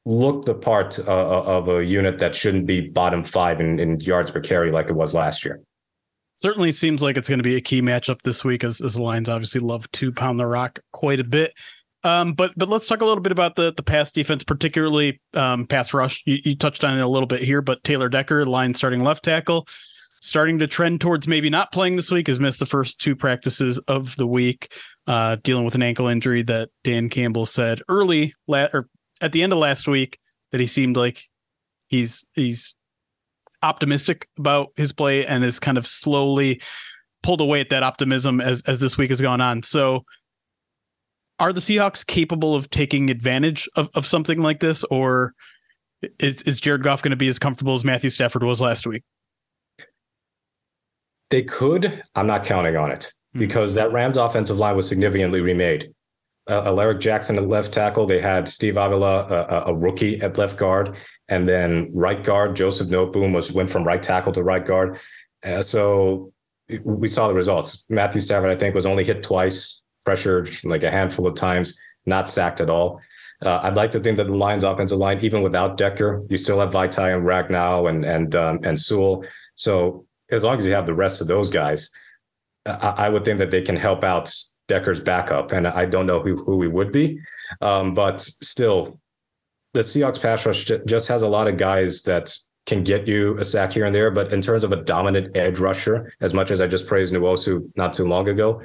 looked 0.05 0.47
the 0.47 0.53
part 0.53 0.99
uh, 0.99 1.11
uh, 1.11 1.43
of 1.43 1.69
a 1.69 1.85
unit 1.85 2.19
that 2.19 2.35
shouldn't 2.35 2.65
be 2.65 2.81
bottom 2.81 3.23
five 3.23 3.61
in, 3.61 3.79
in 3.79 3.99
yards 4.01 4.31
per 4.31 4.41
carry 4.41 4.71
like 4.71 4.89
it 4.89 4.95
was 4.95 5.13
last 5.13 5.45
year. 5.45 5.61
Certainly 6.35 6.71
seems 6.73 7.01
like 7.01 7.17
it's 7.17 7.27
going 7.29 7.39
to 7.39 7.43
be 7.43 7.55
a 7.55 7.61
key 7.61 7.81
matchup 7.81 8.21
this 8.23 8.43
week, 8.43 8.63
as, 8.63 8.81
as 8.81 8.95
the 8.95 9.01
Lions 9.01 9.29
obviously 9.29 9.61
love 9.61 9.89
to 9.91 10.11
pound 10.11 10.39
the 10.39 10.47
rock 10.47 10.79
quite 10.91 11.19
a 11.19 11.23
bit. 11.23 11.53
Um, 12.03 12.33
but 12.33 12.53
but 12.55 12.69
let's 12.69 12.87
talk 12.87 13.01
a 13.01 13.05
little 13.05 13.21
bit 13.21 13.31
about 13.31 13.55
the 13.55 13.73
the 13.73 13.83
pass 13.83 14.11
defense, 14.11 14.43
particularly 14.43 15.21
um, 15.33 15.65
pass 15.65 15.93
rush. 15.93 16.23
You, 16.25 16.39
you, 16.43 16.55
touched 16.55 16.83
on 16.83 16.97
it 16.97 17.01
a 17.01 17.07
little 17.07 17.27
bit 17.27 17.43
here, 17.43 17.61
but 17.61 17.83
Taylor 17.83 18.07
Decker, 18.07 18.45
line 18.45 18.73
starting 18.73 19.03
left 19.03 19.25
tackle, 19.25 19.67
starting 20.21 20.59
to 20.59 20.67
trend 20.67 21.01
towards 21.01 21.27
maybe 21.27 21.49
not 21.49 21.73
playing 21.73 21.97
this 21.97 22.09
week. 22.09 22.27
Has 22.27 22.39
missed 22.39 22.59
the 22.59 22.65
first 22.65 23.01
two 23.01 23.15
practices 23.15 23.79
of 23.79 24.15
the 24.15 24.27
week, 24.27 24.71
uh, 25.07 25.37
dealing 25.43 25.65
with 25.65 25.75
an 25.75 25.83
ankle 25.83 26.07
injury 26.07 26.41
that 26.43 26.69
Dan 26.85 27.09
Campbell 27.09 27.45
said 27.45 27.81
early 27.89 28.33
la- 28.47 28.69
or 28.71 28.87
at 29.19 29.33
the 29.33 29.43
end 29.43 29.51
of 29.51 29.59
last 29.59 29.87
week 29.87 30.19
that 30.51 30.61
he 30.61 30.67
seemed 30.67 30.95
like 30.95 31.25
he's 31.87 32.25
he's 32.33 32.75
optimistic 33.61 34.29
about 34.37 34.69
his 34.77 34.93
play 34.93 35.25
and 35.25 35.43
is 35.43 35.59
kind 35.59 35.77
of 35.77 35.85
slowly 35.85 36.61
pulled 37.23 37.41
away 37.41 37.59
at 37.59 37.69
that 37.69 37.83
optimism 37.83 38.39
as 38.39 38.63
as 38.63 38.79
this 38.79 38.97
week 38.97 39.09
has 39.09 39.19
gone 39.19 39.41
on. 39.41 39.63
So 39.63 40.05
are 41.39 41.53
the 41.53 41.59
Seahawks 41.59 42.05
capable 42.05 42.55
of 42.55 42.69
taking 42.69 43.09
advantage 43.09 43.67
of, 43.75 43.89
of 43.95 44.05
something 44.05 44.41
like 44.41 44.59
this, 44.59 44.83
or 44.85 45.33
is, 46.19 46.41
is 46.43 46.59
Jared 46.59 46.83
Goff 46.83 47.01
going 47.01 47.11
to 47.11 47.17
be 47.17 47.27
as 47.27 47.39
comfortable 47.39 47.75
as 47.75 47.83
Matthew 47.83 48.09
Stafford 48.09 48.43
was 48.43 48.61
last 48.61 48.85
week? 48.85 49.03
They 51.29 51.43
could. 51.43 52.03
I'm 52.15 52.27
not 52.27 52.43
counting 52.43 52.75
on 52.75 52.91
it 52.91 53.01
mm-hmm. 53.01 53.39
because 53.39 53.73
that 53.75 53.91
Rams 53.91 54.17
offensive 54.17 54.57
line 54.57 54.75
was 54.75 54.87
significantly 54.87 55.41
remade. 55.41 55.93
Uh, 56.49 56.63
Alaric 56.63 56.99
Jackson 56.99 57.37
at 57.37 57.47
left 57.47 57.71
tackle. 57.71 58.07
They 58.07 58.19
had 58.19 58.47
Steve 58.47 58.75
Avila, 58.75 59.27
a, 59.27 59.63
a, 59.67 59.73
rookie 59.75 60.19
at 60.19 60.35
left 60.39 60.57
guard, 60.57 60.95
and 61.27 61.47
then 61.47 61.91
right 61.93 62.23
guard 62.23 62.55
Joseph 62.55 62.87
Noteboom 62.87 63.33
was 63.33 63.51
went 63.51 63.69
from 63.69 63.83
right 63.83 64.01
tackle 64.01 64.31
to 64.31 64.41
right 64.41 64.65
guard. 64.65 64.97
Uh, 65.45 65.61
so 65.61 66.33
we 66.83 67.07
saw 67.07 67.27
the 67.27 67.35
results. 67.35 67.85
Matthew 67.89 68.21
Stafford, 68.21 68.49
I 68.49 68.55
think, 68.55 68.73
was 68.73 68.87
only 68.87 69.03
hit 69.03 69.21
twice 69.21 69.83
pressured 70.05 70.51
like 70.63 70.83
a 70.83 70.91
handful 70.91 71.27
of 71.27 71.35
times, 71.35 71.79
not 72.05 72.29
sacked 72.29 72.61
at 72.61 72.69
all. 72.69 73.01
Uh, 73.45 73.59
I'd 73.63 73.75
like 73.75 73.91
to 73.91 73.99
think 73.99 74.17
that 74.17 74.27
the 74.27 74.35
Lions' 74.35 74.63
offensive 74.63 74.97
line, 74.97 75.19
even 75.21 75.41
without 75.41 75.77
Decker, 75.77 76.25
you 76.29 76.37
still 76.37 76.59
have 76.59 76.71
Vaitai 76.71 77.15
and 77.15 77.25
Ragnow 77.25 77.89
and 77.89 78.03
and 78.03 78.35
um, 78.35 78.59
and 78.63 78.77
Sewell. 78.77 79.23
So 79.55 80.05
as 80.29 80.43
long 80.43 80.57
as 80.57 80.65
you 80.65 80.73
have 80.73 80.85
the 80.85 80.93
rest 80.93 81.21
of 81.21 81.27
those 81.27 81.49
guys, 81.49 81.89
I, 82.65 82.93
I, 83.05 83.09
would 83.09 83.25
think 83.25 83.39
that 83.39 83.49
they 83.49 83.61
can 83.61 83.75
help 83.75 84.03
out 84.03 84.33
Decker's 84.67 84.99
backup. 84.99 85.51
And 85.51 85.67
I 85.67 85.85
don't 85.85 86.05
know 86.05 86.21
who 86.21 86.43
who 86.43 86.57
we 86.57 86.67
would 86.67 86.91
be, 86.91 87.19
um, 87.61 87.93
but 87.93 88.19
still, 88.19 88.99
the 89.73 89.81
Seahawks 89.81 90.21
pass 90.21 90.45
rush 90.45 90.69
just 90.85 91.07
has 91.07 91.21
a 91.21 91.27
lot 91.27 91.47
of 91.47 91.55
guys 91.55 92.03
that 92.03 92.35
can 92.65 92.83
get 92.83 93.07
you 93.07 93.37
a 93.37 93.43
sack 93.43 93.71
here 93.71 93.85
and 93.85 93.95
there. 93.95 94.11
But 94.11 94.33
in 94.33 94.41
terms 94.41 94.65
of 94.65 94.73
a 94.73 94.83
dominant 94.83 95.35
edge 95.37 95.59
rusher, 95.59 96.13
as 96.19 96.33
much 96.33 96.51
as 96.51 96.59
I 96.59 96.67
just 96.67 96.87
praised 96.87 97.13
Nwosu 97.13 97.71
not 97.77 97.93
too 97.93 98.05
long 98.05 98.27
ago, 98.27 98.61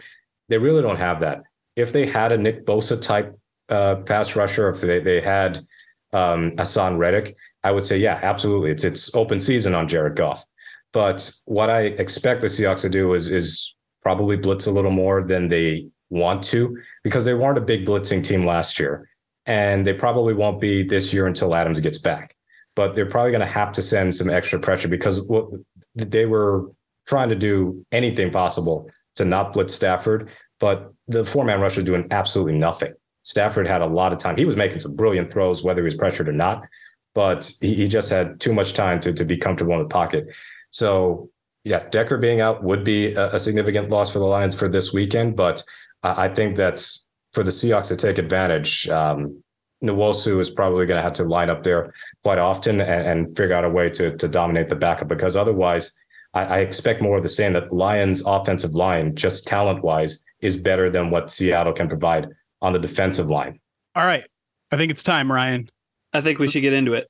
they 0.48 0.58
really 0.58 0.82
don't 0.82 0.98
have 0.98 1.20
that. 1.20 1.42
If 1.76 1.92
they 1.92 2.06
had 2.06 2.32
a 2.32 2.38
Nick 2.38 2.66
Bosa 2.66 3.00
type 3.00 3.38
uh, 3.68 3.96
pass 3.96 4.36
rusher, 4.36 4.70
if 4.70 4.80
they, 4.80 5.00
they 5.00 5.20
had 5.20 5.66
um, 6.12 6.54
Reddick, 6.96 7.36
I 7.62 7.72
would 7.72 7.86
say, 7.86 7.98
yeah, 7.98 8.20
absolutely. 8.22 8.70
It's 8.70 8.84
it's 8.84 9.14
open 9.14 9.40
season 9.40 9.74
on 9.74 9.88
Jared 9.88 10.16
Goff. 10.16 10.44
But 10.92 11.30
what 11.46 11.70
I 11.70 11.82
expect 11.82 12.40
the 12.40 12.46
Seahawks 12.46 12.82
to 12.82 12.88
do 12.88 13.14
is 13.14 13.28
is 13.28 13.74
probably 14.02 14.36
blitz 14.36 14.66
a 14.66 14.70
little 14.70 14.90
more 14.90 15.22
than 15.22 15.48
they 15.48 15.88
want 16.10 16.42
to 16.44 16.78
because 17.02 17.24
they 17.24 17.34
weren't 17.34 17.58
a 17.58 17.62
big 17.62 17.86
blitzing 17.86 18.22
team 18.22 18.46
last 18.46 18.78
year. 18.78 19.08
And 19.46 19.86
they 19.86 19.92
probably 19.92 20.34
won't 20.34 20.60
be 20.60 20.82
this 20.82 21.12
year 21.12 21.26
until 21.26 21.54
Adams 21.54 21.80
gets 21.80 21.98
back. 21.98 22.36
But 22.76 22.94
they're 22.94 23.06
probably 23.06 23.30
going 23.30 23.40
to 23.40 23.46
have 23.46 23.72
to 23.72 23.82
send 23.82 24.14
some 24.14 24.30
extra 24.30 24.58
pressure 24.58 24.88
because 24.88 25.28
they 25.94 26.26
were 26.26 26.70
trying 27.06 27.28
to 27.28 27.34
do 27.34 27.84
anything 27.92 28.30
possible 28.30 28.90
to 29.16 29.24
not 29.24 29.52
blitz 29.52 29.74
Stafford, 29.74 30.30
but 30.60 30.92
the 31.08 31.24
four 31.24 31.44
man 31.44 31.60
rush 31.60 31.76
was 31.76 31.84
doing 31.84 32.06
absolutely 32.10 32.58
nothing. 32.58 32.92
Stafford 33.22 33.66
had 33.66 33.82
a 33.82 33.86
lot 33.86 34.12
of 34.12 34.18
time. 34.18 34.36
He 34.36 34.44
was 34.44 34.56
making 34.56 34.80
some 34.80 34.94
brilliant 34.94 35.32
throws, 35.32 35.62
whether 35.62 35.80
he 35.80 35.84
was 35.84 35.94
pressured 35.94 36.28
or 36.28 36.32
not, 36.32 36.62
but 37.14 37.50
he, 37.60 37.74
he 37.74 37.88
just 37.88 38.10
had 38.10 38.38
too 38.40 38.52
much 38.52 38.74
time 38.74 39.00
to, 39.00 39.12
to 39.12 39.24
be 39.24 39.36
comfortable 39.36 39.74
in 39.74 39.80
the 39.80 39.88
pocket. 39.88 40.26
So, 40.70 41.30
yeah, 41.64 41.80
Decker 41.90 42.18
being 42.18 42.40
out 42.40 42.62
would 42.62 42.84
be 42.84 43.14
a, 43.14 43.34
a 43.34 43.38
significant 43.38 43.88
loss 43.88 44.10
for 44.10 44.18
the 44.18 44.26
Lions 44.26 44.54
for 44.54 44.68
this 44.68 44.92
weekend, 44.92 45.36
but 45.36 45.62
I, 46.02 46.24
I 46.24 46.34
think 46.34 46.56
that's 46.56 47.08
for 47.32 47.42
the 47.42 47.50
Seahawks 47.50 47.88
to 47.88 47.96
take 47.96 48.18
advantage. 48.18 48.88
Um, 48.88 49.42
Nwosu 49.82 50.40
is 50.40 50.50
probably 50.50 50.86
going 50.86 50.98
to 50.98 51.02
have 51.02 51.12
to 51.14 51.24
line 51.24 51.50
up 51.50 51.62
there 51.62 51.92
quite 52.22 52.38
often 52.38 52.80
and, 52.80 53.06
and, 53.06 53.36
figure 53.36 53.54
out 53.54 53.64
a 53.64 53.68
way 53.68 53.90
to, 53.90 54.16
to 54.16 54.28
dominate 54.28 54.68
the 54.68 54.76
backup 54.76 55.08
because 55.08 55.36
otherwise, 55.36 55.98
I, 56.34 56.44
I 56.44 56.58
expect 56.58 57.00
more 57.00 57.16
of 57.16 57.22
the 57.22 57.28
same 57.28 57.52
that 57.54 57.72
Lions 57.72 58.24
offensive 58.26 58.74
line, 58.74 59.14
just 59.14 59.46
talent 59.46 59.82
wise, 59.82 60.24
is 60.40 60.56
better 60.56 60.90
than 60.90 61.10
what 61.10 61.30
Seattle 61.30 61.72
can 61.72 61.88
provide 61.88 62.28
on 62.60 62.72
the 62.72 62.78
defensive 62.78 63.28
line. 63.28 63.60
All 63.94 64.06
right. 64.06 64.24
I 64.70 64.76
think 64.76 64.90
it's 64.90 65.02
time, 65.02 65.30
Ryan. 65.30 65.68
I 66.12 66.20
think 66.20 66.38
we 66.38 66.48
should 66.48 66.62
get 66.62 66.72
into 66.72 66.94
it. 66.94 67.08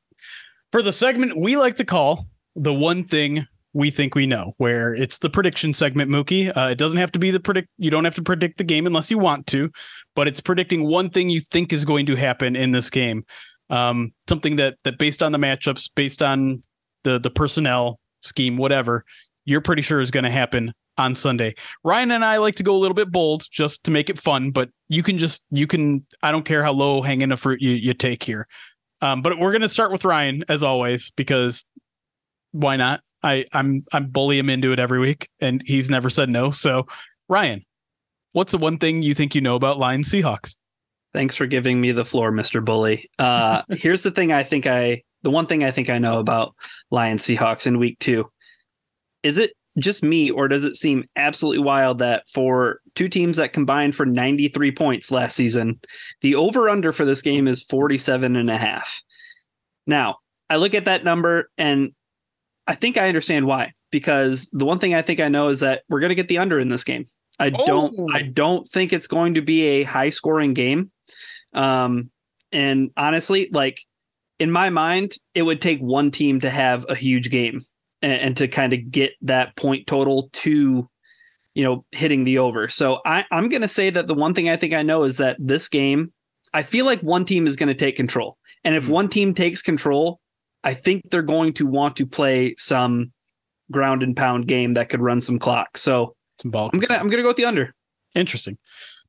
For 0.72 0.82
the 0.82 0.92
segment 0.92 1.38
we 1.38 1.56
like 1.56 1.76
to 1.76 1.84
call 1.84 2.26
the 2.56 2.74
one 2.74 3.04
thing 3.04 3.46
we 3.74 3.90
think 3.90 4.14
we 4.14 4.26
know, 4.26 4.54
where 4.58 4.94
it's 4.94 5.18
the 5.18 5.28
prediction 5.28 5.74
segment, 5.74 6.08
Mookie. 6.10 6.56
Uh, 6.56 6.68
it 6.70 6.78
doesn't 6.78 6.98
have 6.98 7.10
to 7.12 7.18
be 7.18 7.30
the 7.30 7.40
predict. 7.40 7.68
You 7.76 7.90
don't 7.90 8.04
have 8.04 8.14
to 8.14 8.22
predict 8.22 8.58
the 8.58 8.64
game 8.64 8.86
unless 8.86 9.10
you 9.10 9.18
want 9.18 9.48
to, 9.48 9.70
but 10.14 10.28
it's 10.28 10.40
predicting 10.40 10.86
one 10.86 11.10
thing 11.10 11.28
you 11.28 11.40
think 11.40 11.72
is 11.72 11.84
going 11.84 12.06
to 12.06 12.14
happen 12.14 12.54
in 12.54 12.70
this 12.70 12.88
game. 12.88 13.24
Um, 13.70 14.12
something 14.28 14.56
that 14.56 14.76
that 14.84 14.98
based 14.98 15.22
on 15.22 15.32
the 15.32 15.38
matchups, 15.38 15.90
based 15.94 16.22
on 16.22 16.62
the 17.02 17.18
the 17.18 17.30
personnel, 17.30 17.98
scheme, 18.24 18.56
whatever, 18.56 19.04
you're 19.44 19.60
pretty 19.60 19.82
sure 19.82 20.00
is 20.00 20.10
going 20.10 20.24
to 20.24 20.30
happen 20.30 20.72
on 20.96 21.14
Sunday. 21.14 21.54
Ryan 21.82 22.10
and 22.12 22.24
I 22.24 22.38
like 22.38 22.54
to 22.56 22.62
go 22.62 22.76
a 22.76 22.78
little 22.78 22.94
bit 22.94 23.10
bold 23.10 23.44
just 23.50 23.84
to 23.84 23.90
make 23.90 24.08
it 24.08 24.18
fun, 24.18 24.50
but 24.50 24.70
you 24.88 25.02
can 25.02 25.18
just 25.18 25.44
you 25.50 25.66
can 25.66 26.06
I 26.22 26.32
don't 26.32 26.44
care 26.44 26.62
how 26.62 26.72
low 26.72 27.02
hanging 27.02 27.32
a 27.32 27.36
fruit 27.36 27.60
you 27.60 27.72
you 27.72 27.94
take 27.94 28.22
here. 28.22 28.46
Um, 29.00 29.22
but 29.22 29.38
we're 29.38 29.52
gonna 29.52 29.68
start 29.68 29.92
with 29.92 30.04
Ryan 30.04 30.44
as 30.48 30.62
always 30.62 31.10
because 31.12 31.64
why 32.52 32.76
not? 32.76 33.00
I 33.22 33.46
I'm 33.52 33.84
I'm 33.92 34.06
bully 34.06 34.38
him 34.38 34.50
into 34.50 34.72
it 34.72 34.78
every 34.78 35.00
week, 35.00 35.28
and 35.40 35.62
he's 35.64 35.90
never 35.90 36.10
said 36.10 36.28
no. 36.28 36.50
So 36.50 36.86
Ryan, 37.28 37.64
what's 38.32 38.52
the 38.52 38.58
one 38.58 38.78
thing 38.78 39.02
you 39.02 39.14
think 39.14 39.34
you 39.34 39.40
know 39.40 39.56
about 39.56 39.78
Lions 39.78 40.10
Seahawks? 40.10 40.56
Thanks 41.12 41.36
for 41.36 41.46
giving 41.46 41.80
me 41.80 41.92
the 41.92 42.04
floor, 42.04 42.32
Mr. 42.32 42.64
Bully. 42.64 43.08
Uh, 43.18 43.62
here's 43.70 44.02
the 44.02 44.10
thing 44.10 44.32
I 44.32 44.42
think 44.42 44.66
I 44.66 45.02
the 45.24 45.30
one 45.30 45.46
thing 45.46 45.64
I 45.64 45.70
think 45.72 45.90
I 45.90 45.98
know 45.98 46.20
about 46.20 46.54
Lions 46.90 47.24
Seahawks 47.24 47.66
in 47.66 47.78
week 47.78 47.98
two. 47.98 48.30
Is 49.22 49.38
it 49.38 49.52
just 49.78 50.04
me, 50.04 50.30
or 50.30 50.46
does 50.46 50.64
it 50.64 50.76
seem 50.76 51.02
absolutely 51.16 51.64
wild 51.64 51.98
that 51.98 52.28
for 52.28 52.80
two 52.94 53.08
teams 53.08 53.38
that 53.38 53.52
combined 53.52 53.96
for 53.96 54.06
93 54.06 54.70
points 54.70 55.10
last 55.10 55.34
season, 55.34 55.80
the 56.20 56.36
over 56.36 56.68
under 56.68 56.92
for 56.92 57.04
this 57.04 57.22
game 57.22 57.48
is 57.48 57.62
47 57.64 58.36
and 58.36 58.50
a 58.50 58.56
half? 58.56 59.02
Now, 59.86 60.18
I 60.48 60.56
look 60.56 60.74
at 60.74 60.84
that 60.84 61.02
number 61.04 61.50
and 61.58 61.92
I 62.66 62.74
think 62.74 62.96
I 62.96 63.08
understand 63.08 63.46
why. 63.46 63.72
Because 63.90 64.48
the 64.52 64.64
one 64.64 64.78
thing 64.78 64.94
I 64.94 65.02
think 65.02 65.20
I 65.20 65.28
know 65.28 65.48
is 65.48 65.60
that 65.60 65.82
we're 65.88 66.00
going 66.00 66.10
to 66.10 66.14
get 66.14 66.28
the 66.28 66.38
under 66.38 66.58
in 66.58 66.68
this 66.68 66.84
game. 66.84 67.04
I 67.40 67.50
Oh. 67.52 67.66
don't. 67.66 68.14
I 68.14 68.22
don't 68.22 68.66
think 68.68 68.92
it's 68.92 69.06
going 69.08 69.34
to 69.34 69.42
be 69.42 69.62
a 69.64 69.82
high 69.82 70.10
scoring 70.10 70.54
game. 70.54 70.90
Um, 71.52 72.10
and 72.52 72.90
honestly, 72.96 73.48
like 73.52 73.80
in 74.38 74.50
my 74.50 74.70
mind, 74.70 75.14
it 75.34 75.42
would 75.42 75.60
take 75.60 75.80
one 75.80 76.10
team 76.10 76.40
to 76.40 76.50
have 76.50 76.84
a 76.88 76.94
huge 76.94 77.30
game 77.30 77.60
and, 78.02 78.12
and 78.12 78.36
to 78.36 78.48
kind 78.48 78.72
of 78.72 78.90
get 78.90 79.12
that 79.22 79.54
point 79.56 79.86
total 79.86 80.28
to, 80.32 80.88
you 81.54 81.64
know, 81.64 81.84
hitting 81.92 82.24
the 82.24 82.38
over. 82.38 82.68
So 82.68 83.00
I, 83.06 83.24
I'm 83.30 83.48
going 83.48 83.62
to 83.62 83.68
say 83.68 83.90
that 83.90 84.08
the 84.08 84.14
one 84.14 84.34
thing 84.34 84.48
I 84.48 84.56
think 84.56 84.74
I 84.74 84.82
know 84.82 85.04
is 85.04 85.18
that 85.18 85.36
this 85.38 85.68
game, 85.68 86.12
I 86.52 86.62
feel 86.62 86.84
like 86.84 87.00
one 87.00 87.24
team 87.24 87.46
is 87.46 87.56
going 87.56 87.68
to 87.68 87.74
take 87.74 87.96
control, 87.96 88.36
and 88.64 88.74
if 88.74 88.86
Hmm. 88.86 88.92
one 88.92 89.08
team 89.08 89.34
takes 89.34 89.62
control, 89.62 90.20
I 90.62 90.72
think 90.74 91.02
they're 91.10 91.22
going 91.22 91.52
to 91.54 91.66
want 91.66 91.96
to 91.96 92.06
play 92.06 92.54
some 92.58 93.12
ground 93.70 94.02
and 94.02 94.16
pound 94.16 94.46
game 94.46 94.74
that 94.74 94.88
could 94.88 95.00
run 95.00 95.20
some 95.20 95.38
clock. 95.38 95.76
So 95.76 96.14
Some 96.40 96.50
ball. 96.50 96.70
I'm 96.72 96.78
gonna 96.78 96.98
I'm 97.00 97.08
gonna 97.08 97.22
go 97.22 97.28
with 97.28 97.36
the 97.36 97.44
under. 97.44 97.74
Interesting. 98.14 98.56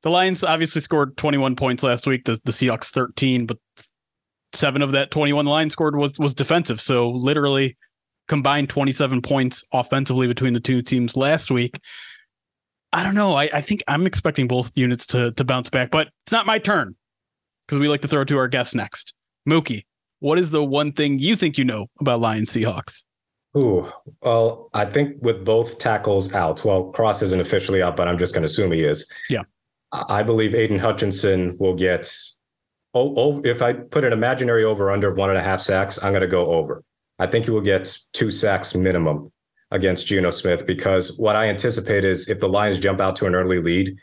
The 0.02 0.10
Lions 0.10 0.44
obviously 0.44 0.82
scored 0.82 1.18
21 1.18 1.56
points 1.56 1.82
last 1.84 2.08
week. 2.08 2.26
The 2.26 2.40
the 2.44 2.52
Seahawks 2.52 2.90
13, 2.90 3.46
but 3.46 3.58
seven 4.56 4.82
of 4.82 4.91
that 4.93 5.12
21 5.12 5.45
line 5.45 5.70
scored 5.70 5.95
was 5.95 6.18
was 6.18 6.34
defensive. 6.34 6.82
So 6.82 7.10
literally 7.10 7.78
combined 8.28 8.70
27 8.70 9.22
points 9.22 9.64
offensively 9.72 10.28
between 10.28 10.53
the 10.53 10.60
two 10.60 10.82
teams 10.82 11.16
last 11.16 11.51
week. 11.51 11.80
I 12.93 13.03
don't 13.03 13.16
know. 13.16 13.34
I, 13.34 13.49
I 13.53 13.62
think 13.62 13.84
I'm 13.88 14.08
expecting 14.08 14.47
both 14.47 14.72
units 14.76 15.06
to 15.08 15.32
to 15.34 15.43
bounce 15.43 15.70
back, 15.70 15.91
but 15.91 16.10
it's 16.26 16.32
not 16.32 16.45
my 16.45 16.60
turn 16.60 16.95
because 17.68 17.80
we 17.80 17.88
like 17.88 18.01
to 18.01 18.08
throw 18.08 18.24
to 18.24 18.38
our 18.38 18.47
guests 18.47 18.74
next. 18.76 19.14
Mookie, 19.47 19.84
what 20.20 20.39
is 20.39 20.51
the 20.51 20.64
one 20.64 20.91
thing 20.91 21.20
you 21.20 21.36
think 21.36 21.58
you 21.58 21.66
know 21.66 21.88
about 21.99 22.20
Lions 22.20 22.51
Seahawks? 22.51 23.03
Ooh, 23.58 23.89
well, 24.22 24.70
I 24.74 24.86
think 24.86 25.16
with 25.22 25.45
both 25.45 25.78
tackles 25.78 26.34
out, 26.34 26.66
well, 26.66 26.86
Cross 26.86 27.22
isn't 27.22 27.39
officially 27.39 27.82
out, 27.82 27.95
but 27.95 28.08
I'm 28.08 28.18
just 28.18 28.34
going 28.34 28.41
to 28.41 28.47
assume 28.47 28.72
he 28.72 28.84
is. 28.84 29.10
Yeah. 29.30 29.43
I 29.91 30.20
I 30.20 30.24
believe 30.24 30.56
Aidan 30.56 30.80
Hutchinson 30.80 31.58
will 31.60 31.76
get. 31.76 32.12
Oh, 32.98 33.41
if 33.43 33.62
I 33.62 33.74
put 33.74 34.06
an 34.06 34.14
imaginary 34.14 34.64
over 34.64 34.89
under 34.89 35.14
one 35.14 35.30
and 35.30 35.38
a 35.38 35.43
half 35.43 35.60
sacks, 35.60 36.02
I'm 36.02 36.14
going 36.14 36.22
to 36.22 36.28
go 36.28 36.48
over. 36.54 36.82
I 37.20 37.28
think 37.28 37.43
he 37.43 37.52
will 37.52 37.62
get 37.62 37.98
two 38.14 38.32
sacks 38.32 38.74
minimum 38.74 39.34
against 39.72 40.08
Geno 40.08 40.30
Smith 40.30 40.66
because 40.66 41.18
what 41.18 41.36
I 41.36 41.50
anticipate 41.50 42.06
is 42.06 42.30
if 42.30 42.39
the 42.39 42.48
Lions 42.48 42.80
jump 42.80 43.02
out 43.02 43.18
to 43.18 43.26
an 43.26 43.36
early 43.36 43.62
lead, 43.62 43.98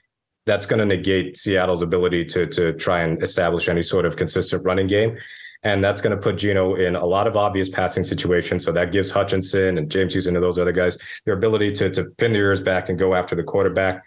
that's 0.45 0.67
going 0.67 0.79
to 0.79 0.85
negate 0.85 1.39
Seattle's 1.39 1.83
ability 1.83 2.25
to 2.27 2.47
to 2.49 2.75
try 2.75 3.01
and 3.01 3.23
establish 3.23 3.69
any 3.69 3.83
sort 3.83 4.05
of 4.05 4.17
consistent 4.17 4.63
running 4.65 4.89
game. 4.89 5.17
And 5.63 5.83
that's 5.83 6.03
going 6.03 6.15
to 6.15 6.21
put 6.21 6.37
Geno 6.37 6.75
in 6.75 6.97
a 6.97 7.07
lot 7.07 7.27
of 7.27 7.37
obvious 7.37 7.69
passing 7.69 8.03
situations. 8.05 8.65
So 8.65 8.73
that 8.73 8.91
gives 8.91 9.11
Hutchinson 9.11 9.79
and 9.79 9.89
James 9.89 10.13
Houston 10.13 10.35
and 10.35 10.45
those 10.45 10.59
other 10.59 10.73
guys 10.73 10.99
their 11.25 11.35
ability 11.35 11.73
to, 11.73 11.91
to 11.91 12.05
pin 12.19 12.33
their 12.33 12.47
ears 12.47 12.61
back 12.61 12.89
and 12.89 12.99
go 12.99 13.15
after 13.15 13.37
the 13.37 13.45
quarterback. 13.45 14.03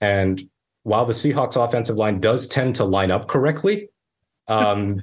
And 0.00 0.42
while 0.84 1.04
the 1.04 1.12
Seahawks 1.12 1.62
offensive 1.62 1.96
line 1.96 2.20
does 2.20 2.46
tend 2.46 2.76
to 2.76 2.84
line 2.84 3.10
up 3.10 3.26
correctly, 3.26 3.88
um, 4.50 5.02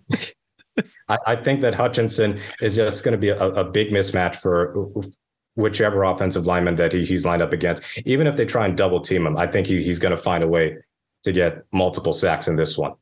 I, 1.10 1.18
I 1.26 1.36
think 1.36 1.62
that 1.62 1.74
Hutchinson 1.74 2.40
is 2.62 2.76
just 2.76 3.04
going 3.04 3.14
to 3.14 3.18
be 3.18 3.30
a, 3.30 3.38
a 3.38 3.64
big 3.64 3.90
mismatch 3.90 4.36
for 4.36 4.94
whichever 5.56 6.04
offensive 6.04 6.46
lineman 6.46 6.76
that 6.76 6.94
he, 6.94 7.04
he's 7.04 7.26
lined 7.26 7.42
up 7.42 7.54
against. 7.54 7.84
Even 8.06 8.28
if 8.28 8.36
they 8.36 8.46
try 8.46 8.66
and 8.66 8.78
double 8.78 9.02
team 9.02 9.26
him, 9.26 9.38
I 9.38 9.48
think 9.48 9.68
he, 9.68 9.82
he's 9.82 10.00
going 10.00 10.16
to 10.16 10.22
find 10.22 10.44
a 10.44 10.48
way 10.48 10.78
to 11.24 11.32
get 11.32 11.64
multiple 11.72 12.14
sacks 12.14 12.48
in 12.48 12.56
this 12.56 12.78
one. 12.78 12.94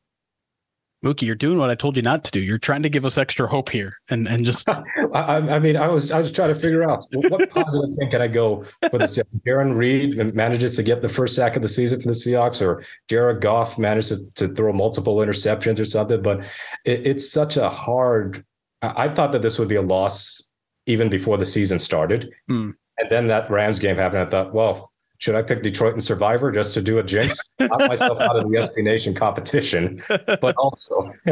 Mookie, 1.04 1.22
you're 1.22 1.34
doing 1.34 1.58
what 1.58 1.70
I 1.70 1.74
told 1.74 1.96
you 1.96 2.02
not 2.02 2.24
to 2.24 2.30
do. 2.30 2.40
You're 2.40 2.58
trying 2.58 2.82
to 2.82 2.88
give 2.88 3.04
us 3.04 3.18
extra 3.18 3.46
hope 3.46 3.68
here 3.68 3.92
and 4.08 4.26
and 4.26 4.44
just 4.44 4.68
I, 4.68 4.82
I 5.14 5.36
I 5.56 5.58
mean, 5.58 5.76
I 5.76 5.88
was 5.88 6.10
I 6.10 6.18
was 6.18 6.32
trying 6.32 6.52
to 6.54 6.58
figure 6.58 6.88
out 6.88 7.04
what 7.12 7.50
positive 7.50 7.96
thing 7.98 8.10
can 8.10 8.22
I 8.22 8.28
go 8.28 8.64
for 8.90 8.98
the 8.98 9.04
Seahawks. 9.06 9.42
Jarran 9.46 9.76
Reed 9.76 10.34
manages 10.34 10.74
to 10.76 10.82
get 10.82 11.02
the 11.02 11.08
first 11.08 11.36
sack 11.36 11.54
of 11.56 11.62
the 11.62 11.68
season 11.68 12.00
for 12.00 12.08
the 12.08 12.14
Seahawks, 12.14 12.62
or 12.62 12.84
Jared 13.08 13.40
Goff 13.40 13.78
manages 13.78 14.22
to, 14.34 14.48
to 14.48 14.54
throw 14.54 14.72
multiple 14.72 15.16
interceptions 15.18 15.78
or 15.78 15.84
something. 15.84 16.22
But 16.22 16.40
it, 16.84 17.06
it's 17.06 17.30
such 17.30 17.56
a 17.56 17.68
hard. 17.68 18.44
I, 18.82 19.04
I 19.04 19.08
thought 19.08 19.32
that 19.32 19.42
this 19.42 19.58
would 19.58 19.68
be 19.68 19.76
a 19.76 19.82
loss 19.82 20.50
even 20.86 21.08
before 21.08 21.36
the 21.36 21.44
season 21.44 21.78
started, 21.78 22.30
Hmm. 22.48 22.70
and 22.98 23.10
then 23.10 23.26
that 23.28 23.50
Rams 23.50 23.78
game 23.78 23.96
happened. 23.96 24.22
I 24.22 24.26
thought, 24.30 24.54
well, 24.54 24.92
should 25.18 25.34
I 25.34 25.42
pick 25.42 25.62
Detroit 25.62 25.94
and 25.94 26.02
Survivor 26.02 26.52
just 26.52 26.74
to 26.74 26.82
do 26.82 26.98
a 26.98 27.02
jinx, 27.02 27.38
knock 27.58 27.80
myself 27.88 28.20
out 28.20 28.36
of 28.36 28.44
the 28.44 28.56
SB 28.56 28.82
Nation 28.84 29.14
competition? 29.14 30.02
But 30.08 30.54
also, 30.56 31.12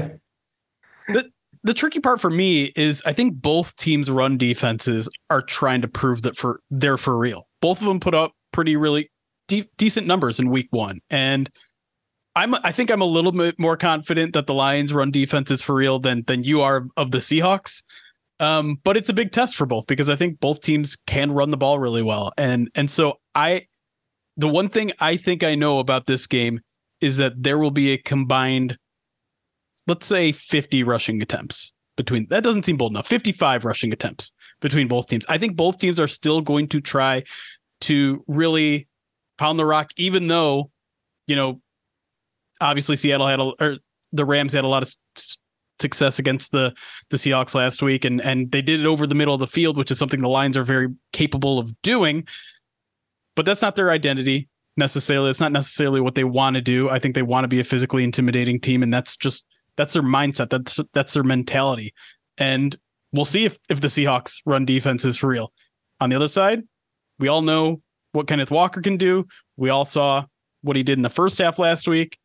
the 1.64 1.74
tricky 1.74 2.01
part 2.01 2.20
for 2.20 2.30
me 2.30 2.72
is 2.76 3.03
I 3.07 3.12
think 3.12 3.41
both 3.41 3.74
teams' 3.76 4.11
run 4.11 4.39
defenses 4.39 5.09
are 5.30 5.43
trying 5.43 5.80
to 5.82 5.89
prove 5.89 6.22
that 6.22 6.37
for 6.37 6.61
they're 6.70 6.99
for 6.99 7.16
real. 7.16 7.49
Both 7.61 7.80
of 7.80 7.87
them 7.87 8.01
put 8.01 8.14
up 8.14 8.32
pretty 8.53 8.76
really 8.76 9.11
de- 9.49 9.68
decent 9.76 10.07
numbers 10.07 10.39
in 10.39 10.51
week 10.51 10.68
one, 10.70 11.01
and 11.11 11.51
I'm 12.37 12.55
I 12.55 12.72
think 12.72 12.91
I'm 12.91 13.03
a 13.03 13.07
little 13.07 13.32
bit 13.32 13.59
more 13.59 13.76
confident 13.76 14.35
that 14.35 14.47
the 14.47 14.55
Lions' 14.55 14.93
run 14.93 15.11
defense 15.11 15.51
is 15.51 15.62
for 15.62 15.74
real 15.74 15.99
than 15.99 16.24
than 16.26 16.45
you 16.45 16.61
are 16.61 16.87
of 16.97 17.11
the 17.11 17.18
Seahawks. 17.18 17.82
Um, 18.41 18.80
but 18.82 18.97
it's 18.97 19.09
a 19.09 19.14
big 19.14 19.30
test 19.30 19.55
for 19.55 19.64
both 19.64 19.87
because 19.87 20.11
I 20.11 20.16
think 20.16 20.41
both 20.41 20.61
teams 20.61 20.97
can 21.07 21.32
run 21.32 21.51
the 21.51 21.57
ball 21.57 21.78
really 21.78 22.03
well, 22.03 22.32
and 22.37 22.68
and 22.74 22.91
so 22.91 23.20
I, 23.35 23.62
the 24.37 24.49
one 24.49 24.68
thing 24.68 24.93
I 25.01 25.16
think 25.16 25.43
I 25.43 25.55
know 25.55 25.78
about 25.78 26.07
this 26.07 26.26
game 26.26 26.61
is 27.01 27.18
that 27.18 27.43
there 27.43 27.59
will 27.59 27.70
be 27.70 27.93
a 27.93 27.99
combined 27.99 28.78
let's 29.87 30.07
say 30.07 30.32
50 30.32 30.82
rushing 30.82 31.20
attempts 31.22 31.72
between 31.97 32.26
that 32.30 32.43
doesn't 32.43 32.64
seem 32.64 32.76
bold 32.76 32.93
enough 32.93 33.07
55 33.07 33.64
rushing 33.64 33.93
attempts 33.93 34.32
between 34.61 34.89
both 34.89 35.09
teams. 35.09 35.24
I 35.28 35.39
think 35.39 35.57
both 35.57 35.78
teams 35.78 36.01
are 36.01 36.09
still 36.09 36.41
going 36.41 36.68
to 36.68 36.80
try 36.80 37.22
to 37.82 38.24
really 38.26 38.89
pound 39.39 39.59
the 39.59 39.66
rock 39.66 39.91
even 39.97 40.28
though 40.28 40.70
you 41.26 41.37
know 41.37 41.61
obviously 42.61 42.97
seattle 42.97 43.26
had 43.26 43.41
a 43.41 43.53
or 43.61 43.76
the 44.12 44.24
rams 44.24 44.53
had 44.53 44.64
a 44.64 44.68
lot 44.68 44.82
of 44.82 44.95
success 45.80 46.18
against 46.18 46.53
the 46.53 46.72
the 47.11 47.16
seahawks 47.16 47.55
last 47.55 47.82
week 47.82 48.05
and 48.05 48.20
and 48.22 48.51
they 48.53 48.62
did 48.62 48.80
it 48.80 48.87
over 48.87 49.07
the 49.07 49.14
middle 49.14 49.35
of 49.35 49.41
the 49.41 49.47
field 49.47 49.76
which 49.76 49.91
is 49.91 49.99
something 49.99 50.20
the 50.20 50.28
lions 50.28 50.57
are 50.57 50.62
very 50.62 50.89
capable 51.12 51.59
of 51.59 51.74
doing 51.82 52.26
but 53.35 53.45
that's 53.45 53.62
not 53.62 53.76
their 53.76 53.91
identity 53.91 54.49
necessarily 54.76 55.30
it's 55.30 55.41
not 55.41 55.53
necessarily 55.53 56.01
what 56.01 56.14
they 56.14 56.24
want 56.24 56.57
to 56.57 56.61
do 56.61 56.91
i 56.91 56.99
think 56.99 57.14
they 57.14 57.22
want 57.22 57.45
to 57.45 57.49
be 57.49 57.61
a 57.61 57.64
physically 57.64 58.03
intimidating 58.03 58.59
team 58.59 58.82
and 58.82 58.93
that's 58.93 59.16
just 59.16 59.45
that's 59.76 59.95
their 59.95 60.03
mindset. 60.03 60.51
That's 60.51 60.80
that's 60.93 61.14
their 61.14 61.22
mentality. 61.22 61.95
And 62.39 62.76
we'll 63.12 63.24
see 63.24 63.45
if, 63.45 63.59
if 63.68 63.80
the 63.80 63.89
Seahawks 63.89 64.41
run 64.45 64.64
defense 64.64 65.05
is 65.05 65.16
for 65.16 65.28
real. 65.28 65.53
On 66.01 66.11
the 66.11 66.16
other 66.16 66.28
side, 66.28 66.62
we 67.18 67.28
all 67.28 67.43
know 67.43 67.80
what 68.12 68.26
Kenneth 68.26 68.51
Walker 68.51 68.80
can 68.80 68.97
do. 68.97 69.26
We 69.57 69.70
all 69.70 69.85
saw 69.85 70.26
what 70.62 70.76
he 70.76 70.82
did 70.82 70.99
in 70.99 71.03
the 71.03 71.11
first 71.11 71.39
half 71.39 71.59
last 71.59 71.87
week. 71.87 72.18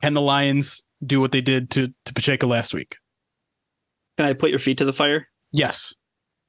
Can 0.00 0.14
the 0.14 0.20
Lions 0.20 0.84
do 1.04 1.20
what 1.20 1.32
they 1.32 1.40
did 1.40 1.70
to, 1.70 1.88
to 2.04 2.14
Pacheco 2.14 2.46
last 2.46 2.74
week? 2.74 2.96
Can 4.16 4.26
I 4.26 4.32
put 4.32 4.50
your 4.50 4.58
feet 4.58 4.78
to 4.78 4.84
the 4.84 4.92
fire? 4.92 5.28
Yes. 5.52 5.94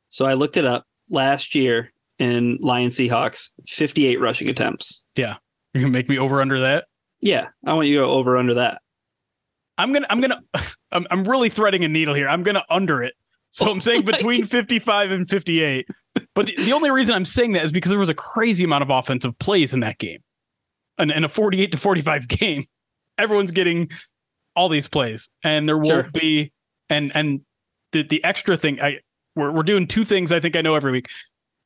So 0.10 0.26
I 0.26 0.34
looked 0.34 0.58
it 0.58 0.66
up 0.66 0.86
last 1.10 1.56
year 1.56 1.92
in 2.20 2.58
Lion 2.62 2.90
Seahawks, 2.90 3.52
58 3.68 4.20
rushing 4.20 4.50
attempts. 4.50 5.06
Yeah. 5.16 5.38
You're 5.74 5.84
gonna 5.84 5.94
make 5.94 6.10
me 6.10 6.18
over 6.20 6.42
under 6.42 6.60
that. 6.62 6.86
Yeah, 7.22 7.50
I 7.66 7.74
want 7.74 7.88
you 7.88 8.00
to 8.00 8.06
go 8.06 8.12
over 8.12 8.38
under 8.38 8.56
that. 8.56 8.82
I'm 9.78 9.94
gonna 9.94 10.08
I'm 10.10 10.20
gonna 10.22 10.42
I'm 10.92 11.06
I'm 11.12 11.24
really 11.24 11.50
threading 11.50 11.84
a 11.84 11.88
needle 11.88 12.14
here. 12.16 12.28
I'm 12.28 12.44
gonna 12.44 12.64
under 12.70 13.02
it. 13.04 13.14
So 13.52 13.70
I'm 13.72 13.82
saying 13.82 14.02
between 14.06 14.46
55 14.46 15.12
and 15.12 15.30
58. 15.30 15.88
But 16.36 16.48
the, 16.48 16.56
the 16.58 16.74
only 16.74 16.92
reason 16.92 17.16
I'm 17.16 17.26
saying 17.26 17.54
that 17.54 17.64
is 17.64 17.72
because 17.72 17.90
there 17.92 18.00
was 18.00 18.10
a 18.10 18.14
crazy 18.16 18.64
amount 18.64 18.82
of 18.84 18.90
offensive 18.90 19.38
plays 19.40 19.74
in 19.74 19.80
that 19.82 19.98
game. 20.00 20.20
And 20.98 21.12
in 21.12 21.24
a 21.24 21.30
48 21.30 21.72
to 21.72 21.78
45 21.78 22.28
game, 22.28 22.66
everyone's 23.18 23.52
getting 23.52 23.90
all 24.56 24.70
these 24.70 24.88
plays. 24.90 25.30
And 25.44 25.68
there 25.70 25.78
won't 25.78 25.88
Sure. 25.88 26.10
be 26.14 26.52
and 26.90 27.12
and 27.16 27.42
the 27.92 28.04
the 28.04 28.24
extra 28.24 28.58
thing 28.58 28.82
I 28.82 29.00
we're 29.36 29.52
we're 29.52 29.64
doing 29.64 29.88
two 29.88 30.04
things 30.04 30.32
I 30.32 30.40
think 30.40 30.56
I 30.56 30.62
know 30.62 30.76
every 30.76 30.92
week. 30.92 31.10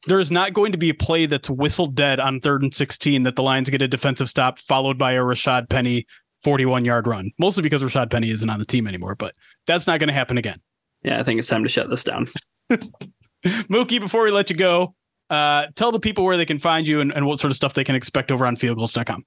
There 0.08 0.20
is 0.20 0.32
not 0.32 0.54
going 0.54 0.72
to 0.74 0.78
be 0.78 0.90
a 0.90 0.94
play 0.94 1.26
that's 1.26 1.50
whistled 1.50 1.96
dead 1.96 2.20
on 2.20 2.42
third 2.42 2.62
and 2.62 2.74
16 2.74 3.24
that 3.24 3.36
the 3.36 3.44
Lions 3.44 3.70
get 3.70 3.82
a 3.82 3.88
defensive 3.88 4.30
stop 4.30 4.60
followed 4.60 4.98
by 4.98 5.14
a 5.14 5.22
Rashad 5.22 5.70
Penny 5.70 6.06
41 6.44 6.84
yard 6.84 7.08
run, 7.08 7.32
mostly 7.40 7.64
because 7.64 7.82
Rashad 7.82 8.12
Penny 8.12 8.30
isn't 8.30 8.50
on 8.50 8.60
the 8.60 8.66
team 8.66 8.88
anymore, 8.88 9.16
but 9.16 9.34
that's 9.66 9.88
not 9.88 10.00
going 10.00 10.10
to 10.10 10.14
happen 10.14 10.38
again. 10.38 10.60
Yeah, 11.04 11.20
I 11.20 11.24
think 11.24 11.40
it's 11.40 11.48
time 11.48 11.64
to 11.64 11.70
shut 11.70 11.90
this 11.90 12.04
down. 12.04 12.28
Mookie, 13.46 14.00
before 14.00 14.24
we 14.24 14.32
let 14.32 14.50
you 14.50 14.56
go, 14.56 14.96
uh, 15.30 15.68
tell 15.76 15.92
the 15.92 16.00
people 16.00 16.24
where 16.24 16.38
they 16.38 16.46
can 16.46 16.60
find 16.60 16.88
you 16.88 17.02
and, 17.02 17.12
and 17.14 17.26
what 17.26 17.40
sort 17.40 17.52
of 17.52 17.56
stuff 17.56 17.74
they 17.74 17.84
can 17.84 17.96
expect 17.96 18.32
over 18.32 18.46
on 18.46 18.56
fieldgulls.com. 18.56 19.24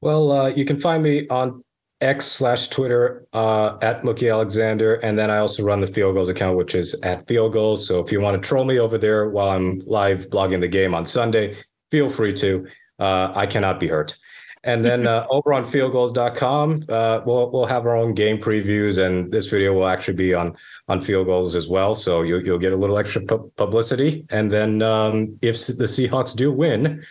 Well, 0.00 0.32
uh, 0.32 0.48
you 0.48 0.64
can 0.64 0.80
find 0.80 1.02
me 1.02 1.26
on 1.28 1.62
X 2.00 2.26
slash 2.26 2.68
Twitter 2.68 3.26
uh, 3.32 3.76
at 3.82 4.02
Mookie 4.02 4.32
Alexander. 4.32 4.96
And 4.96 5.18
then 5.18 5.30
I 5.30 5.38
also 5.38 5.64
run 5.64 5.80
the 5.80 5.86
Field 5.86 6.14
Gulls 6.14 6.28
account, 6.28 6.56
which 6.56 6.74
is 6.74 6.94
at 7.02 7.26
Field 7.26 7.52
Gulls. 7.52 7.86
So 7.86 8.00
if 8.00 8.12
you 8.12 8.20
want 8.20 8.40
to 8.40 8.46
troll 8.46 8.64
me 8.64 8.78
over 8.78 8.98
there 8.98 9.28
while 9.28 9.50
I'm 9.50 9.80
live 9.80 10.30
blogging 10.30 10.60
the 10.60 10.68
game 10.68 10.94
on 10.94 11.06
Sunday, 11.06 11.56
feel 11.90 12.08
free 12.08 12.32
to. 12.34 12.66
Uh, 13.00 13.32
I 13.34 13.46
cannot 13.46 13.78
be 13.78 13.88
hurt. 13.88 14.16
And 14.64 14.84
then 14.84 15.06
uh, 15.08 15.26
over 15.30 15.52
on 15.52 15.64
fieldgulls.com, 15.64 16.84
uh, 16.88 17.20
we'll 17.24 17.50
we'll 17.50 17.66
have 17.66 17.86
our 17.86 17.96
own 17.96 18.14
game 18.14 18.38
previews, 18.38 19.04
and 19.04 19.32
this 19.32 19.48
video 19.48 19.72
will 19.72 19.86
actually 19.86 20.14
be 20.14 20.34
on 20.34 20.56
on 20.88 21.00
Field 21.00 21.26
Gulls 21.26 21.54
as 21.54 21.68
well. 21.68 21.94
So 21.94 22.22
you, 22.22 22.38
you'll 22.38 22.58
get 22.58 22.72
a 22.72 22.76
little 22.76 22.98
extra 22.98 23.22
pu- 23.22 23.52
publicity. 23.56 24.26
And 24.30 24.52
then 24.52 24.82
um, 24.82 25.38
if 25.42 25.66
the 25.66 25.84
Seahawks 25.84 26.36
do 26.36 26.52
win, 26.52 27.04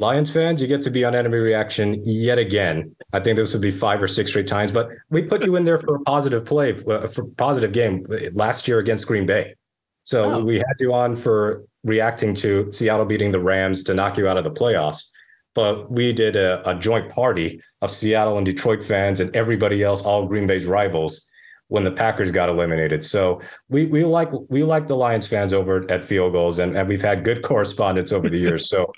Lions 0.00 0.30
fans, 0.30 0.60
you 0.60 0.66
get 0.66 0.82
to 0.82 0.90
be 0.90 1.04
on 1.04 1.14
enemy 1.14 1.38
reaction 1.38 2.02
yet 2.04 2.38
again. 2.38 2.94
I 3.12 3.20
think 3.20 3.36
this 3.36 3.52
would 3.52 3.62
be 3.62 3.70
five 3.70 4.02
or 4.02 4.08
six 4.08 4.30
straight 4.30 4.48
times, 4.48 4.72
but 4.72 4.88
we 5.08 5.22
put 5.22 5.44
you 5.44 5.54
in 5.54 5.64
there 5.64 5.78
for 5.78 5.96
a 5.96 6.00
positive 6.00 6.44
play, 6.44 6.74
uh, 6.88 7.06
for 7.06 7.24
positive 7.36 7.72
game 7.72 8.04
last 8.32 8.66
year 8.66 8.80
against 8.80 9.06
Green 9.06 9.24
Bay. 9.24 9.54
So 10.02 10.24
oh. 10.24 10.44
we 10.44 10.56
had 10.56 10.74
you 10.80 10.92
on 10.92 11.14
for 11.14 11.64
reacting 11.84 12.34
to 12.36 12.72
Seattle 12.72 13.04
beating 13.06 13.30
the 13.30 13.38
Rams 13.38 13.84
to 13.84 13.94
knock 13.94 14.18
you 14.18 14.26
out 14.26 14.36
of 14.36 14.44
the 14.44 14.50
playoffs. 14.50 15.10
But 15.54 15.88
we 15.90 16.12
did 16.12 16.34
a, 16.34 16.68
a 16.68 16.74
joint 16.74 17.12
party 17.12 17.60
of 17.80 17.90
Seattle 17.90 18.36
and 18.36 18.44
Detroit 18.44 18.82
fans 18.82 19.20
and 19.20 19.34
everybody 19.36 19.84
else, 19.84 20.02
all 20.02 20.26
Green 20.26 20.48
Bay's 20.48 20.66
rivals, 20.66 21.30
when 21.68 21.84
the 21.84 21.92
Packers 21.92 22.32
got 22.32 22.48
eliminated. 22.48 23.04
So 23.04 23.40
we 23.68 23.86
we 23.86 24.04
like 24.04 24.30
we 24.48 24.64
like 24.64 24.88
the 24.88 24.96
Lions 24.96 25.28
fans 25.28 25.52
over 25.52 25.88
at 25.90 26.04
Field 26.04 26.32
Gulls, 26.32 26.58
and, 26.58 26.76
and 26.76 26.88
we've 26.88 27.00
had 27.00 27.24
good 27.24 27.42
correspondence 27.42 28.12
over 28.12 28.28
the 28.28 28.38
years. 28.38 28.68
So 28.74 28.92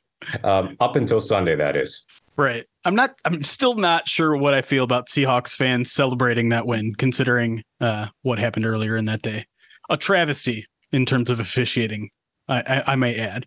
um, 0.44 0.76
up 0.80 0.96
until 0.96 1.20
Sunday, 1.20 1.56
that 1.56 1.76
is. 1.76 2.06
Right. 2.36 2.64
I'm 2.84 2.94
not. 2.94 3.18
I'm 3.24 3.42
still 3.42 3.74
not 3.74 4.08
sure 4.08 4.36
what 4.36 4.54
I 4.54 4.62
feel 4.62 4.84
about 4.84 5.08
Seahawks 5.08 5.56
fans 5.56 5.90
celebrating 5.90 6.50
that 6.50 6.66
win, 6.66 6.94
considering 6.94 7.62
uh, 7.80 8.08
what 8.22 8.38
happened 8.38 8.66
earlier 8.66 8.96
in 8.96 9.06
that 9.06 9.22
day. 9.22 9.46
A 9.88 9.96
travesty 9.96 10.66
in 10.92 11.06
terms 11.06 11.30
of 11.30 11.40
officiating, 11.40 12.10
I, 12.48 12.60
I, 12.60 12.92
I 12.92 12.96
may 12.96 13.16
add. 13.16 13.46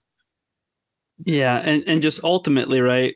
Yeah, 1.23 1.61
and 1.63 1.83
and 1.85 2.01
just 2.01 2.23
ultimately, 2.23 2.81
right, 2.81 3.15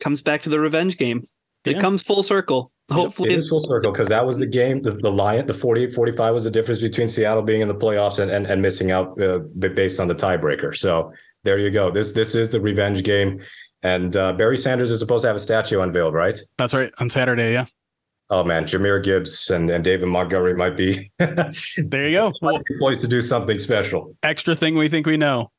comes 0.00 0.20
back 0.20 0.42
to 0.42 0.50
the 0.50 0.60
revenge 0.60 0.98
game. 0.98 1.22
It 1.64 1.76
yeah. 1.76 1.80
comes 1.80 2.02
full 2.02 2.22
circle. 2.22 2.70
Hopefully, 2.90 3.32
it 3.32 3.38
is 3.38 3.48
full 3.48 3.60
circle 3.60 3.92
because 3.92 4.08
that 4.08 4.24
was 4.24 4.38
the 4.38 4.46
game. 4.46 4.82
The, 4.82 4.92
the 4.92 5.10
Lion, 5.10 5.46
the 5.46 5.52
48-45 5.52 6.32
was 6.32 6.44
the 6.44 6.50
difference 6.50 6.80
between 6.80 7.06
Seattle 7.08 7.42
being 7.42 7.60
in 7.60 7.68
the 7.68 7.74
playoffs 7.74 8.18
and 8.18 8.30
and, 8.30 8.46
and 8.46 8.62
missing 8.62 8.90
out 8.90 9.20
uh, 9.20 9.38
based 9.38 10.00
on 10.00 10.08
the 10.08 10.14
tiebreaker. 10.14 10.76
So 10.76 11.12
there 11.44 11.58
you 11.58 11.70
go. 11.70 11.90
This 11.90 12.12
this 12.12 12.34
is 12.34 12.50
the 12.50 12.60
revenge 12.60 13.02
game. 13.02 13.40
And 13.82 14.16
uh, 14.16 14.32
Barry 14.32 14.58
Sanders 14.58 14.90
is 14.90 14.98
supposed 14.98 15.22
to 15.22 15.28
have 15.28 15.36
a 15.36 15.40
statue 15.40 15.80
unveiled, 15.80 16.12
right? 16.12 16.38
That's 16.56 16.74
right. 16.74 16.92
On 16.98 17.08
Saturday, 17.08 17.52
yeah. 17.52 17.66
Oh 18.30 18.44
man, 18.44 18.64
Jahmyr 18.64 19.02
Gibbs 19.02 19.50
and, 19.50 19.70
and 19.70 19.82
David 19.82 20.06
Montgomery 20.06 20.54
might 20.54 20.76
be 20.76 21.10
there 21.18 22.08
you 22.08 22.16
go. 22.16 22.32
Well, 22.42 22.60
place 22.78 23.00
to 23.00 23.08
do 23.08 23.20
something 23.20 23.58
special. 23.58 24.14
Extra 24.22 24.54
thing 24.54 24.76
we 24.76 24.88
think 24.88 25.06
we 25.06 25.16
know. 25.16 25.50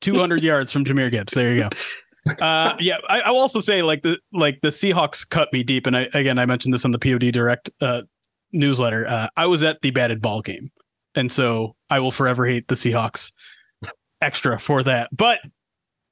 200 0.00 0.42
yards 0.42 0.72
from 0.72 0.84
Jahmyr 0.84 1.10
Gibbs. 1.10 1.34
There 1.34 1.54
you 1.54 1.62
go. 1.62 1.68
Uh, 2.40 2.74
yeah, 2.80 2.96
I, 3.10 3.20
I, 3.20 3.30
will 3.32 3.40
also 3.40 3.60
say 3.60 3.82
like 3.82 4.02
the 4.02 4.18
like 4.32 4.60
the 4.62 4.70
Seahawks 4.70 5.28
cut 5.28 5.52
me 5.52 5.62
deep, 5.62 5.86
and 5.86 5.94
I 5.94 6.08
again 6.14 6.38
I 6.38 6.46
mentioned 6.46 6.72
this 6.72 6.86
on 6.86 6.92
the 6.92 6.98
POD 6.98 7.30
Direct 7.32 7.68
uh, 7.82 8.02
newsletter. 8.52 9.06
Uh, 9.06 9.28
I 9.36 9.46
was 9.46 9.62
at 9.62 9.82
the 9.82 9.90
batted 9.90 10.22
ball 10.22 10.40
game, 10.40 10.70
and 11.14 11.30
so 11.30 11.76
I 11.90 11.98
will 11.98 12.10
forever 12.10 12.46
hate 12.46 12.68
the 12.68 12.76
Seahawks 12.76 13.32
extra 14.24 14.58
for 14.58 14.82
that. 14.82 15.08
But 15.12 15.40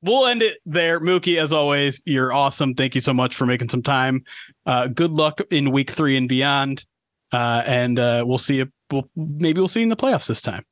we'll 0.02 0.26
end 0.26 0.42
it 0.42 0.58
there. 0.66 1.00
Mookie, 1.00 1.40
as 1.40 1.52
always, 1.52 2.02
you're 2.04 2.32
awesome. 2.32 2.74
Thank 2.74 2.94
you 2.94 3.00
so 3.00 3.14
much 3.14 3.34
for 3.34 3.46
making 3.46 3.70
some 3.70 3.82
time. 3.82 4.24
Uh, 4.66 4.88
good 4.88 5.10
luck 5.10 5.40
in 5.50 5.70
week 5.70 5.90
three 5.90 6.16
and 6.16 6.28
beyond. 6.28 6.86
Uh, 7.32 7.62
and 7.66 7.98
uh, 7.98 8.24
we'll 8.26 8.38
see 8.38 8.56
you. 8.56 8.70
We'll, 8.90 9.08
maybe 9.16 9.60
we'll 9.60 9.68
see 9.68 9.80
you 9.80 9.84
in 9.84 9.88
the 9.88 9.96
playoffs 9.96 10.26
this 10.26 10.42
time. 10.42 10.64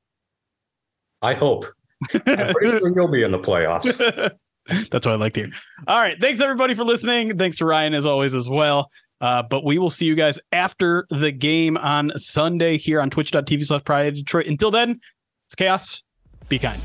I 1.22 1.34
hope. 1.34 1.66
I'm 2.12 2.52
pretty 2.52 2.78
sure 2.78 2.92
you'll 2.94 3.08
be 3.08 3.22
in 3.22 3.32
the 3.32 3.38
playoffs. 3.38 3.96
That's 4.90 5.06
what 5.06 5.14
I 5.14 5.16
like 5.16 5.32
to 5.34 5.46
hear. 5.46 5.52
All 5.86 5.98
right. 5.98 6.20
Thanks 6.20 6.40
everybody 6.40 6.74
for 6.74 6.84
listening. 6.84 7.38
Thanks 7.38 7.56
to 7.58 7.64
Ryan 7.64 7.94
as 7.94 8.06
always 8.06 8.34
as 8.34 8.48
well. 8.48 8.88
Uh, 9.20 9.42
but 9.42 9.64
we 9.64 9.78
will 9.78 9.90
see 9.90 10.06
you 10.06 10.14
guys 10.14 10.38
after 10.52 11.06
the 11.10 11.30
game 11.30 11.76
on 11.76 12.10
Sunday 12.16 12.78
here 12.78 13.00
on 13.00 13.10
twitch.tv 13.10 13.64
slash 13.64 13.84
pride 13.84 14.14
Detroit. 14.14 14.46
Until 14.46 14.70
then, 14.70 15.00
it's 15.46 15.54
chaos. 15.54 16.02
Be 16.48 16.58
kind. 16.58 16.80